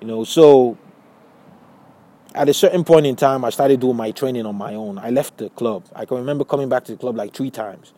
You 0.00 0.06
know, 0.06 0.24
so 0.24 0.78
at 2.34 2.48
a 2.48 2.54
certain 2.54 2.84
point 2.84 3.06
in 3.06 3.16
time, 3.16 3.44
I 3.44 3.50
started 3.50 3.80
doing 3.80 3.96
my 3.96 4.10
training 4.10 4.46
on 4.46 4.56
my 4.56 4.74
own. 4.74 4.98
I 4.98 5.10
left 5.10 5.38
the 5.38 5.50
club. 5.50 5.84
I 5.94 6.04
can 6.04 6.18
remember 6.18 6.44
coming 6.44 6.68
back 6.68 6.84
to 6.84 6.92
the 6.92 6.98
club 6.98 7.16
like 7.16 7.34
three 7.34 7.50
times. 7.50 7.92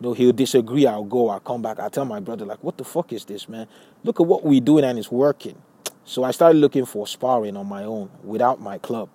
You 0.00 0.08
know, 0.08 0.12
he'll 0.14 0.32
disagree. 0.32 0.86
I'll 0.86 1.04
go. 1.04 1.28
I'll 1.28 1.40
come 1.40 1.62
back. 1.62 1.80
I 1.80 1.88
tell 1.88 2.04
my 2.04 2.20
brother, 2.20 2.44
like, 2.44 2.62
what 2.62 2.78
the 2.78 2.84
fuck 2.84 3.12
is 3.12 3.24
this, 3.24 3.48
man? 3.48 3.66
Look 4.04 4.20
at 4.20 4.26
what 4.26 4.44
we're 4.44 4.60
doing 4.60 4.84
and 4.84 4.98
it's 4.98 5.10
working. 5.10 5.60
So 6.04 6.24
I 6.24 6.30
started 6.30 6.58
looking 6.58 6.86
for 6.86 7.06
sparring 7.06 7.56
on 7.56 7.66
my 7.66 7.84
own 7.84 8.10
without 8.22 8.60
my 8.60 8.78
club. 8.78 9.10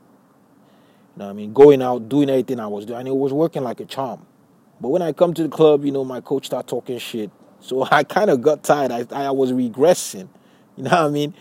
You 1.16 1.20
know 1.20 1.26
what 1.26 1.32
I 1.32 1.34
mean? 1.34 1.54
Going 1.54 1.82
out, 1.82 2.10
doing 2.10 2.30
everything 2.30 2.60
I 2.60 2.68
was 2.68 2.86
doing. 2.86 3.00
And 3.00 3.08
it 3.08 3.16
was 3.16 3.32
working 3.32 3.64
like 3.64 3.80
a 3.80 3.86
charm. 3.86 4.26
But 4.82 4.90
when 4.90 5.02
I 5.02 5.14
come 5.14 5.34
to 5.34 5.44
the 5.44 5.50
club, 5.50 5.86
you 5.86 5.92
know, 5.92 6.04
my 6.06 6.22
coach 6.22 6.48
start 6.48 6.68
talking 6.68 6.98
shit. 7.00 7.32
So 7.60 7.88
I 7.92 8.04
kind 8.04 8.30
of 8.30 8.42
got 8.42 8.64
tired. 8.64 8.92
I, 8.92 9.06
I 9.12 9.32
was 9.32 9.52
regressing. 9.52 10.30
You 10.76 10.86
know 10.86 10.90
what 10.90 11.00
I 11.02 11.10
mean? 11.10 11.36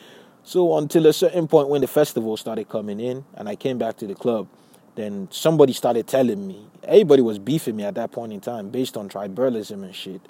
So 0.44 0.76
until 0.76 1.06
a 1.06 1.12
certain 1.14 1.48
point 1.48 1.68
when 1.68 1.80
the 1.80 1.86
festival 1.86 2.36
started 2.36 2.68
coming 2.68 3.00
in 3.00 3.24
and 3.34 3.48
I 3.48 3.56
came 3.56 3.78
back 3.78 3.96
to 3.96 4.06
the 4.06 4.14
club, 4.14 4.46
then 4.94 5.28
somebody 5.30 5.72
started 5.72 6.06
telling 6.06 6.46
me, 6.46 6.66
everybody 6.82 7.22
was 7.22 7.38
beefing 7.38 7.76
me 7.76 7.84
at 7.84 7.94
that 7.94 8.12
point 8.12 8.32
in 8.32 8.40
time 8.40 8.68
based 8.68 8.96
on 8.96 9.08
tribalism 9.08 9.82
and 9.84 9.94
shit. 9.94 10.20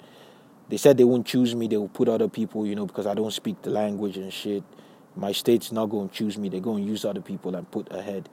They 0.69 0.77
said 0.77 0.97
they 0.97 1.03
wouldn't 1.03 1.27
choose 1.27 1.53
me, 1.55 1.67
they 1.67 1.77
would 1.77 1.93
put 1.93 2.07
other 2.07 2.29
people, 2.29 2.65
you 2.65 2.75
know, 2.75 2.85
because 2.85 3.05
I 3.05 3.13
don't 3.13 3.33
speak 3.33 3.61
the 3.61 3.71
language 3.71 4.17
and 4.17 4.31
shit. 4.31 4.63
My 5.15 5.31
state's 5.33 5.71
not 5.71 5.87
going 5.87 6.09
to 6.09 6.15
choose 6.15 6.37
me, 6.37 6.49
they're 6.49 6.61
going 6.61 6.83
to 6.85 6.89
use 6.89 7.03
other 7.05 7.21
people 7.21 7.55
and 7.55 7.69
put 7.69 7.91
ahead. 7.91 8.29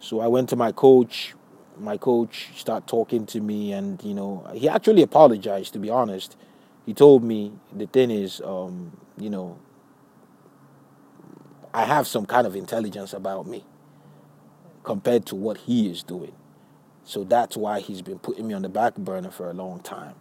So 0.00 0.20
I 0.20 0.26
went 0.26 0.48
to 0.50 0.56
my 0.56 0.72
coach, 0.72 1.34
my 1.80 1.96
coach 1.96 2.48
start 2.56 2.86
talking 2.86 3.26
to 3.26 3.40
me, 3.40 3.72
and 3.72 4.02
you 4.02 4.14
know, 4.14 4.46
he 4.54 4.68
actually 4.68 5.02
apologized. 5.02 5.72
To 5.74 5.78
be 5.78 5.90
honest, 5.90 6.36
he 6.86 6.94
told 6.94 7.22
me 7.24 7.52
the 7.72 7.86
thing 7.86 8.10
is, 8.10 8.40
um, 8.44 8.96
you 9.18 9.30
know, 9.30 9.58
I 11.74 11.84
have 11.84 12.06
some 12.06 12.26
kind 12.26 12.46
of 12.46 12.56
intelligence 12.56 13.12
about 13.12 13.46
me 13.46 13.64
compared 14.82 15.26
to 15.26 15.36
what 15.36 15.58
he 15.58 15.90
is 15.90 16.02
doing. 16.02 16.32
So 17.04 17.24
that's 17.24 17.56
why 17.56 17.80
he's 17.80 18.02
been 18.02 18.18
putting 18.18 18.48
me 18.48 18.54
on 18.54 18.62
the 18.62 18.68
back 18.68 18.96
burner 18.96 19.30
for 19.30 19.50
a 19.50 19.54
long 19.54 19.80
time. 19.80 20.14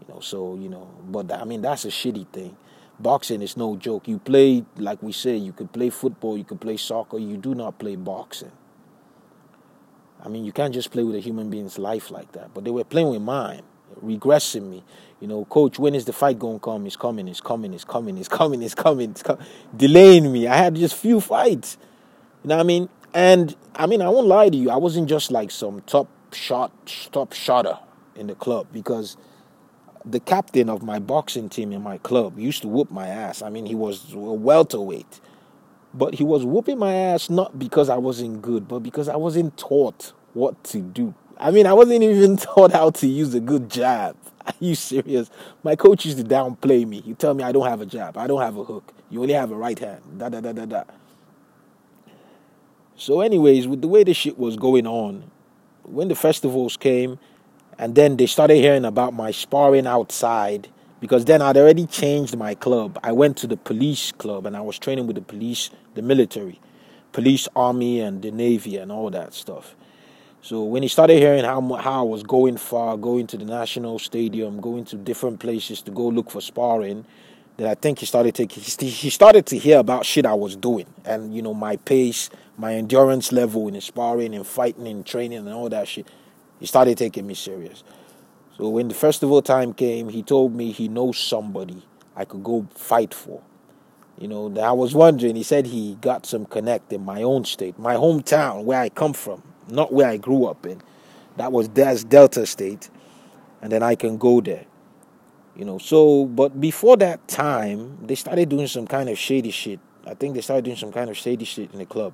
You 0.00 0.14
know, 0.14 0.20
so 0.20 0.56
you 0.56 0.68
know, 0.68 0.88
but 1.08 1.32
I 1.32 1.44
mean 1.44 1.62
that's 1.62 1.84
a 1.84 1.88
shitty 1.88 2.28
thing. 2.28 2.56
Boxing 2.98 3.42
is 3.42 3.56
no 3.56 3.76
joke. 3.76 4.08
You 4.08 4.18
play 4.18 4.64
like 4.76 5.02
we 5.02 5.12
say, 5.12 5.36
you 5.36 5.52
could 5.52 5.72
play 5.72 5.90
football, 5.90 6.36
you 6.38 6.44
could 6.44 6.60
play 6.60 6.76
soccer. 6.76 7.18
You 7.18 7.36
do 7.36 7.54
not 7.54 7.78
play 7.78 7.96
boxing. 7.96 8.52
I 10.24 10.28
mean, 10.28 10.44
you 10.44 10.52
can't 10.52 10.74
just 10.74 10.90
play 10.90 11.02
with 11.02 11.16
a 11.16 11.20
human 11.20 11.50
being's 11.50 11.78
life 11.78 12.10
like 12.10 12.32
that. 12.32 12.52
But 12.54 12.64
they 12.64 12.70
were 12.70 12.84
playing 12.84 13.10
with 13.10 13.22
mine, 13.22 13.62
regressing 14.04 14.68
me. 14.70 14.84
You 15.20 15.28
know, 15.28 15.44
coach, 15.46 15.78
when 15.78 15.94
is 15.94 16.04
the 16.04 16.12
fight 16.12 16.38
going 16.38 16.58
to 16.58 16.64
come? 16.64 16.86
It's 16.86 16.96
coming, 16.96 17.28
it's 17.28 17.40
coming, 17.40 17.74
it's 17.74 17.84
coming, 17.84 18.16
it's 18.18 18.28
coming, 18.28 18.62
it's 18.62 18.74
coming, 18.74 19.10
it's 19.10 19.22
coming. 19.22 19.46
Delaying 19.76 20.32
me. 20.32 20.46
I 20.46 20.56
had 20.56 20.74
just 20.74 20.94
few 20.94 21.20
fights. 21.20 21.76
You 22.42 22.48
know 22.48 22.56
what 22.56 22.62
I 22.62 22.66
mean? 22.66 22.88
And 23.12 23.56
I 23.74 23.86
mean, 23.86 24.02
I 24.02 24.08
won't 24.08 24.26
lie 24.26 24.48
to 24.48 24.56
you. 24.56 24.70
I 24.70 24.76
wasn't 24.76 25.08
just 25.08 25.30
like 25.30 25.50
some 25.50 25.82
top 25.82 26.08
shot, 26.32 26.72
top 27.12 27.32
shotter 27.32 27.78
in 28.14 28.28
the 28.28 28.34
club 28.34 28.68
because 28.72 29.16
the 30.04 30.20
captain 30.20 30.68
of 30.68 30.82
my 30.82 30.98
boxing 30.98 31.48
team 31.48 31.72
in 31.72 31.82
my 31.82 31.98
club 31.98 32.38
used 32.38 32.62
to 32.62 32.68
whoop 32.68 32.90
my 32.90 33.06
ass. 33.08 33.42
I 33.42 33.50
mean, 33.50 33.66
he 33.66 33.74
was 33.74 34.12
a 34.12 34.16
welterweight. 34.16 35.20
But 35.92 36.14
he 36.14 36.24
was 36.24 36.44
whooping 36.44 36.78
my 36.78 36.94
ass 36.94 37.28
not 37.30 37.58
because 37.58 37.88
I 37.88 37.96
wasn't 37.96 38.42
good, 38.42 38.68
but 38.68 38.80
because 38.80 39.08
I 39.08 39.16
wasn't 39.16 39.56
taught 39.56 40.12
what 40.34 40.62
to 40.64 40.80
do. 40.80 41.14
I 41.38 41.50
mean, 41.50 41.66
I 41.66 41.72
wasn't 41.72 42.02
even 42.02 42.36
taught 42.36 42.72
how 42.72 42.90
to 42.90 43.06
use 43.06 43.34
a 43.34 43.40
good 43.40 43.70
jab. 43.70 44.16
Are 44.46 44.54
you 44.60 44.74
serious? 44.74 45.30
My 45.62 45.76
coach 45.76 46.04
used 46.04 46.18
to 46.18 46.24
downplay 46.24 46.86
me. 46.86 47.00
He 47.00 47.14
tell 47.14 47.34
me 47.34 47.42
I 47.42 47.52
don't 47.52 47.66
have 47.66 47.80
a 47.80 47.86
jab, 47.86 48.16
I 48.16 48.26
don't 48.26 48.40
have 48.40 48.56
a 48.56 48.64
hook. 48.64 48.92
You 49.10 49.22
only 49.22 49.34
have 49.34 49.50
a 49.50 49.56
right 49.56 49.78
hand. 49.78 50.02
Da 50.18 50.28
da 50.28 50.40
da 50.40 50.52
da 50.52 50.66
da. 50.66 50.84
So, 52.96 53.22
anyways, 53.22 53.66
with 53.66 53.80
the 53.80 53.88
way 53.88 54.04
the 54.04 54.12
shit 54.14 54.38
was 54.38 54.56
going 54.56 54.86
on, 54.86 55.30
when 55.84 56.08
the 56.08 56.14
festivals 56.14 56.76
came, 56.76 57.18
and 57.78 57.94
then 57.94 58.18
they 58.18 58.26
started 58.26 58.56
hearing 58.56 58.84
about 58.84 59.14
my 59.14 59.30
sparring 59.30 59.86
outside 59.86 60.68
because 61.00 61.24
then 61.24 61.40
I'd 61.42 61.56
already 61.56 61.86
changed 61.86 62.36
my 62.36 62.54
club. 62.54 62.98
I 63.02 63.12
went 63.12 63.36
to 63.38 63.46
the 63.46 63.56
police 63.56 64.12
club 64.12 64.46
and 64.46 64.56
I 64.56 64.60
was 64.60 64.78
training 64.78 65.06
with 65.06 65.16
the 65.16 65.22
police, 65.22 65.70
the 65.94 66.02
military, 66.02 66.60
police, 67.12 67.48
army, 67.56 68.00
and 68.00 68.22
the 68.22 68.30
navy, 68.30 68.76
and 68.76 68.92
all 68.92 69.10
that 69.10 69.34
stuff. 69.34 69.74
So 70.42 70.62
when 70.62 70.82
he 70.82 70.88
started 70.88 71.18
hearing 71.18 71.44
how 71.44 71.60
how 71.74 72.00
I 72.00 72.08
was 72.08 72.22
going 72.22 72.56
far, 72.56 72.96
going 72.96 73.26
to 73.28 73.36
the 73.36 73.44
national 73.44 73.98
stadium, 73.98 74.60
going 74.60 74.84
to 74.86 74.96
different 74.96 75.40
places 75.40 75.82
to 75.82 75.90
go 75.90 76.08
look 76.08 76.30
for 76.30 76.40
sparring, 76.40 77.04
then 77.56 77.66
I 77.66 77.74
think 77.74 77.98
he 77.98 78.06
started 78.06 78.34
taking 78.34 78.62
he 78.62 79.10
started 79.10 79.44
to 79.46 79.58
hear 79.58 79.78
about 79.78 80.06
shit 80.06 80.24
I 80.24 80.34
was 80.34 80.56
doing, 80.56 80.86
and 81.04 81.34
you 81.34 81.42
know 81.42 81.54
my 81.54 81.76
pace, 81.76 82.30
my 82.56 82.74
endurance 82.74 83.32
level 83.32 83.68
in 83.68 83.78
sparring 83.80 84.34
and 84.34 84.46
fighting 84.46 84.86
and 84.86 85.04
training 85.04 85.38
and 85.38 85.50
all 85.50 85.68
that 85.68 85.88
shit. 85.88 86.06
He 86.58 86.66
started 86.66 86.96
taking 86.98 87.26
me 87.26 87.34
serious. 87.34 87.84
So 88.60 88.68
when 88.68 88.88
the 88.88 88.94
festival 88.94 89.40
time 89.40 89.72
came, 89.72 90.10
he 90.10 90.22
told 90.22 90.54
me 90.54 90.70
he 90.70 90.86
knows 90.86 91.16
somebody 91.16 91.82
I 92.14 92.26
could 92.26 92.44
go 92.44 92.66
fight 92.74 93.14
for. 93.14 93.40
You 94.18 94.28
know, 94.28 94.54
I 94.60 94.72
was 94.72 94.94
wondering. 94.94 95.34
He 95.34 95.42
said 95.42 95.64
he 95.64 95.94
got 96.02 96.26
some 96.26 96.44
connect 96.44 96.92
in 96.92 97.02
my 97.02 97.22
own 97.22 97.46
state, 97.46 97.78
my 97.78 97.94
hometown, 97.94 98.64
where 98.64 98.78
I 98.78 98.90
come 98.90 99.14
from, 99.14 99.42
not 99.70 99.94
where 99.94 100.08
I 100.08 100.18
grew 100.18 100.44
up 100.44 100.66
in. 100.66 100.82
That 101.38 101.52
was 101.52 101.70
that's 101.70 102.04
Delta 102.04 102.44
State, 102.44 102.90
and 103.62 103.72
then 103.72 103.82
I 103.82 103.94
can 103.94 104.18
go 104.18 104.42
there. 104.42 104.66
You 105.56 105.64
know, 105.64 105.78
so 105.78 106.26
but 106.26 106.60
before 106.60 106.98
that 106.98 107.26
time, 107.28 107.96
they 108.06 108.14
started 108.14 108.50
doing 108.50 108.66
some 108.66 108.86
kind 108.86 109.08
of 109.08 109.16
shady 109.16 109.52
shit. 109.52 109.80
I 110.06 110.12
think 110.12 110.34
they 110.34 110.42
started 110.42 110.66
doing 110.66 110.76
some 110.76 110.92
kind 110.92 111.08
of 111.08 111.16
shady 111.16 111.46
shit 111.46 111.72
in 111.72 111.78
the 111.78 111.86
club. 111.86 112.12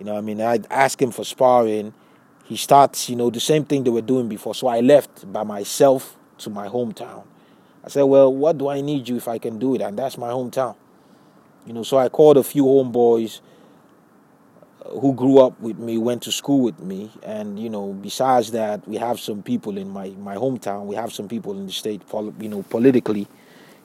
You 0.00 0.06
know, 0.06 0.18
I 0.18 0.22
mean, 0.22 0.40
I'd 0.40 0.66
ask 0.72 1.00
him 1.00 1.12
for 1.12 1.24
sparring. 1.24 1.94
He 2.48 2.56
starts, 2.56 3.08
you 3.08 3.16
know, 3.16 3.30
the 3.30 3.40
same 3.40 3.64
thing 3.64 3.84
they 3.84 3.90
were 3.90 4.00
doing 4.00 4.28
before. 4.28 4.54
So 4.54 4.68
I 4.68 4.80
left 4.80 5.30
by 5.32 5.42
myself 5.42 6.16
to 6.38 6.50
my 6.50 6.68
hometown. 6.68 7.24
I 7.84 7.88
said, 7.88 8.02
well, 8.02 8.32
what 8.32 8.58
do 8.58 8.68
I 8.68 8.80
need 8.80 9.08
you 9.08 9.16
if 9.16 9.28
I 9.28 9.38
can 9.38 9.58
do 9.58 9.74
it? 9.74 9.80
And 9.80 9.98
that's 9.98 10.16
my 10.18 10.30
hometown. 10.30 10.76
You 11.66 11.72
know, 11.72 11.82
so 11.82 11.98
I 11.98 12.08
called 12.08 12.36
a 12.36 12.44
few 12.44 12.64
homeboys 12.64 13.40
uh, 14.84 14.90
who 15.00 15.12
grew 15.14 15.38
up 15.38 15.60
with 15.60 15.78
me, 15.78 15.98
went 15.98 16.22
to 16.22 16.32
school 16.32 16.60
with 16.60 16.78
me, 16.80 17.10
and 17.24 17.58
you 17.58 17.68
know, 17.68 17.92
besides 17.92 18.52
that, 18.52 18.86
we 18.86 18.96
have 18.96 19.18
some 19.18 19.42
people 19.42 19.76
in 19.76 19.88
my 19.88 20.10
my 20.10 20.36
hometown. 20.36 20.86
We 20.86 20.94
have 20.94 21.12
some 21.12 21.26
people 21.26 21.58
in 21.58 21.66
the 21.66 21.72
state, 21.72 22.02
you 22.40 22.48
know, 22.48 22.62
politically, 22.62 23.26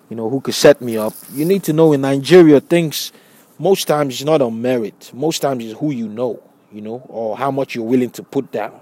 you 0.10 0.16
know, 0.16 0.30
who 0.30 0.42
could 0.42 0.54
set 0.54 0.80
me 0.80 0.98
up. 0.98 1.14
You 1.34 1.46
need 1.46 1.64
to 1.64 1.74
know 1.74 1.94
in 1.94 2.02
Nigeria, 2.02 2.60
things 2.60 3.12
most 3.58 3.88
times 3.88 4.16
it's 4.16 4.24
not 4.24 4.42
on 4.42 4.62
merit. 4.62 5.12
Most 5.14 5.40
times 5.40 5.64
it's 5.66 5.80
who 5.80 5.92
you 5.92 6.08
know, 6.08 6.42
you 6.72 6.82
know, 6.82 7.04
or 7.08 7.38
how 7.38 7.52
much 7.52 7.76
you're 7.76 7.86
willing 7.86 8.12
to 8.12 8.24
put 8.24 8.52
down. 8.52 8.80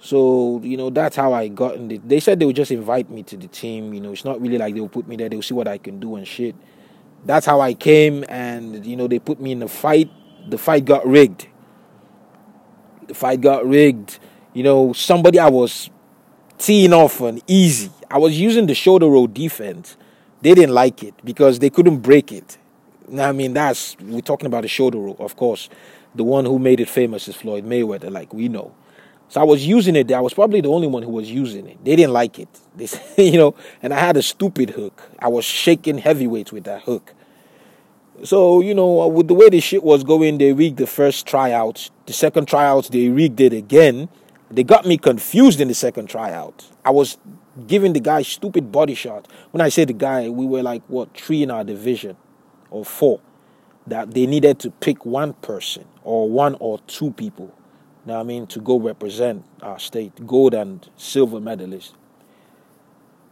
So, 0.00 0.60
you 0.64 0.76
know, 0.76 0.90
that's 0.90 1.14
how 1.14 1.32
I 1.32 1.46
got 1.48 1.76
in 1.76 1.86
the, 1.86 1.98
They 1.98 2.18
said 2.18 2.40
they 2.40 2.44
would 2.44 2.56
just 2.56 2.72
invite 2.72 3.08
me 3.08 3.22
to 3.24 3.36
the 3.36 3.46
team. 3.46 3.94
You 3.94 4.00
know, 4.00 4.12
it's 4.12 4.24
not 4.24 4.40
really 4.40 4.58
like 4.58 4.74
they'll 4.74 4.88
put 4.88 5.06
me 5.06 5.14
there. 5.16 5.28
They'll 5.28 5.42
see 5.42 5.54
what 5.54 5.68
I 5.68 5.78
can 5.78 6.00
do 6.00 6.16
and 6.16 6.26
shit 6.26 6.56
that's 7.24 7.46
how 7.46 7.60
I 7.60 7.74
came, 7.74 8.24
and 8.28 8.84
you 8.84 8.96
know 8.96 9.06
they 9.06 9.18
put 9.18 9.40
me 9.40 9.52
in 9.52 9.62
a 9.62 9.68
fight. 9.68 10.10
The 10.48 10.58
fight 10.58 10.84
got 10.84 11.06
rigged. 11.06 11.46
The 13.06 13.14
fight 13.14 13.40
got 13.40 13.66
rigged. 13.66 14.18
You 14.54 14.62
know, 14.64 14.92
somebody 14.92 15.38
I 15.38 15.48
was 15.48 15.90
teeing 16.58 16.92
off 16.92 17.20
an 17.20 17.40
easy. 17.46 17.90
I 18.10 18.18
was 18.18 18.38
using 18.38 18.66
the 18.66 18.74
shoulder 18.74 19.06
roll 19.06 19.26
defense. 19.26 19.96
They 20.40 20.54
didn't 20.54 20.74
like 20.74 21.02
it 21.02 21.14
because 21.24 21.60
they 21.60 21.70
couldn't 21.70 21.98
break 21.98 22.32
it. 22.32 22.58
I 23.16 23.32
mean, 23.32 23.54
that's 23.54 23.96
we're 24.00 24.20
talking 24.20 24.46
about 24.46 24.62
the 24.62 24.68
shoulder 24.68 24.98
roll, 24.98 25.16
of 25.20 25.36
course. 25.36 25.68
The 26.14 26.24
one 26.24 26.44
who 26.44 26.58
made 26.58 26.80
it 26.80 26.88
famous 26.88 27.28
is 27.28 27.36
Floyd 27.36 27.64
Mayweather, 27.64 28.10
like 28.10 28.34
we 28.34 28.48
know. 28.48 28.74
So 29.28 29.40
I 29.40 29.44
was 29.44 29.66
using 29.66 29.96
it. 29.96 30.12
I 30.12 30.20
was 30.20 30.34
probably 30.34 30.60
the 30.60 30.68
only 30.68 30.86
one 30.86 31.02
who 31.02 31.10
was 31.10 31.30
using 31.30 31.66
it. 31.66 31.82
They 31.82 31.96
didn't 31.96 32.12
like 32.12 32.38
it. 32.38 32.48
They, 32.76 33.30
you 33.30 33.38
know, 33.38 33.54
and 33.82 33.94
I 33.94 33.98
had 33.98 34.16
a 34.16 34.22
stupid 34.22 34.70
hook. 34.70 35.02
I 35.18 35.28
was 35.28 35.44
shaking 35.44 35.98
heavyweights 35.98 36.52
with 36.52 36.64
that 36.64 36.82
hook. 36.82 37.14
So 38.24 38.60
you 38.60 38.74
know, 38.74 39.00
uh, 39.00 39.06
with 39.06 39.28
the 39.28 39.34
way 39.34 39.48
the 39.48 39.60
shit 39.60 39.82
was 39.82 40.04
going, 40.04 40.38
they 40.38 40.52
rigged 40.52 40.76
the 40.76 40.86
first 40.86 41.26
tryout. 41.26 41.90
The 42.06 42.12
second 42.12 42.46
tryout, 42.46 42.90
they 42.90 43.08
rigged 43.08 43.40
it 43.40 43.52
again. 43.54 44.10
They 44.50 44.64
got 44.64 44.84
me 44.84 44.98
confused 44.98 45.60
in 45.62 45.68
the 45.68 45.74
second 45.74 46.10
tryout. 46.10 46.68
I 46.84 46.90
was 46.90 47.16
giving 47.66 47.94
the 47.94 48.00
guy 48.00 48.20
stupid 48.22 48.70
body 48.70 48.94
shot. 48.94 49.28
When 49.50 49.62
I 49.62 49.70
say 49.70 49.86
the 49.86 49.94
guy, 49.94 50.28
we 50.28 50.44
were 50.44 50.62
like 50.62 50.82
what 50.88 51.16
three 51.16 51.42
in 51.42 51.50
our 51.50 51.64
division, 51.64 52.16
or 52.70 52.84
four. 52.84 53.20
That 53.86 54.12
they 54.12 54.26
needed 54.26 54.58
to 54.60 54.70
pick 54.70 55.04
one 55.04 55.32
person 55.34 55.86
or 56.04 56.28
one 56.28 56.56
or 56.60 56.78
two 56.86 57.10
people 57.12 57.52
now 58.04 58.20
I 58.20 58.22
mean 58.24 58.46
to 58.48 58.60
go 58.60 58.80
represent 58.80 59.44
our 59.62 59.78
state, 59.78 60.26
gold 60.26 60.54
and 60.54 60.88
silver 60.96 61.38
medalists. 61.38 61.92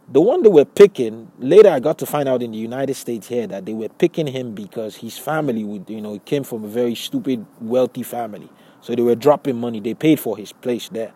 The 0.09 0.21
one 0.21 0.43
they 0.43 0.49
were 0.49 0.65
picking, 0.65 1.31
later 1.39 1.69
I 1.69 1.79
got 1.79 1.97
to 1.99 2.05
find 2.05 2.27
out 2.27 2.41
in 2.41 2.51
the 2.51 2.57
United 2.57 2.93
States 2.95 3.27
here 3.27 3.47
that 3.47 3.65
they 3.65 3.73
were 3.73 3.89
picking 3.89 4.27
him 4.27 4.53
because 4.53 4.97
his 4.97 5.17
family 5.17 5.63
would, 5.63 5.89
you 5.89 6.01
know, 6.01 6.19
came 6.19 6.43
from 6.43 6.63
a 6.63 6.67
very 6.67 6.95
stupid, 6.95 7.45
wealthy 7.59 8.03
family. 8.03 8.49
So 8.81 8.95
they 8.95 9.01
were 9.01 9.15
dropping 9.15 9.57
money. 9.57 9.79
They 9.79 9.93
paid 9.93 10.19
for 10.19 10.37
his 10.37 10.51
place 10.51 10.89
there. 10.89 11.13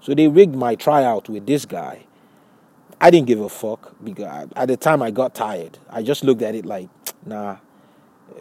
So 0.00 0.14
they 0.14 0.28
rigged 0.28 0.54
my 0.54 0.74
tryout 0.74 1.28
with 1.28 1.46
this 1.46 1.64
guy. 1.64 2.04
I 3.00 3.10
didn't 3.10 3.26
give 3.26 3.40
a 3.40 3.48
fuck 3.48 3.94
because 4.02 4.48
at 4.56 4.68
the 4.68 4.76
time 4.76 5.02
I 5.02 5.10
got 5.10 5.34
tired. 5.34 5.78
I 5.90 6.02
just 6.02 6.24
looked 6.24 6.42
at 6.42 6.54
it 6.54 6.66
like, 6.66 6.88
nah, 7.24 7.58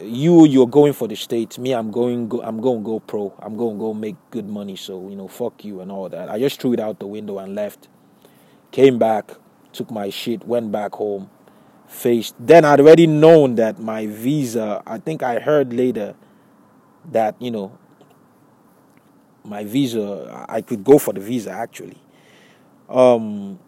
you 0.02 0.46
you're 0.46 0.68
going 0.68 0.94
for 0.94 1.08
the 1.08 1.16
states 1.16 1.58
me 1.58 1.74
i'm 1.74 1.92
going 1.92 2.28
go, 2.28 2.42
i'm 2.42 2.60
going 2.60 2.84
go 2.84 3.00
pro. 3.00 3.34
I'm 3.40 3.56
going 3.56 3.78
go 3.78 3.94
make 3.94 4.16
good 4.32 4.48
money. 4.48 4.76
So 4.76 5.10
you 5.10 5.16
know 5.16 5.28
fuck 5.28 5.64
you 5.64 5.82
and 5.82 5.92
all 5.92 6.10
that. 6.10 6.30
I 6.30 6.40
just 6.40 6.60
threw 6.60 6.74
it 6.74 6.80
out 6.80 7.00
the 7.00 7.08
window 7.08 7.40
and 7.40 7.56
left. 7.56 7.88
Came 8.72 9.00
back 9.00 9.32
took 9.76 9.92
my 9.92 10.10
shit 10.10 10.48
went 10.48 10.72
back 10.72 10.94
home 10.94 11.30
faced. 11.88 12.34
Then 12.40 12.66
i'd 12.66 12.80
already 12.80 13.06
known 13.06 13.56
that 13.56 13.78
my 13.80 14.08
visa 14.08 14.82
i 14.88 14.98
think 14.98 15.22
i 15.22 15.40
heard 15.40 15.74
later 15.74 16.16
that 17.12 17.36
you 17.40 17.52
know 17.52 17.78
my 19.44 19.64
visa 19.64 20.46
i 20.50 20.62
could 20.62 20.84
go 20.84 20.98
for 20.98 21.14
the 21.14 21.20
visa 21.20 21.52
actually. 21.52 21.98
Um 22.90 23.60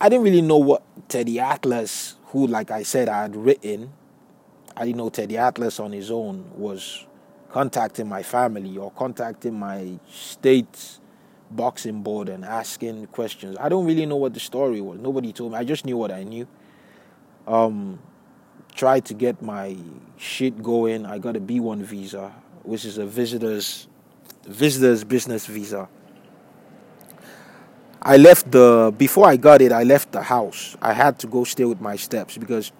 i 0.00 0.08
didn't 0.08 0.24
really 0.24 0.42
know 0.42 0.58
what 0.58 0.82
teddy 1.08 1.38
atlas 1.38 2.16
who 2.26 2.46
like 2.46 2.70
i 2.70 2.82
said 2.82 3.08
i 3.08 3.22
had 3.22 3.36
written 3.36 3.92
I 4.76 4.84
didn't 4.86 4.98
know 4.98 5.08
Teddy 5.08 5.36
Atlas 5.36 5.78
on 5.78 5.92
his 5.92 6.10
own 6.10 6.50
was 6.56 7.06
contacting 7.50 8.08
my 8.08 8.22
family 8.22 8.76
or 8.76 8.90
contacting 8.90 9.58
my 9.58 9.98
state 10.10 10.98
boxing 11.50 12.02
board 12.02 12.28
and 12.28 12.44
asking 12.44 13.06
questions. 13.08 13.56
I 13.60 13.68
don't 13.68 13.86
really 13.86 14.06
know 14.06 14.16
what 14.16 14.34
the 14.34 14.40
story 14.40 14.80
was. 14.80 14.98
Nobody 14.98 15.32
told 15.32 15.52
me. 15.52 15.58
I 15.58 15.64
just 15.64 15.84
knew 15.84 15.96
what 15.96 16.10
I 16.10 16.24
knew. 16.24 16.48
Um, 17.46 18.00
tried 18.74 19.04
to 19.04 19.14
get 19.14 19.40
my 19.40 19.76
shit 20.16 20.62
going. 20.62 21.06
I 21.06 21.18
got 21.18 21.36
a 21.36 21.40
B1 21.40 21.82
visa, 21.82 22.34
which 22.64 22.84
is 22.84 22.98
a 22.98 23.06
visitor's 23.06 23.86
visitor's 24.44 25.04
business 25.04 25.46
visa. 25.46 25.88
I 28.02 28.16
left 28.16 28.50
the 28.50 28.92
before 28.96 29.26
I 29.26 29.36
got 29.36 29.62
it. 29.62 29.72
I 29.72 29.84
left 29.84 30.12
the 30.12 30.22
house. 30.22 30.76
I 30.82 30.92
had 30.92 31.18
to 31.20 31.26
go 31.26 31.44
stay 31.44 31.64
with 31.64 31.80
my 31.80 31.96
steps 31.96 32.36
because 32.36 32.72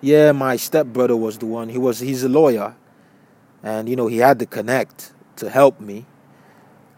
yeah, 0.00 0.32
my 0.32 0.56
stepbrother 0.56 1.16
was 1.16 1.38
the 1.38 1.46
one. 1.46 1.68
He 1.68 1.78
was 1.78 2.00
he's 2.00 2.22
a 2.22 2.28
lawyer, 2.28 2.74
and 3.62 3.88
you 3.88 3.96
know 3.96 4.06
he 4.06 4.18
had 4.18 4.38
to 4.40 4.46
connect 4.46 5.12
to 5.36 5.50
help 5.50 5.80
me. 5.80 6.06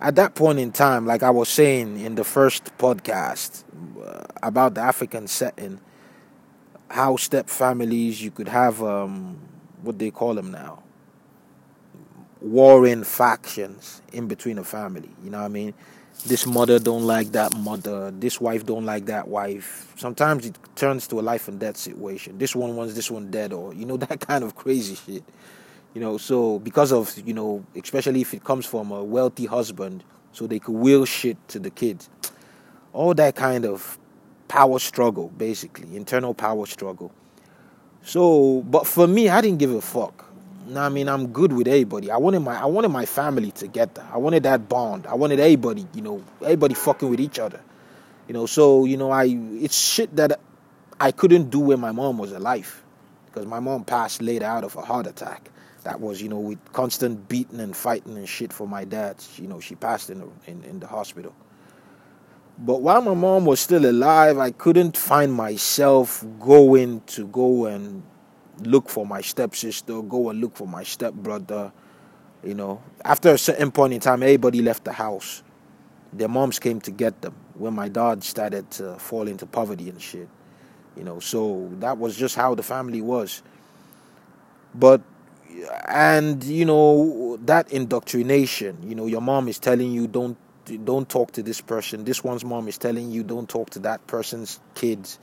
At 0.00 0.16
that 0.16 0.34
point 0.34 0.58
in 0.58 0.72
time, 0.72 1.06
like 1.06 1.22
I 1.22 1.30
was 1.30 1.48
saying 1.48 2.00
in 2.00 2.14
the 2.14 2.24
first 2.24 2.76
podcast 2.78 3.64
uh, 4.02 4.24
about 4.42 4.74
the 4.74 4.80
African 4.80 5.26
setting, 5.26 5.80
how 6.90 7.16
step 7.16 7.48
families 7.48 8.22
you 8.22 8.30
could 8.30 8.48
have 8.48 8.82
um, 8.82 9.38
what 9.82 9.98
they 9.98 10.10
call 10.10 10.34
them 10.34 10.50
now, 10.50 10.82
warring 12.40 13.04
factions 13.04 14.02
in 14.12 14.26
between 14.26 14.58
a 14.58 14.64
family. 14.64 15.10
You 15.22 15.30
know 15.30 15.38
what 15.38 15.44
I 15.46 15.48
mean? 15.48 15.74
This 16.24 16.46
mother 16.46 16.78
don't 16.78 17.06
like 17.06 17.32
that 17.32 17.52
mother 17.54 18.10
this 18.10 18.40
wife 18.40 18.66
don't 18.66 18.84
like 18.84 19.06
that 19.06 19.28
wife. 19.28 19.92
Sometimes 19.96 20.46
it 20.46 20.58
turns 20.76 21.06
to 21.08 21.20
a 21.20 21.22
life 21.22 21.48
and 21.48 21.58
death 21.58 21.76
situation. 21.76 22.38
This 22.38 22.54
one 22.54 22.76
wants 22.76 22.94
this 22.94 23.10
one 23.10 23.30
dead 23.30 23.52
or 23.52 23.72
you 23.74 23.86
know 23.86 23.96
that 24.08 24.20
kind 24.20 24.44
of 24.44 24.54
crazy 24.54 24.94
shit. 24.94 25.24
You 25.94 26.00
know 26.00 26.18
so 26.18 26.58
because 26.58 26.92
of 26.92 27.16
you 27.26 27.34
know 27.34 27.64
especially 27.74 28.20
if 28.20 28.34
it 28.34 28.44
comes 28.44 28.66
from 28.66 28.90
a 28.90 29.02
wealthy 29.02 29.46
husband 29.46 30.04
so 30.32 30.46
they 30.46 30.58
could 30.58 30.74
will 30.74 31.04
shit 31.04 31.36
to 31.48 31.58
the 31.58 31.70
kids. 31.70 32.08
All 32.92 33.14
that 33.14 33.36
kind 33.36 33.64
of 33.64 33.98
power 34.48 34.78
struggle 34.78 35.28
basically 35.36 35.96
internal 35.96 36.34
power 36.34 36.66
struggle. 36.66 37.12
So 38.02 38.62
but 38.62 38.86
for 38.86 39.06
me 39.06 39.28
i 39.28 39.40
didn't 39.40 39.58
give 39.58 39.72
a 39.72 39.80
fuck 39.80 40.29
I 40.78 40.88
mean, 40.88 41.08
I'm 41.08 41.28
good 41.28 41.52
with 41.52 41.66
everybody. 41.68 42.10
I 42.10 42.16
wanted 42.16 42.40
my 42.40 42.60
I 42.60 42.66
wanted 42.66 42.90
my 42.90 43.06
family 43.06 43.50
together. 43.50 44.06
I 44.12 44.18
wanted 44.18 44.42
that 44.44 44.68
bond. 44.68 45.06
I 45.06 45.14
wanted 45.14 45.40
everybody, 45.40 45.86
you 45.94 46.02
know, 46.02 46.24
everybody 46.42 46.74
fucking 46.74 47.08
with 47.08 47.20
each 47.20 47.38
other. 47.38 47.60
You 48.28 48.34
know, 48.34 48.46
so 48.46 48.84
you 48.84 48.96
know, 48.96 49.10
I 49.10 49.24
it's 49.26 49.78
shit 49.78 50.14
that 50.16 50.38
I 51.00 51.12
couldn't 51.12 51.50
do 51.50 51.60
when 51.60 51.80
my 51.80 51.92
mom 51.92 52.18
was 52.18 52.32
alive, 52.32 52.82
because 53.26 53.46
my 53.46 53.58
mom 53.60 53.84
passed 53.84 54.20
later 54.22 54.44
out 54.44 54.64
of 54.64 54.76
a 54.76 54.82
heart 54.82 55.06
attack. 55.06 55.50
That 55.84 55.98
was, 55.98 56.20
you 56.20 56.28
know, 56.28 56.38
with 56.38 56.72
constant 56.72 57.26
beating 57.26 57.58
and 57.58 57.74
fighting 57.74 58.16
and 58.18 58.28
shit 58.28 58.52
for 58.52 58.68
my 58.68 58.84
dad. 58.84 59.16
You 59.36 59.48
know, 59.48 59.60
she 59.60 59.74
passed 59.74 60.10
in 60.10 60.18
the, 60.18 60.28
in, 60.46 60.62
in 60.64 60.78
the 60.78 60.86
hospital. 60.86 61.34
But 62.58 62.82
while 62.82 63.00
my 63.00 63.14
mom 63.14 63.46
was 63.46 63.60
still 63.60 63.86
alive, 63.88 64.36
I 64.36 64.50
couldn't 64.50 64.94
find 64.94 65.32
myself 65.32 66.22
going 66.38 67.00
to 67.06 67.26
go 67.28 67.64
and 67.64 68.02
look 68.66 68.88
for 68.88 69.06
my 69.06 69.20
stepsister, 69.20 70.02
go 70.02 70.30
and 70.30 70.40
look 70.40 70.56
for 70.56 70.66
my 70.66 70.82
stepbrother. 70.82 71.72
You 72.44 72.54
know, 72.54 72.82
after 73.04 73.30
a 73.30 73.38
certain 73.38 73.70
point 73.70 73.92
in 73.92 74.00
time, 74.00 74.22
everybody 74.22 74.62
left 74.62 74.84
the 74.84 74.92
house. 74.92 75.42
Their 76.12 76.28
moms 76.28 76.58
came 76.58 76.80
to 76.82 76.90
get 76.90 77.20
them 77.22 77.34
when 77.54 77.74
my 77.74 77.88
dad 77.88 78.24
started 78.24 78.70
to 78.72 78.94
fall 78.98 79.28
into 79.28 79.46
poverty 79.46 79.88
and 79.90 80.00
shit. 80.00 80.28
You 80.96 81.04
know, 81.04 81.20
so 81.20 81.70
that 81.80 81.98
was 81.98 82.16
just 82.16 82.34
how 82.34 82.54
the 82.54 82.62
family 82.62 83.00
was. 83.00 83.42
But 84.74 85.02
and 85.88 86.42
you 86.44 86.64
know 86.64 87.38
that 87.44 87.72
indoctrination. 87.72 88.78
You 88.88 88.94
know, 88.94 89.06
your 89.06 89.20
mom 89.20 89.48
is 89.48 89.58
telling 89.58 89.92
you 89.92 90.06
don't 90.06 90.36
don't 90.84 91.08
talk 91.08 91.32
to 91.32 91.42
this 91.42 91.60
person. 91.60 92.04
This 92.04 92.24
one's 92.24 92.44
mom 92.44 92.68
is 92.68 92.78
telling 92.78 93.10
you 93.10 93.22
don't 93.22 93.48
talk 93.48 93.70
to 93.70 93.80
that 93.80 94.06
person's 94.06 94.60
kids 94.74 95.18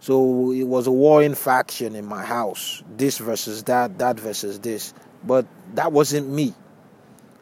So 0.00 0.52
it 0.52 0.64
was 0.64 0.86
a 0.86 0.92
warring 0.92 1.34
faction 1.34 1.94
in 1.96 2.04
my 2.04 2.24
house. 2.24 2.82
This 2.96 3.18
versus 3.18 3.62
that, 3.64 3.98
that 3.98 4.20
versus 4.20 4.60
this. 4.60 4.94
But 5.24 5.46
that 5.74 5.92
wasn't 5.92 6.28
me. 6.28 6.54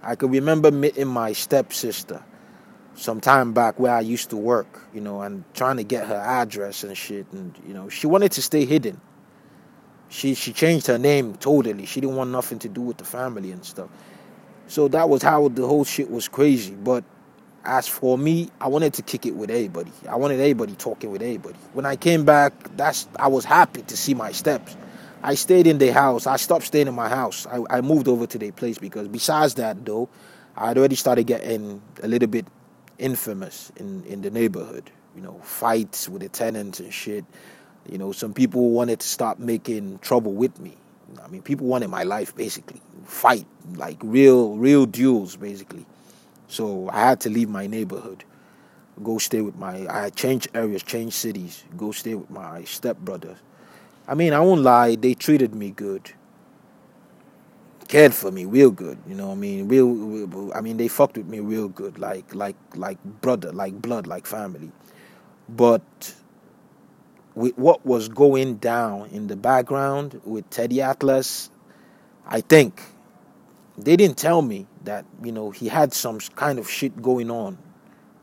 I 0.02 0.16
could 0.16 0.30
remember 0.30 0.70
meeting 0.70 1.08
my 1.08 1.32
stepsister 1.32 2.22
some 2.94 3.20
time 3.20 3.52
back 3.52 3.78
where 3.80 3.92
I 3.92 4.00
used 4.00 4.30
to 4.30 4.36
work, 4.36 4.86
you 4.92 5.00
know, 5.00 5.22
and 5.22 5.44
trying 5.54 5.78
to 5.78 5.84
get 5.84 6.06
her 6.06 6.14
address 6.14 6.84
and 6.84 6.96
shit. 6.96 7.26
And, 7.32 7.58
you 7.66 7.74
know, 7.74 7.88
she 7.88 8.06
wanted 8.06 8.32
to 8.32 8.42
stay 8.42 8.64
hidden. 8.64 9.00
She 10.08 10.34
she 10.34 10.52
changed 10.52 10.86
her 10.86 10.98
name 10.98 11.34
totally. 11.34 11.86
She 11.86 12.00
didn't 12.00 12.16
want 12.16 12.30
nothing 12.30 12.58
to 12.60 12.68
do 12.68 12.82
with 12.82 12.98
the 12.98 13.04
family 13.04 13.50
and 13.50 13.64
stuff. 13.64 13.88
So 14.68 14.88
that 14.88 15.08
was 15.08 15.22
how 15.22 15.48
the 15.48 15.66
whole 15.66 15.84
shit 15.84 16.10
was 16.10 16.28
crazy. 16.28 16.74
But 16.74 17.04
as 17.64 17.88
for 17.88 18.18
me, 18.18 18.50
I 18.60 18.68
wanted 18.68 18.94
to 18.94 19.02
kick 19.02 19.26
it 19.26 19.34
with 19.34 19.50
everybody. 19.50 19.90
I 20.08 20.16
wanted 20.16 20.40
everybody 20.40 20.74
talking 20.74 21.10
with 21.10 21.22
everybody. 21.22 21.56
When 21.72 21.86
I 21.86 21.96
came 21.96 22.24
back, 22.24 22.52
that's 22.76 23.08
I 23.16 23.28
was 23.28 23.44
happy 23.44 23.82
to 23.82 23.96
see 23.96 24.14
my 24.14 24.32
steps. 24.32 24.76
I 25.22 25.34
stayed 25.34 25.66
in 25.66 25.78
their 25.78 25.92
house. 25.92 26.26
I 26.26 26.36
stopped 26.36 26.66
staying 26.66 26.86
in 26.86 26.94
my 26.94 27.08
house. 27.08 27.46
I, 27.46 27.62
I 27.70 27.80
moved 27.80 28.08
over 28.08 28.26
to 28.26 28.38
their 28.38 28.52
place 28.52 28.76
because 28.76 29.08
besides 29.08 29.54
that 29.54 29.84
though, 29.84 30.08
I'd 30.56 30.76
already 30.76 30.96
started 30.96 31.26
getting 31.26 31.80
a 32.02 32.08
little 32.08 32.28
bit 32.28 32.46
infamous 32.98 33.72
in, 33.76 34.04
in 34.04 34.20
the 34.20 34.30
neighborhood. 34.30 34.90
You 35.16 35.22
know, 35.22 35.40
fights 35.42 36.08
with 36.08 36.22
the 36.22 36.28
tenants 36.28 36.80
and 36.80 36.92
shit. 36.92 37.24
You 37.90 37.98
know, 37.98 38.12
some 38.12 38.34
people 38.34 38.70
wanted 38.70 39.00
to 39.00 39.06
start 39.06 39.38
making 39.38 39.98
trouble 40.00 40.32
with 40.32 40.58
me. 40.60 40.76
I 41.22 41.28
mean, 41.28 41.42
people 41.42 41.66
wanted 41.66 41.88
my 41.88 42.02
life 42.02 42.34
basically. 42.36 42.80
Fight, 43.04 43.46
like 43.74 43.98
real, 44.02 44.56
real 44.56 44.86
duels 44.86 45.36
basically. 45.36 45.86
So 46.48 46.88
I 46.90 47.00
had 47.00 47.20
to 47.20 47.30
leave 47.30 47.48
my 47.48 47.66
neighborhood, 47.66 48.24
go 49.02 49.18
stay 49.18 49.40
with 49.40 49.56
my. 49.56 49.86
I 49.88 50.10
changed 50.10 50.48
areas, 50.54 50.82
changed 50.82 51.14
cities, 51.16 51.64
go 51.76 51.92
stay 51.92 52.14
with 52.14 52.30
my 52.30 52.62
stepbrothers. 52.62 53.38
I 54.06 54.14
mean, 54.14 54.32
I 54.34 54.40
won't 54.40 54.60
lie, 54.62 54.96
they 54.96 55.14
treated 55.14 55.54
me 55.54 55.70
good, 55.70 56.12
cared 57.88 58.14
for 58.14 58.30
me 58.30 58.44
real 58.44 58.70
good. 58.70 58.98
You 59.06 59.14
know, 59.14 59.32
I 59.32 59.34
mean, 59.34 59.68
real, 59.68 59.88
real. 59.88 60.52
I 60.54 60.60
mean, 60.60 60.76
they 60.76 60.88
fucked 60.88 61.16
with 61.16 61.26
me 61.26 61.40
real 61.40 61.68
good, 61.68 61.98
like, 61.98 62.34
like, 62.34 62.56
like 62.74 63.02
brother, 63.22 63.52
like 63.52 63.80
blood, 63.80 64.06
like 64.06 64.26
family. 64.26 64.70
But 65.48 66.14
with 67.34 67.56
what 67.58 67.84
was 67.84 68.08
going 68.08 68.56
down 68.56 69.08
in 69.10 69.26
the 69.26 69.36
background 69.36 70.20
with 70.24 70.48
Teddy 70.50 70.82
Atlas, 70.82 71.50
I 72.26 72.40
think 72.42 72.80
they 73.76 73.96
didn't 73.96 74.16
tell 74.16 74.42
me 74.42 74.66
that 74.84 75.04
you 75.22 75.32
know 75.32 75.50
he 75.50 75.68
had 75.68 75.92
some 75.92 76.18
kind 76.36 76.58
of 76.58 76.70
shit 76.70 77.00
going 77.02 77.30
on 77.30 77.58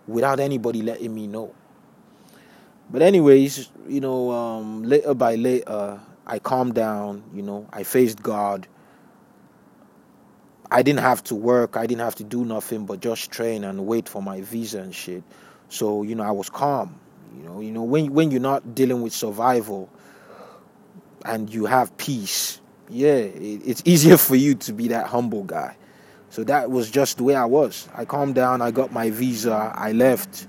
without 0.07 0.39
anybody 0.39 0.81
letting 0.81 1.13
me 1.13 1.27
know. 1.27 1.53
But 2.89 3.01
anyways 3.01 3.69
you 3.87 4.01
know 4.01 4.31
um, 4.31 4.83
later 4.83 5.13
by 5.13 5.35
later 5.35 5.99
i 6.27 6.39
calmed 6.39 6.75
down 6.75 7.23
you 7.33 7.41
know 7.41 7.67
i 7.73 7.83
faced 7.83 8.21
god. 8.21 8.67
I 10.73 10.83
didn't 10.83 11.01
have 11.01 11.21
to 11.25 11.35
work 11.35 11.75
i 11.75 11.85
didn't 11.85 12.01
have 12.01 12.15
to 12.15 12.23
do 12.23 12.45
nothing 12.45 12.85
but 12.85 13.01
just 13.01 13.29
train 13.31 13.65
and 13.65 13.85
wait 13.85 14.07
for 14.07 14.21
my 14.21 14.41
visa 14.41 14.79
and 14.79 14.95
shit. 14.95 15.23
So 15.69 16.03
you 16.03 16.15
know 16.15 16.23
i 16.23 16.31
was 16.31 16.49
calm 16.49 16.99
you 17.37 17.43
know. 17.43 17.59
You 17.59 17.71
know 17.71 17.83
when 17.83 18.13
when 18.13 18.31
you're 18.31 18.39
not 18.39 18.75
dealing 18.75 19.01
with 19.01 19.13
survival 19.13 19.89
and 21.25 21.53
you 21.53 21.65
have 21.65 21.95
peace 21.97 22.61
yeah, 22.91 23.15
it, 23.15 23.61
it's 23.65 23.81
easier 23.85 24.17
for 24.17 24.35
you 24.35 24.55
to 24.55 24.73
be 24.73 24.89
that 24.89 25.07
humble 25.07 25.43
guy. 25.43 25.75
So 26.29 26.43
that 26.45 26.69
was 26.69 26.89
just 26.89 27.17
the 27.17 27.23
way 27.23 27.35
I 27.35 27.45
was. 27.45 27.89
I 27.93 28.05
calmed 28.05 28.35
down, 28.35 28.61
I 28.61 28.71
got 28.71 28.91
my 28.91 29.09
visa, 29.09 29.73
I 29.75 29.91
left. 29.91 30.47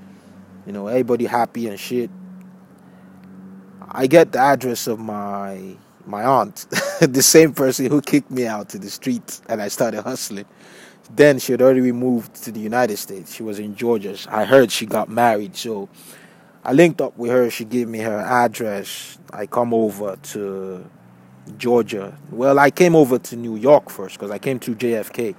You 0.67 0.73
know, 0.73 0.87
everybody 0.87 1.25
happy 1.25 1.69
and 1.69 1.79
shit. 1.79 2.11
I 3.89 4.07
get 4.07 4.33
the 4.33 4.39
address 4.39 4.87
of 4.87 4.99
my 4.99 5.77
my 6.05 6.25
aunt, 6.25 6.67
the 7.01 7.23
same 7.23 7.53
person 7.53 7.87
who 7.87 8.01
kicked 8.01 8.31
me 8.31 8.47
out 8.47 8.69
to 8.71 8.79
the 8.79 8.91
street 8.91 9.41
and 9.49 9.63
I 9.63 9.69
started 9.69 10.03
hustling. 10.03 10.47
Then 11.15 11.39
she 11.39 11.53
had 11.53 11.63
already 11.63 11.93
moved 11.93 12.35
to 12.45 12.53
the 12.53 12.61
United 12.61 12.97
States. 12.97 13.35
She 13.35 13.43
was 13.43 13.59
in 13.59 13.77
Georgia. 13.77 14.17
I 14.29 14.45
heard 14.45 14.73
she 14.73 14.87
got 14.87 15.09
married, 15.09 15.57
so 15.57 15.89
I 16.65 16.73
linked 16.73 17.01
up 17.01 17.17
with 17.17 17.31
her. 17.31 17.51
She 17.51 17.65
gave 17.65 17.89
me 17.89 18.01
her 18.01 18.19
address. 18.19 19.19
I 19.33 19.47
come 19.47 19.75
over 19.75 20.17
to 20.17 20.85
Georgia. 21.59 22.17
Well, 22.31 22.59
I 22.59 22.71
came 22.71 22.95
over 22.95 23.19
to 23.19 23.37
New 23.37 23.57
York 23.57 23.91
first 23.91 24.17
because 24.19 24.31
I 24.31 24.39
came 24.39 24.59
to 24.61 24.75
JFK. 24.75 25.35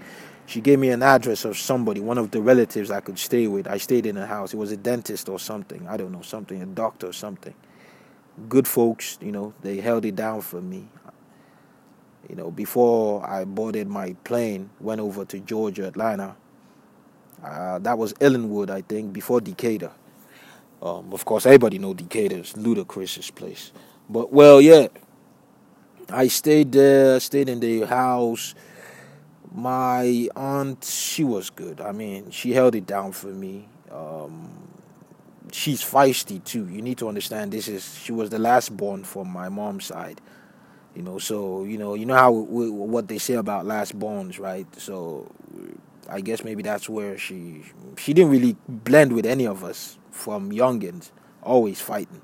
She 0.46 0.62
gave 0.62 0.80
me 0.80 0.90
an 0.90 1.02
address 1.02 1.46
of 1.46 1.58
somebody, 1.58 2.02
one 2.02 2.18
of 2.18 2.32
the 2.32 2.42
relatives 2.42 2.92
I 2.92 3.00
could 3.00 3.18
stay 3.18 3.48
with. 3.48 3.68
I 3.68 3.78
stayed 3.78 4.06
in 4.06 4.18
a 4.18 4.26
house. 4.26 4.54
It 4.54 4.58
was 4.58 4.72
a 4.72 4.78
dentist 4.78 5.30
or 5.30 5.40
something. 5.40 5.88
I 5.88 5.98
don't 5.98 6.12
know, 6.12 6.22
something, 6.22 6.62
a 6.62 6.66
doctor 6.66 7.08
or 7.08 7.14
something. 7.14 7.54
Good 8.50 8.68
folks, 8.68 9.18
you 9.22 9.32
know, 9.32 9.54
they 9.62 9.78
held 9.78 10.06
it 10.06 10.16
down 10.16 10.42
for 10.42 10.62
me. 10.62 10.88
You 12.30 12.36
know, 12.36 12.52
before 12.52 13.26
I 13.28 13.46
boarded 13.46 13.88
my 13.88 14.14
plane, 14.24 14.70
went 14.80 15.02
over 15.02 15.26
to 15.26 15.40
Georgia, 15.40 15.88
Atlanta. 15.88 16.36
Uh, 17.44 17.80
that 17.80 17.98
was 17.98 18.14
Ellenwood, 18.22 18.70
I 18.70 18.82
think, 18.82 19.14
before 19.14 19.42
Decatur. 19.42 19.92
Um, 20.82 21.14
of 21.14 21.26
course, 21.26 21.46
everybody 21.46 21.80
know 21.80 21.94
Decatur 21.94 22.38
is 22.38 22.54
Ludacris's 22.54 23.32
place. 23.32 23.72
But 24.10 24.32
well, 24.34 24.62
yeah, 24.62 24.88
I 26.14 26.28
stayed 26.28 26.72
there, 26.72 27.20
stayed 27.20 27.50
in 27.50 27.60
the 27.60 27.82
house. 27.82 28.56
My 29.54 30.30
aunt, 30.36 30.84
she 30.84 31.24
was 31.24 31.50
good. 31.50 31.82
I 31.82 31.92
mean, 31.92 32.32
she 32.32 32.54
held 32.54 32.76
it 32.76 32.86
down 32.88 33.12
for 33.12 33.28
me. 33.28 33.68
Um, 33.92 34.68
she's 35.52 35.84
feisty 35.84 36.44
too. 36.44 36.68
You 36.70 36.82
need 36.82 36.98
to 37.00 37.08
understand 37.08 37.52
this 37.52 37.68
is 37.68 37.98
she 38.00 38.12
was 38.12 38.30
the 38.30 38.40
last 38.40 38.76
born 38.76 39.04
from 39.04 39.30
my 39.30 39.50
mom's 39.50 39.86
side. 39.86 40.22
You 40.96 41.02
know, 41.04 41.20
so 41.20 41.64
you 41.64 41.78
know, 41.78 41.96
you 41.96 42.06
know 42.06 42.16
how 42.16 42.32
what 42.32 43.08
they 43.08 43.18
say 43.18 43.36
about 43.36 43.66
last 43.66 43.98
borns, 43.98 44.40
right? 44.40 44.68
So 44.80 45.32
I 46.10 46.22
guess 46.22 46.44
maybe 46.44 46.64
that's 46.64 46.90
where 46.90 47.18
she 47.18 47.64
she 47.98 48.14
didn't 48.14 48.32
really 48.32 48.56
blend 48.68 49.14
with 49.14 49.26
any 49.26 49.48
of 49.48 49.64
us 49.64 49.98
from 50.12 50.52
youngins, 50.52 51.12
always 51.42 51.82
fighting, 51.82 52.22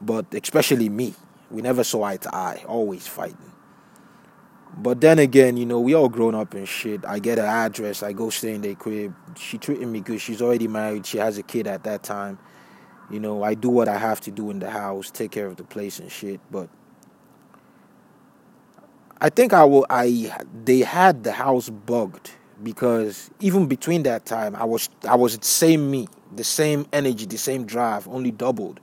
but 0.00 0.26
especially 0.34 0.88
me. 0.88 1.14
We 1.50 1.62
never 1.62 1.84
saw 1.84 2.04
eye 2.04 2.16
to 2.18 2.34
eye, 2.34 2.64
always 2.66 3.06
fighting. 3.06 3.52
But 4.76 5.00
then 5.00 5.18
again, 5.18 5.56
you 5.56 5.66
know, 5.66 5.80
we 5.80 5.94
all 5.94 6.08
grown 6.08 6.34
up 6.34 6.54
and 6.54 6.66
shit. 6.66 7.04
I 7.04 7.18
get 7.18 7.38
her 7.38 7.44
address, 7.44 8.02
I 8.02 8.12
go 8.12 8.30
stay 8.30 8.54
in 8.54 8.62
their 8.62 8.76
crib. 8.76 9.14
She 9.36 9.58
treated 9.58 9.88
me 9.88 10.00
good. 10.00 10.20
She's 10.20 10.40
already 10.40 10.68
married. 10.68 11.06
She 11.06 11.18
has 11.18 11.38
a 11.38 11.42
kid 11.42 11.66
at 11.66 11.84
that 11.84 12.02
time. 12.02 12.38
You 13.10 13.18
know, 13.18 13.42
I 13.42 13.54
do 13.54 13.68
what 13.68 13.88
I 13.88 13.98
have 13.98 14.20
to 14.22 14.30
do 14.30 14.50
in 14.50 14.60
the 14.60 14.70
house, 14.70 15.10
take 15.10 15.32
care 15.32 15.46
of 15.46 15.56
the 15.56 15.64
place 15.64 15.98
and 15.98 16.10
shit. 16.10 16.40
But 16.50 16.68
I 19.20 19.28
think 19.28 19.52
I 19.52 19.64
will. 19.64 19.84
I 19.90 20.32
they 20.64 20.80
had 20.80 21.24
the 21.24 21.32
house 21.32 21.68
bugged 21.68 22.30
because 22.62 23.30
even 23.40 23.66
between 23.66 24.04
that 24.04 24.24
time, 24.24 24.54
I 24.54 24.64
was 24.64 24.88
I 25.08 25.16
was 25.16 25.36
the 25.36 25.44
same 25.44 25.90
me, 25.90 26.06
the 26.34 26.44
same 26.44 26.86
energy, 26.92 27.26
the 27.26 27.38
same 27.38 27.66
drive, 27.66 28.06
only 28.06 28.30
doubled 28.30 28.78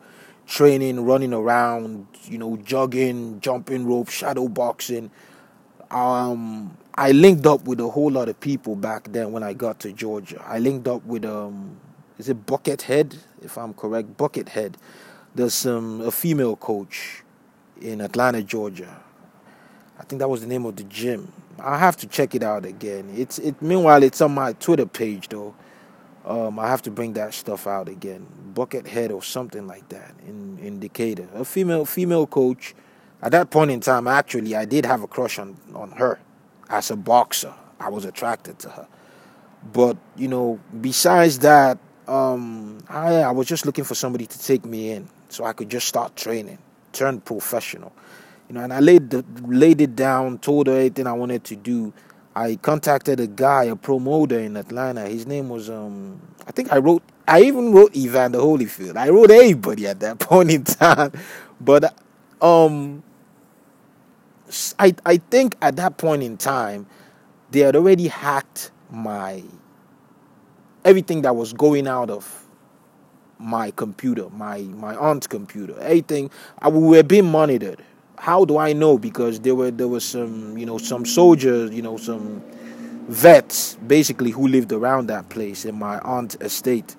training, 0.47 1.05
running 1.05 1.34
around, 1.34 2.07
you 2.30 2.38
know, 2.38 2.57
jogging, 2.57 3.39
jumping 3.41 3.86
rope, 3.88 4.09
shadow 4.09 4.47
boxing. 4.47 5.11
Um, 5.91 6.78
I 6.95 7.11
linked 7.11 7.45
up 7.45 7.65
with 7.65 7.80
a 7.80 7.88
whole 7.89 8.11
lot 8.11 8.30
of 8.30 8.39
people 8.39 8.75
back 8.75 9.05
then 9.11 9.32
when 9.32 9.43
I 9.43 9.53
got 9.53 9.80
to 9.82 9.93
Georgia. 9.93 10.43
I 10.45 10.59
linked 10.59 10.88
up 10.88 11.03
with 11.05 11.25
um, 11.25 11.78
is 12.17 12.30
it 12.30 12.45
Buckethead, 12.45 13.17
if 13.43 13.57
I'm 13.57 13.73
correct, 13.73 14.17
Buckethead. 14.17 14.75
There's 15.36 15.53
some 15.53 16.01
a 16.01 16.11
female 16.11 16.55
coach 16.55 17.23
in 17.82 18.01
Atlanta, 18.01 18.41
Georgia. 18.43 18.97
I 19.99 20.03
think 20.03 20.19
that 20.19 20.30
was 20.30 20.41
the 20.41 20.47
name 20.47 20.65
of 20.65 20.75
the 20.75 20.84
gym. 20.84 21.32
I 21.59 21.78
have 21.78 21.97
to 21.97 22.07
check 22.07 22.36
it 22.36 22.43
out 22.43 22.65
again. 22.65 23.11
It's 23.15 23.39
it. 23.39 23.61
Meanwhile, 23.61 24.03
it's 24.03 24.21
on 24.21 24.34
my 24.34 24.53
Twitter 24.53 24.86
page 24.86 25.30
though. 25.30 25.55
Um, 26.28 26.59
I 26.59 26.67
have 26.67 26.82
to 26.84 26.91
bring 26.91 27.13
that 27.13 27.34
stuff 27.34 27.67
out 27.67 27.88
again. 27.88 28.28
Buckethead 28.53 29.11
or 29.11 29.23
something 29.23 29.65
like 29.65 29.88
that 29.89 30.13
in, 30.28 30.59
in 30.59 30.80
Decatur. 30.80 31.30
A 31.34 31.45
female 31.45 31.86
female 31.86 32.28
coach. 32.28 32.75
At 33.21 33.32
that 33.32 33.49
point 33.49 33.71
in 33.71 33.80
time, 33.80 34.07
actually, 34.07 34.55
I 34.55 34.65
did 34.65 34.86
have 34.86 35.01
a 35.01 35.07
crush 35.07 35.39
on, 35.39 35.57
on 35.73 35.91
her 35.91 36.19
as 36.69 36.91
a 36.91 36.95
boxer. 36.95 37.53
I 37.80 37.89
was 37.89 38.05
attracted 38.05 38.59
to 38.59 38.69
her. 38.69 38.88
But, 39.73 39.97
you 40.15 40.28
know, 40.28 40.59
besides 40.82 41.39
that, 41.39 41.80
um, 42.07 42.84
I, 42.89 43.15
I 43.15 43.32
was 43.32 43.47
just 43.47 43.65
looking 43.65 43.86
for 43.86 43.95
somebody 43.95 44.25
to 44.25 44.39
take 44.39 44.65
me 44.65 44.91
in 44.91 45.09
so 45.30 45.45
I 45.45 45.53
could 45.53 45.69
just 45.69 45.88
start 45.88 46.15
training, 46.15 46.59
turn 46.91 47.21
professional. 47.21 47.93
You 48.49 48.55
know, 48.55 48.61
and 48.61 48.73
I 48.73 48.82
laid 48.82 49.09
the, 49.09 49.25
laid 49.45 49.82
it 49.82 49.95
down, 49.95 50.38
told 50.39 50.67
her 50.67 50.73
everything 50.73 51.07
I 51.07 51.13
wanted 51.13 51.43
to 51.45 51.55
do 51.55 51.93
I 52.38 52.55
contacted 52.57 53.19
a 53.19 53.25
guy, 53.25 53.63
a 53.63 53.75
promoter 53.75 54.38
in 54.38 54.57
Atlanta. 54.57 55.09
His 55.09 55.25
name 55.25 55.49
was 55.49 55.71
um 55.71 56.21
I 56.45 56.51
think 56.51 56.71
I 56.71 56.77
wrote 56.77 57.01
I 57.27 57.41
even 57.41 57.73
wrote 57.73 57.95
Evander 57.95 58.38
Holyfield. 58.38 58.95
I 58.95 59.09
wrote 59.09 59.31
everybody 59.31 59.88
at 59.88 59.99
that 60.01 60.19
point 60.29 60.51
in 60.51 60.63
time. 60.63 61.13
But 61.59 61.97
um 62.39 63.01
I 64.77 64.93
I 65.03 65.17
think 65.17 65.57
at 65.63 65.77
that 65.77 65.97
point 65.97 66.21
in 66.21 66.38
time 66.38 66.85
they 67.49 67.61
had 67.61 67.75
already 67.75 68.07
hacked 68.07 68.69
my 68.91 69.41
everything 70.85 71.23
that 71.23 71.35
was 71.35 71.53
going 71.53 71.88
out 71.88 72.11
of 72.11 72.45
my 73.39 73.71
computer, 73.71 74.29
my 74.29 74.59
my 74.61 74.95
aunt's 74.95 75.25
computer. 75.25 75.73
Everything 75.79 76.29
I, 76.59 76.69
we 76.69 76.97
were 76.97 77.03
being 77.03 77.31
monitored. 77.31 77.81
How 78.18 78.45
do 78.45 78.57
I 78.57 78.74
know? 78.74 78.97
Because 78.97 79.39
there 79.39 79.55
were 79.55 79.72
there 79.72 79.88
was 79.88 80.03
some 80.03 80.57
you 80.57 80.65
know 80.65 80.78
some 80.78 81.05
soldiers, 81.05 81.72
you 81.72 81.82
know 81.82 81.97
some 81.97 82.41
vets 83.07 83.76
basically 83.88 84.32
who 84.32 84.47
lived 84.47 84.72
around 84.72 85.07
that 85.07 85.30
place 85.30 85.65
in 85.65 85.76
my 85.76 85.99
aunt's 85.99 86.36
estate. 86.41 86.95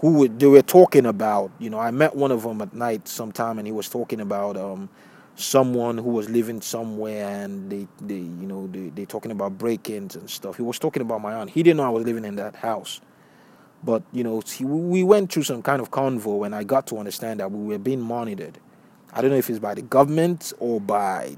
Who 0.00 0.12
were, 0.20 0.28
they 0.28 0.46
were 0.46 0.62
talking 0.62 1.06
about? 1.06 1.50
You 1.58 1.70
know, 1.70 1.78
I 1.80 1.90
met 1.90 2.14
one 2.14 2.30
of 2.30 2.44
them 2.44 2.62
at 2.62 2.72
night 2.72 3.08
sometime, 3.08 3.58
and 3.58 3.66
he 3.66 3.72
was 3.72 3.88
talking 3.88 4.20
about 4.20 4.56
um, 4.56 4.88
someone 5.34 5.98
who 5.98 6.10
was 6.10 6.30
living 6.30 6.60
somewhere, 6.60 7.28
and 7.28 7.70
they 7.70 7.88
they 8.00 8.14
you 8.14 8.46
know 8.46 8.68
they 8.68 8.90
they 8.90 9.04
talking 9.04 9.32
about 9.32 9.58
break-ins 9.58 10.14
and 10.16 10.30
stuff. 10.30 10.56
He 10.56 10.62
was 10.62 10.78
talking 10.78 11.02
about 11.02 11.20
my 11.20 11.34
aunt. 11.34 11.50
He 11.50 11.62
didn't 11.64 11.78
know 11.78 11.84
I 11.84 11.90
was 11.90 12.04
living 12.04 12.24
in 12.24 12.36
that 12.36 12.54
house. 12.56 13.00
But 13.82 14.02
you 14.12 14.24
know, 14.24 14.42
we 14.60 15.04
went 15.04 15.32
through 15.32 15.44
some 15.44 15.62
kind 15.62 15.80
of 15.80 15.90
convo, 15.90 16.46
and 16.46 16.54
I 16.54 16.64
got 16.64 16.86
to 16.88 16.98
understand 16.98 17.40
that 17.40 17.50
we 17.52 17.66
were 17.66 17.78
being 17.78 18.00
monitored. 18.00 18.58
I 19.12 19.20
don't 19.20 19.30
know 19.30 19.36
if 19.36 19.48
it's 19.50 19.58
by 19.58 19.74
the 19.74 19.82
government 19.82 20.52
or 20.58 20.80
by 20.80 21.36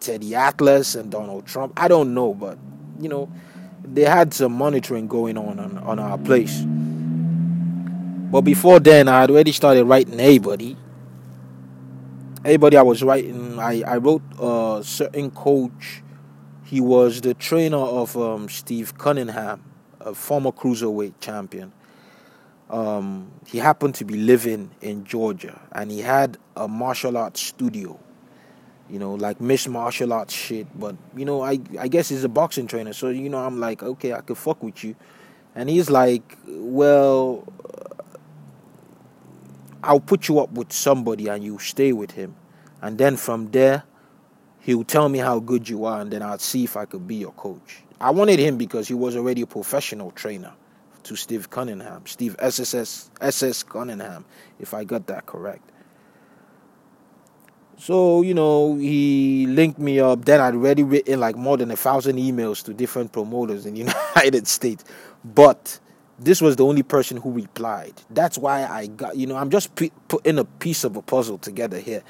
Teddy 0.00 0.34
Atlas 0.34 0.94
and 0.94 1.10
Donald 1.10 1.46
Trump. 1.46 1.72
I 1.76 1.88
don't 1.88 2.14
know, 2.14 2.34
but 2.34 2.58
you 3.00 3.08
know, 3.08 3.30
they 3.84 4.02
had 4.04 4.34
some 4.34 4.52
monitoring 4.52 5.08
going 5.08 5.36
on 5.36 5.58
on, 5.58 5.78
on 5.78 5.98
our 5.98 6.18
place. 6.18 6.62
But 6.64 8.42
before 8.42 8.80
then, 8.80 9.08
I 9.08 9.20
had 9.20 9.30
already 9.30 9.52
started 9.52 9.84
writing 9.84 10.18
everybody. 10.18 10.76
Everybody 12.44 12.76
I 12.76 12.82
was 12.82 13.02
writing, 13.02 13.58
I, 13.58 13.82
I 13.86 13.96
wrote 13.98 14.22
a 14.40 14.80
certain 14.82 15.30
coach. 15.30 16.02
He 16.64 16.80
was 16.80 17.20
the 17.20 17.34
trainer 17.34 17.76
of 17.76 18.16
um, 18.16 18.48
Steve 18.48 18.96
Cunningham 18.96 19.62
a 20.04 20.14
former 20.14 20.50
cruiserweight 20.50 21.14
champion. 21.20 21.72
Um, 22.70 23.30
he 23.46 23.58
happened 23.58 23.94
to 23.96 24.04
be 24.04 24.16
living 24.16 24.70
in 24.80 25.04
Georgia, 25.04 25.60
and 25.72 25.90
he 25.90 26.00
had 26.00 26.38
a 26.56 26.66
martial 26.66 27.16
arts 27.16 27.40
studio. 27.40 27.98
You 28.90 28.98
know, 28.98 29.14
like 29.14 29.40
Miss 29.40 29.68
Martial 29.68 30.12
Arts 30.12 30.34
shit. 30.34 30.66
But 30.78 30.96
you 31.16 31.24
know, 31.24 31.42
I 31.42 31.60
I 31.78 31.88
guess 31.88 32.08
he's 32.10 32.24
a 32.24 32.28
boxing 32.28 32.66
trainer, 32.66 32.92
so 32.92 33.08
you 33.08 33.28
know, 33.28 33.38
I'm 33.38 33.58
like, 33.60 33.82
okay, 33.82 34.12
I 34.12 34.20
could 34.20 34.36
fuck 34.36 34.62
with 34.62 34.84
you. 34.84 34.96
And 35.54 35.68
he's 35.68 35.90
like, 35.90 36.36
well, 36.46 37.46
I'll 39.82 40.00
put 40.00 40.28
you 40.28 40.40
up 40.40 40.52
with 40.52 40.72
somebody, 40.72 41.28
and 41.28 41.42
you 41.42 41.58
stay 41.58 41.92
with 41.92 42.10
him, 42.10 42.34
and 42.80 42.98
then 42.98 43.16
from 43.16 43.50
there, 43.50 43.84
he'll 44.60 44.84
tell 44.84 45.08
me 45.08 45.18
how 45.18 45.40
good 45.40 45.68
you 45.68 45.84
are, 45.84 46.00
and 46.00 46.10
then 46.10 46.22
I'll 46.22 46.38
see 46.38 46.64
if 46.64 46.76
I 46.76 46.84
could 46.84 47.06
be 47.06 47.16
your 47.16 47.32
coach. 47.32 47.82
I 48.00 48.10
wanted 48.10 48.38
him 48.38 48.56
because 48.56 48.88
he 48.88 48.94
was 48.94 49.16
already 49.16 49.42
a 49.42 49.46
professional 49.46 50.10
trainer 50.10 50.52
to 51.04 51.16
Steve 51.16 51.50
Cunningham, 51.50 52.06
Steve 52.06 52.36
SSS 52.38 53.10
SS 53.20 53.62
Cunningham, 53.62 54.24
if 54.58 54.74
I 54.74 54.84
got 54.84 55.06
that 55.06 55.26
correct. 55.26 55.68
So 57.78 58.22
you 58.22 58.34
know, 58.34 58.76
he 58.76 59.46
linked 59.46 59.78
me 59.78 60.00
up. 60.00 60.24
Then 60.24 60.40
I'd 60.40 60.54
already 60.54 60.82
written 60.82 61.20
like 61.20 61.36
more 61.36 61.56
than 61.56 61.70
a 61.70 61.76
thousand 61.76 62.16
emails 62.16 62.64
to 62.64 62.74
different 62.74 63.12
promoters 63.12 63.66
in 63.66 63.74
the 63.74 63.80
United 64.14 64.46
States, 64.46 64.84
but 65.24 65.78
this 66.18 66.40
was 66.40 66.56
the 66.56 66.64
only 66.64 66.82
person 66.82 67.16
who 67.16 67.32
replied. 67.32 67.94
That's 68.10 68.38
why 68.38 68.64
I 68.64 68.86
got. 68.86 69.16
You 69.16 69.26
know, 69.26 69.36
I'm 69.36 69.50
just 69.50 69.74
putting 70.08 70.38
a 70.38 70.44
piece 70.44 70.84
of 70.84 70.96
a 70.96 71.02
puzzle 71.02 71.38
together 71.38 71.78
here. 71.78 72.02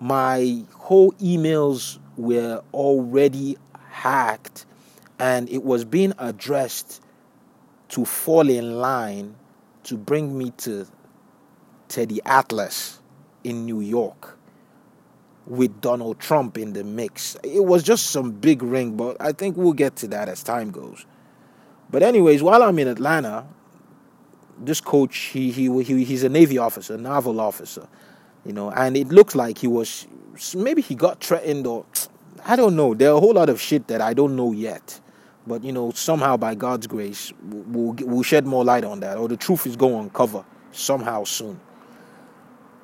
My 0.00 0.62
whole 0.74 1.12
emails 1.14 1.98
were 2.16 2.62
already 2.72 3.56
hacked 3.88 4.64
and 5.18 5.48
it 5.48 5.64
was 5.64 5.84
being 5.84 6.12
addressed 6.18 7.02
to 7.88 8.04
fall 8.04 8.48
in 8.48 8.78
line 8.78 9.34
to 9.84 9.96
bring 9.96 10.36
me 10.36 10.50
to 10.58 10.86
Teddy 11.88 12.20
Atlas 12.24 13.00
in 13.44 13.64
New 13.64 13.80
York 13.80 14.38
with 15.46 15.80
Donald 15.80 16.20
Trump 16.20 16.58
in 16.58 16.74
the 16.74 16.84
mix. 16.84 17.36
It 17.42 17.64
was 17.64 17.82
just 17.82 18.10
some 18.10 18.32
big 18.32 18.62
ring, 18.62 18.96
but 18.96 19.16
I 19.20 19.32
think 19.32 19.56
we'll 19.56 19.72
get 19.72 19.96
to 19.96 20.08
that 20.08 20.28
as 20.28 20.42
time 20.42 20.70
goes. 20.70 21.06
But 21.90 22.02
anyways, 22.02 22.42
while 22.42 22.62
I'm 22.62 22.78
in 22.78 22.88
Atlanta, 22.88 23.46
this 24.60 24.80
coach 24.80 25.16
he 25.16 25.50
he, 25.50 25.82
he 25.82 26.04
he's 26.04 26.22
a 26.24 26.28
Navy 26.28 26.58
officer, 26.58 26.98
naval 26.98 27.40
officer, 27.40 27.88
you 28.44 28.52
know, 28.52 28.70
and 28.70 28.96
it 28.96 29.08
looks 29.08 29.34
like 29.34 29.58
he 29.58 29.66
was 29.66 30.06
maybe 30.54 30.82
he 30.82 30.94
got 30.94 31.24
threatened 31.24 31.66
or 31.66 31.86
I 32.44 32.56
don't 32.56 32.76
know. 32.76 32.94
There 32.94 33.10
are 33.10 33.16
a 33.16 33.20
whole 33.20 33.34
lot 33.34 33.48
of 33.48 33.60
shit 33.60 33.88
that 33.88 34.00
I 34.00 34.12
don't 34.12 34.36
know 34.36 34.52
yet. 34.52 35.00
But 35.48 35.64
you 35.64 35.72
know, 35.72 35.90
somehow 35.92 36.36
by 36.36 36.54
God's 36.54 36.86
grace, 36.86 37.32
we'll 37.42 37.94
we'll 38.00 38.22
shed 38.22 38.46
more 38.46 38.64
light 38.64 38.84
on 38.84 39.00
that, 39.00 39.16
or 39.16 39.28
the 39.28 39.36
truth 39.36 39.66
is 39.66 39.76
going 39.76 39.94
to 39.94 40.00
uncover 40.00 40.44
somehow 40.72 41.24
soon. 41.24 41.58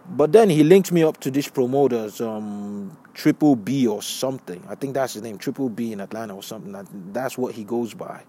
But 0.08 0.32
then 0.32 0.50
he 0.50 0.64
linked 0.64 0.90
me 0.90 1.02
up 1.02 1.18
to 1.20 1.30
this 1.30 1.48
promoter's 1.48 2.20
um, 2.20 2.96
Triple 3.14 3.56
B 3.56 3.86
or 3.86 4.02
something. 4.02 4.62
I 4.68 4.74
think 4.74 4.94
that's 4.94 5.14
his 5.14 5.22
name, 5.22 5.38
Triple 5.38 5.68
B 5.68 5.92
in 5.92 6.00
Atlanta 6.00 6.34
or 6.34 6.42
something. 6.42 6.74
That's 7.12 7.38
what 7.38 7.54
he 7.54 7.64
goes 7.64 7.94
by. 7.94 8.22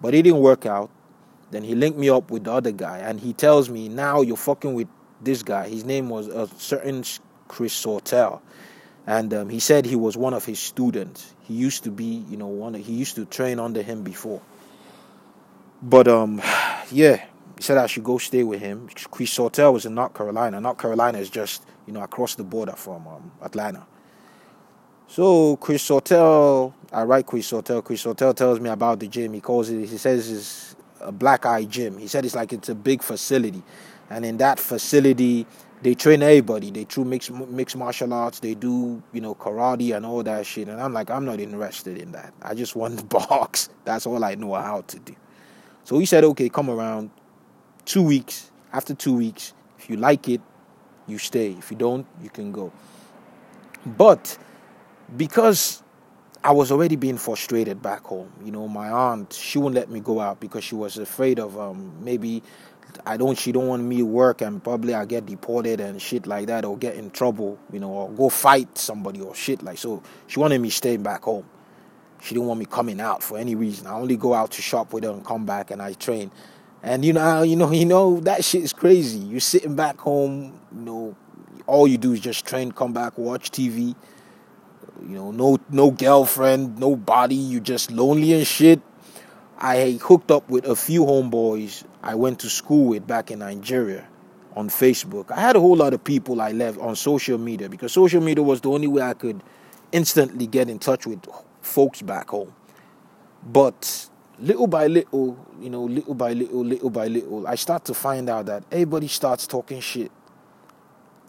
But 0.00 0.14
it 0.14 0.22
didn't 0.22 0.40
work 0.40 0.66
out. 0.66 0.90
Then 1.50 1.62
he 1.64 1.74
linked 1.74 1.98
me 1.98 2.08
up 2.08 2.30
with 2.30 2.44
the 2.44 2.52
other 2.52 2.72
guy, 2.72 2.98
and 2.98 3.20
he 3.20 3.32
tells 3.32 3.68
me 3.68 3.88
now 3.88 4.22
you're 4.22 4.36
fucking 4.36 4.74
with 4.74 4.88
this 5.20 5.42
guy. 5.42 5.68
His 5.68 5.84
name 5.84 6.08
was 6.08 6.26
a 6.28 6.48
certain 6.56 7.04
Chris 7.46 7.74
Sortel 7.74 8.40
and 9.06 9.34
um, 9.34 9.48
he 9.48 9.58
said 9.58 9.84
he 9.84 9.96
was 9.96 10.16
one 10.16 10.34
of 10.34 10.44
his 10.44 10.60
students. 10.60 11.34
He 11.42 11.54
used 11.54 11.84
to 11.84 11.90
be, 11.90 12.24
you 12.28 12.36
know, 12.36 12.46
one. 12.46 12.74
He 12.74 12.92
used 12.92 13.16
to 13.16 13.24
train 13.24 13.58
under 13.58 13.82
him 13.82 14.02
before. 14.02 14.40
But 15.82 16.06
um, 16.06 16.40
yeah, 16.92 17.24
he 17.56 17.62
said 17.62 17.78
I 17.78 17.86
should 17.86 18.04
go 18.04 18.18
stay 18.18 18.44
with 18.44 18.60
him. 18.60 18.88
Chris 19.10 19.36
Sortel 19.36 19.72
was 19.72 19.86
in 19.86 19.94
North 19.94 20.14
Carolina. 20.14 20.60
North 20.60 20.78
Carolina 20.78 21.18
is 21.18 21.30
just, 21.30 21.64
you 21.86 21.92
know, 21.92 22.02
across 22.02 22.36
the 22.36 22.44
border 22.44 22.72
from 22.72 23.06
um, 23.08 23.32
Atlanta. 23.42 23.86
So 25.08 25.56
Chris 25.56 25.86
Sortel, 25.86 26.72
I 26.92 27.02
write 27.02 27.26
Chris 27.26 27.50
Sortel. 27.50 27.84
Chris 27.84 28.04
Sortel 28.04 28.34
tells 28.34 28.60
me 28.60 28.70
about 28.70 29.00
the 29.00 29.08
gym. 29.08 29.32
He 29.32 29.40
calls 29.40 29.68
it. 29.68 29.86
He 29.86 29.98
says 29.98 30.30
it's 30.30 30.76
a 31.00 31.12
black 31.12 31.44
eye 31.44 31.64
gym. 31.64 31.98
He 31.98 32.06
said 32.06 32.24
it's 32.24 32.36
like 32.36 32.52
it's 32.52 32.68
a 32.68 32.74
big 32.74 33.02
facility, 33.02 33.62
and 34.08 34.24
in 34.24 34.36
that 34.38 34.58
facility 34.58 35.46
they 35.82 35.94
train 35.94 36.22
everybody. 36.22 36.70
They 36.70 36.84
do 36.84 37.04
mixed 37.04 37.30
mixed 37.30 37.76
martial 37.76 38.12
arts. 38.12 38.38
They 38.38 38.54
do 38.54 39.02
you 39.12 39.20
know 39.20 39.34
karate 39.34 39.96
and 39.96 40.06
all 40.06 40.22
that 40.22 40.46
shit. 40.46 40.68
And 40.68 40.80
I'm 40.80 40.92
like, 40.92 41.10
I'm 41.10 41.24
not 41.24 41.40
interested 41.40 41.98
in 41.98 42.12
that. 42.12 42.32
I 42.42 42.54
just 42.54 42.76
want 42.76 42.98
to 42.98 43.04
box. 43.18 43.68
That's 43.84 44.06
all 44.06 44.24
I 44.24 44.34
know 44.36 44.54
how 44.54 44.82
to 44.82 44.98
do. 45.00 45.14
So 45.84 45.98
he 45.98 46.06
said, 46.06 46.24
okay, 46.24 46.48
come 46.48 46.70
around. 46.70 47.10
Two 47.84 48.02
weeks. 48.02 48.50
After 48.72 48.94
two 48.94 49.14
weeks, 49.14 49.52
if 49.78 49.90
you 49.90 49.96
like 49.96 50.28
it, 50.28 50.40
you 51.06 51.18
stay. 51.18 51.50
If 51.50 51.70
you 51.70 51.76
don't, 51.76 52.06
you 52.22 52.30
can 52.30 52.52
go. 52.52 52.72
But 53.84 54.38
because 55.16 55.82
I 56.44 56.52
was 56.52 56.72
already 56.72 56.96
being 56.96 57.18
frustrated 57.18 57.82
back 57.82 58.04
home, 58.04 58.32
you 58.44 58.52
know, 58.52 58.68
my 58.68 58.88
aunt 58.88 59.32
she 59.32 59.58
wouldn't 59.58 59.74
let 59.74 59.90
me 59.90 60.00
go 60.00 60.20
out 60.20 60.40
because 60.40 60.64
she 60.64 60.74
was 60.74 60.96
afraid 60.96 61.38
of 61.38 61.58
um, 61.58 61.92
maybe 62.02 62.42
I 63.06 63.16
don't 63.16 63.36
she 63.38 63.52
don't 63.52 63.68
want 63.68 63.82
me 63.82 63.98
to 63.98 64.06
work 64.06 64.40
and 64.40 64.62
probably 64.62 64.94
I 64.94 65.04
get 65.04 65.26
deported 65.26 65.80
and 65.80 66.00
shit 66.00 66.26
like 66.26 66.46
that 66.46 66.64
or 66.64 66.76
get 66.76 66.96
in 66.96 67.10
trouble, 67.10 67.58
you 67.72 67.80
know, 67.80 67.90
or 67.90 68.10
go 68.10 68.28
fight 68.28 68.76
somebody 68.78 69.20
or 69.20 69.34
shit 69.34 69.62
like 69.62 69.78
so 69.78 70.02
she 70.26 70.38
wanted 70.38 70.60
me 70.60 70.70
staying 70.70 71.02
back 71.02 71.22
home. 71.22 71.46
She 72.20 72.34
didn't 72.34 72.46
want 72.46 72.60
me 72.60 72.66
coming 72.66 73.00
out 73.00 73.22
for 73.22 73.36
any 73.36 73.54
reason. 73.54 73.86
I 73.86 73.94
only 73.94 74.16
go 74.16 74.34
out 74.34 74.52
to 74.52 74.62
shop 74.62 74.92
with 74.92 75.04
her 75.04 75.10
and 75.10 75.24
come 75.24 75.44
back 75.44 75.70
and 75.70 75.82
I 75.82 75.94
train. 75.94 76.30
And 76.82 77.04
you 77.04 77.12
know, 77.12 77.42
you 77.42 77.56
know, 77.56 77.70
you 77.70 77.84
know 77.84 78.20
that 78.20 78.44
shit 78.44 78.62
is 78.62 78.72
crazy. 78.72 79.18
You're 79.18 79.40
sitting 79.40 79.74
back 79.74 79.98
home, 79.98 80.60
you 80.74 80.82
know, 80.82 81.16
all 81.66 81.86
you 81.86 81.98
do 81.98 82.12
is 82.12 82.20
just 82.20 82.44
train, 82.44 82.72
come 82.72 82.92
back, 82.92 83.18
watch 83.18 83.50
TV. 83.50 83.94
You 85.02 85.16
know, 85.16 85.30
no 85.32 85.58
no 85.70 85.90
girlfriend, 85.90 86.78
no 86.78 86.94
body, 86.94 87.34
you 87.34 87.60
just 87.60 87.90
lonely 87.90 88.32
and 88.32 88.46
shit. 88.46 88.80
I 89.58 89.92
hooked 90.02 90.30
up 90.30 90.48
with 90.48 90.66
a 90.66 90.74
few 90.74 91.04
homeboys 91.04 91.84
I 92.02 92.14
went 92.14 92.40
to 92.40 92.50
school 92.50 92.86
with 92.86 93.06
back 93.06 93.30
in 93.30 93.38
Nigeria 93.38 94.06
on 94.56 94.68
Facebook. 94.68 95.30
I 95.30 95.40
had 95.40 95.56
a 95.56 95.60
whole 95.60 95.76
lot 95.76 95.94
of 95.94 96.02
people 96.02 96.40
I 96.40 96.52
left 96.52 96.78
on 96.78 96.96
social 96.96 97.38
media 97.38 97.68
because 97.68 97.92
social 97.92 98.20
media 98.20 98.42
was 98.42 98.60
the 98.60 98.70
only 98.70 98.88
way 98.88 99.02
I 99.02 99.14
could 99.14 99.42
instantly 99.92 100.46
get 100.46 100.68
in 100.68 100.78
touch 100.78 101.06
with 101.06 101.24
folks 101.60 102.02
back 102.02 102.30
home. 102.30 102.52
But 103.44 104.08
little 104.38 104.66
by 104.66 104.88
little, 104.88 105.38
you 105.60 105.70
know, 105.70 105.84
little 105.84 106.14
by 106.14 106.32
little, 106.32 106.64
little 106.64 106.90
by 106.90 107.06
little, 107.06 107.46
I 107.46 107.54
start 107.54 107.84
to 107.86 107.94
find 107.94 108.28
out 108.28 108.46
that 108.46 108.64
everybody 108.70 109.08
starts 109.08 109.46
talking 109.46 109.80
shit. 109.80 110.10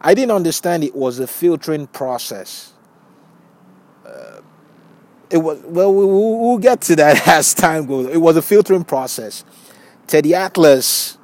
I 0.00 0.14
didn't 0.14 0.32
understand 0.32 0.84
it 0.84 0.94
was 0.94 1.18
a 1.18 1.26
filtering 1.26 1.88
process. 1.88 2.72
Uh, 4.06 4.40
it 5.30 5.38
was 5.38 5.60
well, 5.62 5.92
we'll, 5.92 6.38
we'll 6.38 6.58
get 6.58 6.80
to 6.82 6.96
that 6.96 7.26
as 7.28 7.54
time 7.54 7.86
goes. 7.86 8.06
It 8.08 8.20
was 8.20 8.36
a 8.36 8.42
filtering 8.42 8.84
process 8.84 9.44
Teddy 10.06 10.34
Atlas 10.34 11.18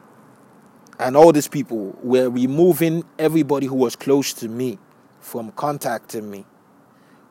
and 0.99 1.17
all 1.17 1.33
these 1.33 1.49
people 1.49 1.99
were 2.03 2.31
removing 2.31 3.05
everybody 3.19 3.67
who 3.67 3.75
was 3.75 3.95
close 3.95 4.33
to 4.35 4.49
me 4.49 4.79
from 5.21 5.53
contacting 5.53 6.31
me 6.31 6.47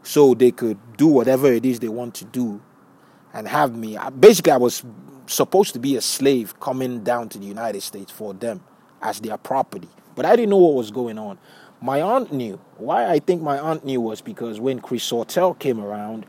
so 0.03 0.33
they 0.33 0.51
could 0.51 0.77
do 0.97 1.07
whatever 1.07 1.51
it 1.51 1.65
is 1.65 1.79
they 1.79 1.89
want 1.89 2.13
to 2.15 2.25
do 2.25 2.61
and 3.33 3.47
have 3.47 3.75
me. 3.75 3.97
Basically, 4.19 4.51
I 4.51 4.57
was 4.57 4.83
supposed 5.25 5.73
to 5.73 5.79
be 5.79 5.95
a 5.95 6.01
slave 6.01 6.59
coming 6.59 7.03
down 7.03 7.29
to 7.29 7.39
the 7.39 7.45
United 7.45 7.81
States 7.81 8.11
for 8.11 8.33
them 8.33 8.61
as 9.01 9.19
their 9.19 9.37
property. 9.37 9.89
But 10.15 10.25
I 10.25 10.35
didn't 10.35 10.49
know 10.49 10.57
what 10.57 10.75
was 10.75 10.91
going 10.91 11.17
on. 11.17 11.39
My 11.81 12.01
aunt 12.01 12.31
knew. 12.31 12.59
Why 12.77 13.09
I 13.09 13.19
think 13.19 13.41
my 13.41 13.57
aunt 13.57 13.85
knew 13.85 14.01
was 14.01 14.21
because 14.21 14.59
when 14.59 14.79
Chris 14.79 15.09
Sortel 15.09 15.57
came 15.57 15.79
around, 15.79 16.25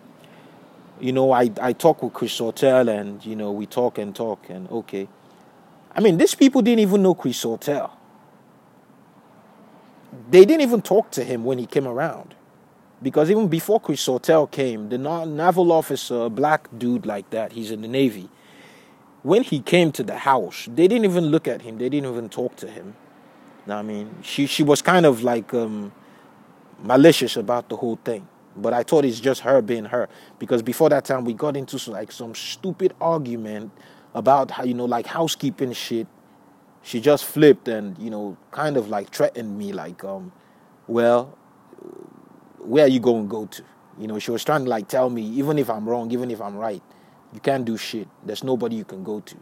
you 1.01 1.13
know, 1.13 1.33
I, 1.33 1.51
I 1.61 1.73
talk 1.73 2.03
with 2.03 2.13
Chris 2.13 2.39
Sortel 2.39 2.89
and, 2.89 3.25
you 3.25 3.37
know, 3.37 3.51
we 3.53 3.67
talk 3.67 3.99
and 3.99 4.15
talk 4.15 4.49
and 4.49 4.71
okay. 4.71 5.09
I 5.95 6.01
mean, 6.01 6.19
these 6.19 6.35
people 6.35 6.63
didn't 6.63 6.81
even 6.81 7.03
know 7.03 7.15
Chris 7.15 7.43
Sortel. 7.43 7.91
They 10.31 10.45
didn't 10.45 10.63
even 10.63 10.83
talk 10.83 11.11
to 11.13 11.25
him 11.25 11.45
when 11.45 11.59
he 11.59 11.67
came 11.67 11.87
around. 11.87 12.35
Because 13.03 13.31
even 13.31 13.49
before 13.49 13.81
Chris 13.81 14.07
Sortel 14.07 14.51
came, 14.51 14.89
the 14.91 14.99
naval 14.99 15.73
officer, 15.73 16.29
black 16.29 16.69
dude 16.77 17.07
like 17.07 17.31
that, 17.31 17.53
he's 17.53 17.71
in 17.71 17.81
the 17.81 17.89
Navy. 17.89 18.29
When 19.23 19.43
he 19.43 19.61
came 19.61 19.93
to 19.93 20.03
the 20.03 20.19
house, 20.19 20.69
they 20.73 20.87
didn't 20.87 21.05
even 21.05 21.27
look 21.27 21.49
at 21.49 21.63
him. 21.63 21.79
They 21.79 21.89
didn't 21.89 22.11
even 22.11 22.29
talk 22.29 22.57
to 22.57 22.69
him. 22.69 22.95
I 23.69 23.83
mean, 23.83 24.11
she 24.23 24.47
she 24.47 24.63
was 24.63 24.83
kind 24.83 25.07
of 25.07 25.23
like 25.23 25.53
um, 25.55 25.93
malicious 26.83 27.37
about 27.37 27.69
the 27.69 27.77
whole 27.77 27.99
thing. 28.05 28.27
But 28.57 28.73
I 28.73 28.83
thought 28.83 29.05
it's 29.05 29.21
just 29.21 29.43
her 29.43 29.63
being 29.63 29.87
her 29.87 30.09
because 30.39 30.63
before 30.63 30.89
that 30.89 31.05
time 31.05 31.25
we 31.25 31.35
got 31.35 31.57
into 31.57 31.91
like 31.91 32.11
some 32.13 32.35
stupid 32.35 32.95
argument 33.01 33.73
about 34.15 34.51
how 34.51 34.65
you 34.65 34.75
know 34.75 34.87
like 34.87 35.07
housekeeping 35.07 35.73
shit. 35.73 36.07
She 36.83 37.01
just 37.01 37.25
flipped 37.25 37.69
and 37.69 37.97
you 37.99 38.11
know 38.11 38.37
kind 38.51 38.77
of 38.77 38.89
like 38.89 39.15
threatened 39.15 39.57
me 39.57 39.73
like 39.73 40.03
um, 40.05 40.33
well, 40.87 41.39
where 42.59 42.85
are 42.85 42.89
you 42.89 43.01
going 43.01 43.25
to 43.25 43.29
go 43.29 43.47
to? 43.47 43.63
You 43.99 44.07
know, 44.07 44.19
she 44.19 44.31
was 44.31 44.45
trying 44.45 44.65
to 44.65 44.71
like 44.71 44.89
tell 44.89 45.11
me 45.11 45.23
even 45.23 45.59
if 45.59 45.71
I'm 45.71 45.89
wrong, 45.89 46.11
even 46.11 46.31
if 46.31 46.41
I'm 46.41 46.57
right, 46.57 46.83
you 47.33 47.41
can't 47.41 47.65
do 47.65 47.77
shit. 47.77 48.09
There's 48.25 48.43
nobody 48.43 48.77
you 48.77 48.85
can 48.85 49.05
go 49.05 49.21
to. 49.21 49.37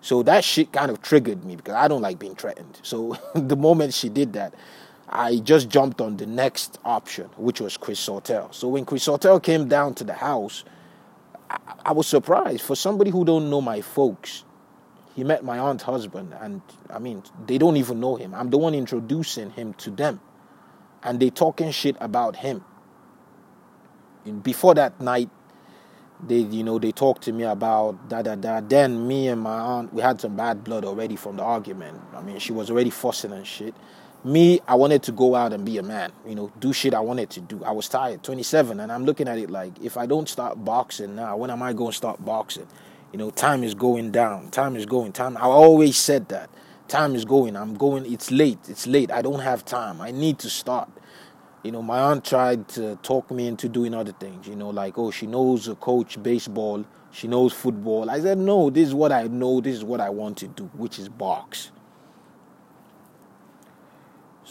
So 0.00 0.22
that 0.24 0.44
shit 0.44 0.72
kind 0.72 0.90
of 0.90 1.00
triggered 1.00 1.44
me 1.44 1.56
because 1.56 1.74
I 1.74 1.88
don't 1.88 2.02
like 2.02 2.18
being 2.18 2.34
threatened. 2.34 2.80
So 2.82 3.16
the 3.34 3.56
moment 3.56 3.94
she 3.94 4.08
did 4.08 4.32
that, 4.34 4.54
I 5.14 5.36
just 5.36 5.68
jumped 5.68 6.00
on 6.00 6.16
the 6.16 6.24
next 6.24 6.78
option, 6.86 7.26
which 7.36 7.60
was 7.60 7.76
Chris 7.76 8.00
Sortel. 8.00 8.52
So 8.54 8.68
when 8.68 8.86
Chris 8.86 9.04
Sortel 9.04 9.42
came 9.42 9.68
down 9.68 9.94
to 9.96 10.04
the 10.04 10.14
house, 10.14 10.64
I, 11.50 11.58
I 11.84 11.92
was 11.92 12.06
surprised. 12.06 12.62
For 12.62 12.74
somebody 12.74 13.10
who 13.10 13.22
don't 13.24 13.50
know 13.50 13.60
my 13.60 13.82
folks, 13.82 14.44
he 15.14 15.22
met 15.22 15.44
my 15.44 15.58
aunt's 15.58 15.84
husband, 15.84 16.34
and 16.40 16.62
I 16.88 16.98
mean, 16.98 17.22
they 17.46 17.58
don't 17.58 17.76
even 17.76 18.00
know 18.00 18.16
him. 18.16 18.34
I'm 18.34 18.48
the 18.48 18.56
one 18.56 18.74
introducing 18.74 19.50
him 19.50 19.74
to 19.74 19.90
them, 19.90 20.18
and 21.02 21.20
they 21.20 21.28
talking 21.28 21.70
shit 21.72 21.96
about 22.00 22.36
him. 22.36 22.64
And 24.24 24.42
before 24.42 24.74
that 24.76 24.98
night, 24.98 25.28
they 26.26 26.38
you 26.38 26.62
know 26.62 26.78
they 26.78 26.92
talked 26.92 27.22
to 27.22 27.32
me 27.32 27.42
about 27.42 28.08
da 28.08 28.22
da 28.22 28.36
da 28.36 28.60
then 28.60 29.08
me 29.08 29.26
and 29.28 29.40
my 29.40 29.58
aunt 29.58 29.92
we 29.92 30.00
had 30.00 30.20
some 30.20 30.36
bad 30.36 30.62
blood 30.62 30.84
already 30.84 31.16
from 31.16 31.36
the 31.36 31.42
argument 31.42 32.00
i 32.14 32.22
mean 32.22 32.38
she 32.38 32.52
was 32.52 32.70
already 32.70 32.90
fussing 32.90 33.32
and 33.32 33.44
shit 33.44 33.74
me 34.24 34.60
i 34.68 34.74
wanted 34.74 35.02
to 35.02 35.12
go 35.12 35.34
out 35.34 35.52
and 35.52 35.64
be 35.64 35.78
a 35.78 35.82
man 35.82 36.12
you 36.26 36.34
know 36.34 36.52
do 36.60 36.72
shit 36.72 36.94
i 36.94 37.00
wanted 37.00 37.28
to 37.30 37.40
do 37.40 37.62
i 37.64 37.70
was 37.70 37.88
tired 37.88 38.22
27 38.22 38.80
and 38.80 38.92
i'm 38.92 39.04
looking 39.04 39.28
at 39.28 39.38
it 39.38 39.50
like 39.50 39.72
if 39.82 39.96
i 39.96 40.06
don't 40.06 40.28
start 40.28 40.64
boxing 40.64 41.14
now 41.14 41.36
when 41.36 41.50
am 41.50 41.62
i 41.62 41.72
going 41.72 41.90
to 41.90 41.96
start 41.96 42.24
boxing 42.24 42.66
you 43.12 43.18
know 43.18 43.30
time 43.30 43.64
is 43.64 43.74
going 43.74 44.10
down 44.10 44.50
time 44.50 44.76
is 44.76 44.86
going 44.86 45.12
time 45.12 45.36
i 45.36 45.42
always 45.42 45.96
said 45.96 46.28
that 46.28 46.48
time 46.88 47.14
is 47.14 47.24
going 47.24 47.56
i'm 47.56 47.74
going 47.74 48.10
it's 48.12 48.30
late 48.30 48.58
it's 48.68 48.86
late 48.86 49.10
i 49.10 49.22
don't 49.22 49.40
have 49.40 49.64
time 49.64 50.00
i 50.00 50.10
need 50.10 50.38
to 50.38 50.48
start 50.48 50.88
you 51.62 51.70
know, 51.70 51.80
my 51.80 52.00
aunt 52.00 52.24
tried 52.24 52.68
to 52.70 52.96
talk 53.04 53.30
me 53.30 53.46
into 53.46 53.68
doing 53.68 53.94
other 53.94 54.12
things, 54.12 54.48
you 54.48 54.56
know, 54.56 54.70
like, 54.70 54.98
oh, 54.98 55.12
she 55.12 55.26
knows 55.28 55.68
a 55.68 55.76
coach 55.76 56.20
baseball, 56.20 56.84
she 57.12 57.28
knows 57.28 57.52
football. 57.52 58.10
I 58.10 58.20
said, 58.20 58.38
no, 58.38 58.68
this 58.68 58.88
is 58.88 58.94
what 58.94 59.12
I 59.12 59.24
know, 59.28 59.60
this 59.60 59.76
is 59.76 59.84
what 59.84 60.00
I 60.00 60.10
want 60.10 60.38
to 60.38 60.48
do, 60.48 60.64
which 60.74 60.98
is 60.98 61.08
box. 61.08 61.70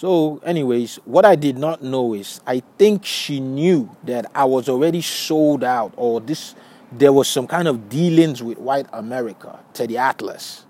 So, 0.02 0.41
anyways, 0.43 0.95
what 1.06 1.26
I 1.26 1.36
did 1.36 1.60
not 1.60 1.84
know 1.84 2.16
is 2.16 2.41
I 2.47 2.64
think 2.80 3.06
she 3.06 3.39
knew 3.39 3.95
that 4.06 4.26
I 4.34 4.45
was 4.45 4.68
already 4.68 5.02
sold 5.02 5.64
out, 5.64 5.93
or 5.95 6.20
this 6.20 6.56
there 6.91 7.14
was 7.14 7.28
some 7.28 7.45
kind 7.45 7.68
of 7.68 7.88
dealings 7.88 8.41
with 8.41 8.58
white 8.58 8.88
America, 8.93 9.60
Teddy 9.74 9.99
Atlas, 9.99 10.66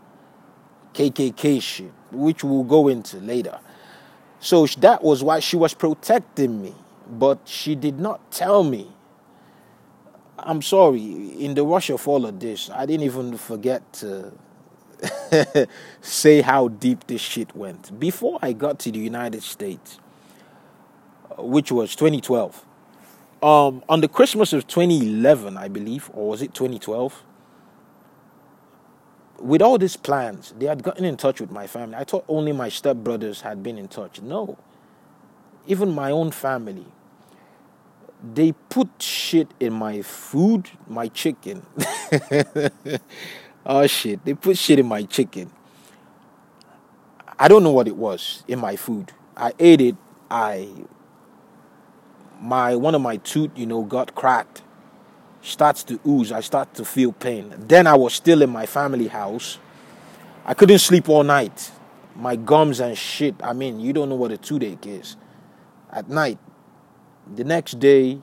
KKK 0.94 1.62
shit, 1.62 1.94
which 2.12 2.44
we'll 2.44 2.66
go 2.66 2.90
into 2.90 3.22
later. 3.22 3.58
So 4.42 4.66
that 4.66 5.02
was 5.02 5.24
why 5.24 5.40
she 5.40 5.56
was 5.56 5.74
protecting 5.74 6.62
me, 6.62 6.76
but 7.10 7.40
she 7.46 7.74
did 7.74 8.02
not 8.02 8.34
tell 8.34 8.66
me. 8.66 8.92
I'm 10.40 10.62
sorry, 10.62 11.06
in 11.40 11.54
the 11.54 11.64
rush 11.64 11.90
of 11.90 12.06
all 12.06 12.26
of 12.26 12.38
this, 12.38 12.70
I 12.70 12.86
didn't 12.86 13.06
even 13.06 13.38
forget 13.38 13.94
to 14.04 14.34
say 16.02 16.41
how 16.41 16.68
deep 16.68 17.08
this 17.08 17.22
shit 17.22 17.56
went. 17.56 17.99
Before 17.99 18.39
I 18.41 18.54
got 18.54 18.80
to 18.80 18.91
the 18.91 18.99
United 18.99 19.43
States, 19.43 19.99
which 21.38 21.72
was 21.72 21.95
2012, 21.95 22.66
um, 23.41 23.84
on 23.89 24.02
the 24.02 24.08
Christmas 24.08 24.54
of 24.54 24.68
2011, 24.68 25.58
I 25.58 25.68
believe, 25.68 26.10
or 26.14 26.30
was 26.30 26.41
it 26.41 26.54
2012? 26.54 27.24
with 29.41 29.62
all 29.62 29.78
these 29.78 29.97
plans, 29.97 30.54
they 30.58 30.68
had 30.68 30.84
gotten 30.84 31.04
in 31.04 31.18
touch 31.18 31.41
with 31.41 31.52
my 31.52 31.68
family. 31.68 31.95
I 31.95 32.04
thought 32.04 32.26
only 32.28 32.52
my 32.52 32.70
stepbrothers 32.70 33.41
had 33.41 33.64
been 33.64 33.78
in 33.78 33.88
touch. 33.88 34.22
No. 34.22 34.58
Even 35.68 35.93
my 35.93 36.12
own 36.12 36.32
family. 36.32 36.86
They 38.34 38.52
put 38.52 39.02
shit 39.02 39.47
in 39.60 39.74
my 39.74 40.04
food, 40.04 40.70
my 40.88 41.08
chicken. 41.08 41.66
oh 43.66 43.88
shit. 43.88 44.24
They 44.26 44.34
put 44.34 44.57
shit 44.57 44.80
in 44.80 44.88
my 44.88 45.03
chicken. 45.03 45.51
I 47.39 47.47
don't 47.47 47.64
know 47.64 47.72
what 47.72 47.88
it 47.88 47.95
was 47.95 48.43
in 48.47 48.59
my 48.59 48.76
food. 48.76 49.12
I 49.36 49.53
ate 49.59 49.82
it. 49.82 49.95
I 50.30 50.70
my 52.39 52.76
one 52.76 52.95
of 52.95 53.01
my 53.01 53.18
tooth, 53.18 53.51
you 53.55 53.66
know, 53.66 53.84
got 53.84 54.16
cracked 54.16 54.62
starts 55.41 55.84
to 55.84 55.99
ooze. 56.07 56.32
I 56.32 56.41
start 56.41 56.74
to 56.76 56.86
feel 56.86 57.12
pain. 57.12 57.53
Then 57.57 57.88
I 57.88 57.95
was 57.95 58.14
still 58.14 58.41
in 58.41 58.49
my 58.49 58.66
family 58.66 59.07
house. 59.07 59.57
I 60.45 60.53
couldn't 60.53 60.80
sleep 60.80 61.09
all 61.09 61.24
night. 61.24 61.72
My 62.16 62.36
gums 62.36 62.80
and 62.80 62.97
shit. 62.97 63.36
I 63.43 63.53
mean, 63.53 63.80
you 63.80 63.93
don't 63.93 64.09
know 64.09 64.16
what 64.16 64.32
a 64.32 64.38
toothache 64.38 64.86
is. 64.86 65.18
At 65.91 66.09
night, 66.09 66.39
the 67.36 67.43
next 67.43 67.80
day, 67.80 68.22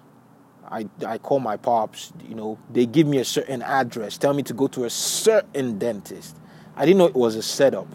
I, 0.71 0.87
I 1.07 1.19
call 1.19 1.41
my 1.41 1.57
pops, 1.57 2.13
you 2.29 2.35
know, 2.35 2.59
they 2.71 2.87
give 2.87 3.07
me 3.07 3.19
a 3.19 3.25
certain 3.25 3.63
address, 3.63 4.19
tell 4.19 4.35
me 4.35 4.43
to 4.45 4.55
go 4.55 4.67
to 4.69 4.85
a 4.85 4.91
certain 4.91 5.79
dentist. 5.79 6.37
I 6.77 6.85
didn't 6.85 6.99
know 6.99 7.07
it 7.07 7.15
was 7.15 7.37
a 7.37 7.43
setup. 7.43 7.89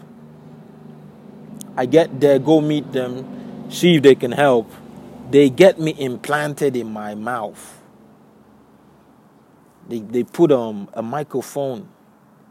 I 1.76 1.86
get 1.86 2.20
there, 2.20 2.38
go 2.38 2.60
meet 2.60 2.92
them, 2.92 3.70
see 3.70 3.96
if 3.96 4.02
they 4.02 4.14
can 4.14 4.32
help. 4.32 4.70
They 5.30 5.50
get 5.50 5.80
me 5.80 5.94
implanted 5.98 6.76
in 6.76 6.92
my 6.92 7.14
mouth 7.14 7.80
they 9.88 10.00
they 10.00 10.24
put 10.24 10.50
um 10.52 10.88
a 10.94 11.02
microphone 11.02 11.88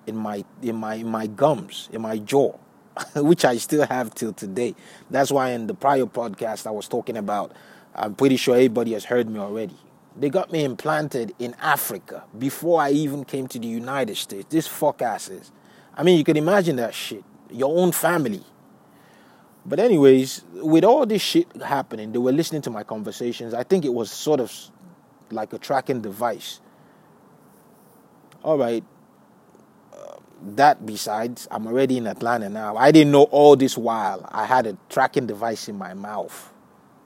in 0.05 0.15
my 0.15 0.43
in 0.61 0.76
my 0.76 0.95
in 0.95 1.07
my 1.07 1.28
gums 1.28 1.89
in 1.91 2.01
my 2.01 2.17
jaw 2.17 2.51
which 3.15 3.43
I 3.43 3.57
still 3.57 3.88
have 3.88 4.13
till 4.13 4.34
today. 4.34 4.76
That's 5.09 5.32
why 5.32 5.49
in 5.51 5.65
the 5.65 5.74
prior 5.74 6.05
podcast 6.05 6.67
I 6.67 6.71
was 6.71 6.88
talking 6.88 7.17
about, 7.17 7.51
I'm 7.95 8.13
pretty 8.13 8.38
sure 8.38 8.53
everybody 8.53 8.93
has 8.93 9.05
heard 9.05 9.28
me 9.28 9.39
already. 9.39 9.76
They 10.16 10.30
got 10.30 10.51
me 10.51 10.64
implanted 10.64 11.34
in 11.39 11.55
Africa 11.59 12.24
before 12.38 12.82
I 12.82 12.91
even 12.91 13.26
came 13.26 13.47
to 13.47 13.59
the 13.59 13.68
United 13.68 14.16
States. 14.18 14.45
This 14.49 14.68
fuck 14.68 15.01
asses. 15.01 15.51
I 15.95 16.03
mean, 16.03 16.18
you 16.18 16.24
can 16.24 16.38
imagine 16.38 16.76
that 16.78 16.93
shit. 16.93 17.24
Your 17.51 17.76
own 17.78 17.91
family. 17.91 18.43
But 19.66 19.80
anyways, 19.80 20.43
with 20.53 20.84
all 20.84 21.05
this 21.05 21.22
shit 21.22 21.47
happening, 21.61 22.11
they 22.11 22.20
were 22.20 22.32
listening 22.32 22.61
to 22.64 22.70
my 22.70 22.84
conversations. 22.84 23.53
I 23.53 23.64
think 23.64 23.86
it 23.86 23.93
was 23.93 24.11
sort 24.11 24.39
of 24.39 24.53
like 25.32 25.53
a 25.53 25.57
tracking 25.57 26.01
device 26.01 26.59
all 28.43 28.57
right, 28.57 28.84
uh, 29.93 30.18
that 30.41 30.86
besides, 30.86 31.47
I'm 31.49 31.66
already 31.66 31.97
in 31.97 32.07
Atlanta 32.07 32.49
now. 32.49 32.76
I 32.76 32.91
didn't 32.91 33.11
know 33.11 33.24
all 33.24 33.55
this 33.55 33.78
while. 33.78 34.28
I 34.32 34.45
had 34.45 34.68
a 34.68 34.78
tracking 34.89 35.28
device 35.28 35.70
in 35.70 35.78
my 35.78 35.93
mouth, 35.93 36.51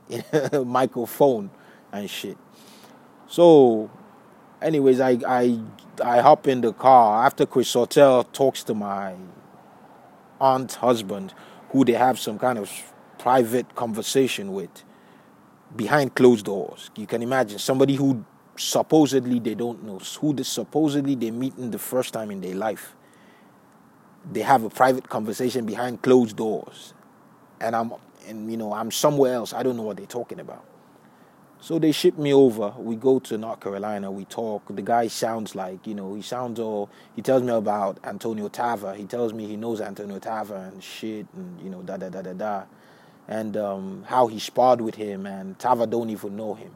microphone 0.66 1.52
and 1.92 2.10
shit. 2.10 2.38
So, 3.28 3.90
anyways, 4.62 5.00
I 5.00 5.20
I 5.28 5.60
I 6.04 6.20
hop 6.22 6.48
in 6.48 6.62
the 6.62 6.74
car 6.74 7.26
after 7.26 7.46
Chris 7.46 7.74
Sortel 7.74 8.32
talks 8.32 8.64
to 8.66 8.74
my 8.74 9.16
aunt's 10.40 10.76
husband, 10.76 11.34
who 11.72 11.84
they 11.84 11.94
have 11.94 12.20
some 12.20 12.40
kind 12.40 12.58
of 12.60 12.72
private 13.20 13.76
conversation 13.76 14.54
with 14.54 14.84
behind 15.76 16.16
closed 16.16 16.46
doors. 16.46 16.90
You 16.96 17.08
can 17.08 17.22
imagine 17.22 17.60
somebody 17.60 17.96
who 17.96 18.24
supposedly 18.56 19.40
they 19.40 19.56
don't 19.56 19.84
know 19.84 20.00
who 20.22 20.34
the 20.34 20.44
supposedly 20.44 21.16
they 21.16 21.32
meet 21.32 21.58
in 21.58 21.72
the 21.72 21.80
first 21.80 22.14
time 22.14 22.32
in 22.32 22.42
their 22.42 22.56
life. 22.56 22.96
They 24.32 24.42
have 24.42 24.64
a 24.64 24.70
private 24.70 25.10
conversation 25.10 25.66
behind 25.66 26.02
closed 26.02 26.36
doors. 26.38 26.94
And 27.60 27.76
i'm 27.76 27.94
and 28.28 28.52
you 28.52 28.58
know 28.58 28.74
i'm 28.74 28.92
somewhere 28.92 29.34
else. 29.34 29.54
I 29.54 29.64
don't 29.64 29.78
know 29.78 29.84
what 29.84 29.98
they're 29.98 30.06
talking 30.06 30.40
about 30.40 30.67
So 31.60 31.80
they 31.80 31.92
ship 31.92 32.18
me 32.18 32.34
over. 32.34 32.74
We 32.78 32.96
go 32.96 33.20
to 33.20 33.38
North 33.38 33.60
Carolina. 33.60 34.12
We 34.12 34.26
talk. 34.26 34.64
The 34.74 34.82
guy 34.82 35.08
sounds 35.08 35.56
like, 35.56 35.88
you 35.88 35.96
know, 35.96 36.14
he 36.14 36.22
sounds 36.22 36.60
all. 36.60 36.90
He 37.16 37.22
tells 37.22 37.42
me 37.44 37.52
about 37.52 38.00
Antonio 38.04 38.48
Tarver. 38.48 38.94
He 38.94 39.06
tells 39.06 39.34
me 39.34 39.48
he 39.48 39.58
knows 39.58 39.82
Antonio 39.82 40.20
Tarver 40.20 40.56
and 40.56 40.84
shit, 40.84 41.26
and 41.36 41.60
you 41.62 41.70
know, 41.70 41.82
da 41.82 41.98
da 41.98 42.10
da 42.10 42.22
da 42.22 42.34
da, 42.34 42.64
and 43.28 43.58
um, 43.58 44.04
how 44.08 44.28
he 44.28 44.40
sparred 44.40 44.82
with 44.82 44.96
him. 44.96 45.26
And 45.26 45.58
Tarver 45.58 45.88
don't 45.88 46.10
even 46.12 46.36
know 46.36 46.54
him, 46.54 46.72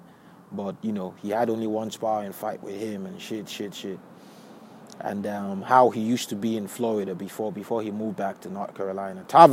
but 0.52 0.76
you 0.82 0.92
know, 0.92 1.14
he 1.22 1.30
had 1.30 1.50
only 1.50 1.68
one 1.68 1.92
sparring 1.92 2.34
fight 2.34 2.64
with 2.64 2.80
him 2.80 3.06
and 3.06 3.22
shit, 3.22 3.48
shit, 3.50 3.76
shit. 3.76 4.00
And 5.00 5.26
um, 5.28 5.62
how 5.64 5.90
he 5.90 6.02
used 6.02 6.30
to 6.30 6.36
be 6.36 6.58
in 6.58 6.68
Florida 6.68 7.16
before 7.16 7.52
before 7.52 7.82
he 7.82 7.92
moved 7.92 8.18
back 8.18 8.42
to 8.42 8.50
North 8.50 8.76
Carolina. 8.76 9.24
Tarver 9.28 9.50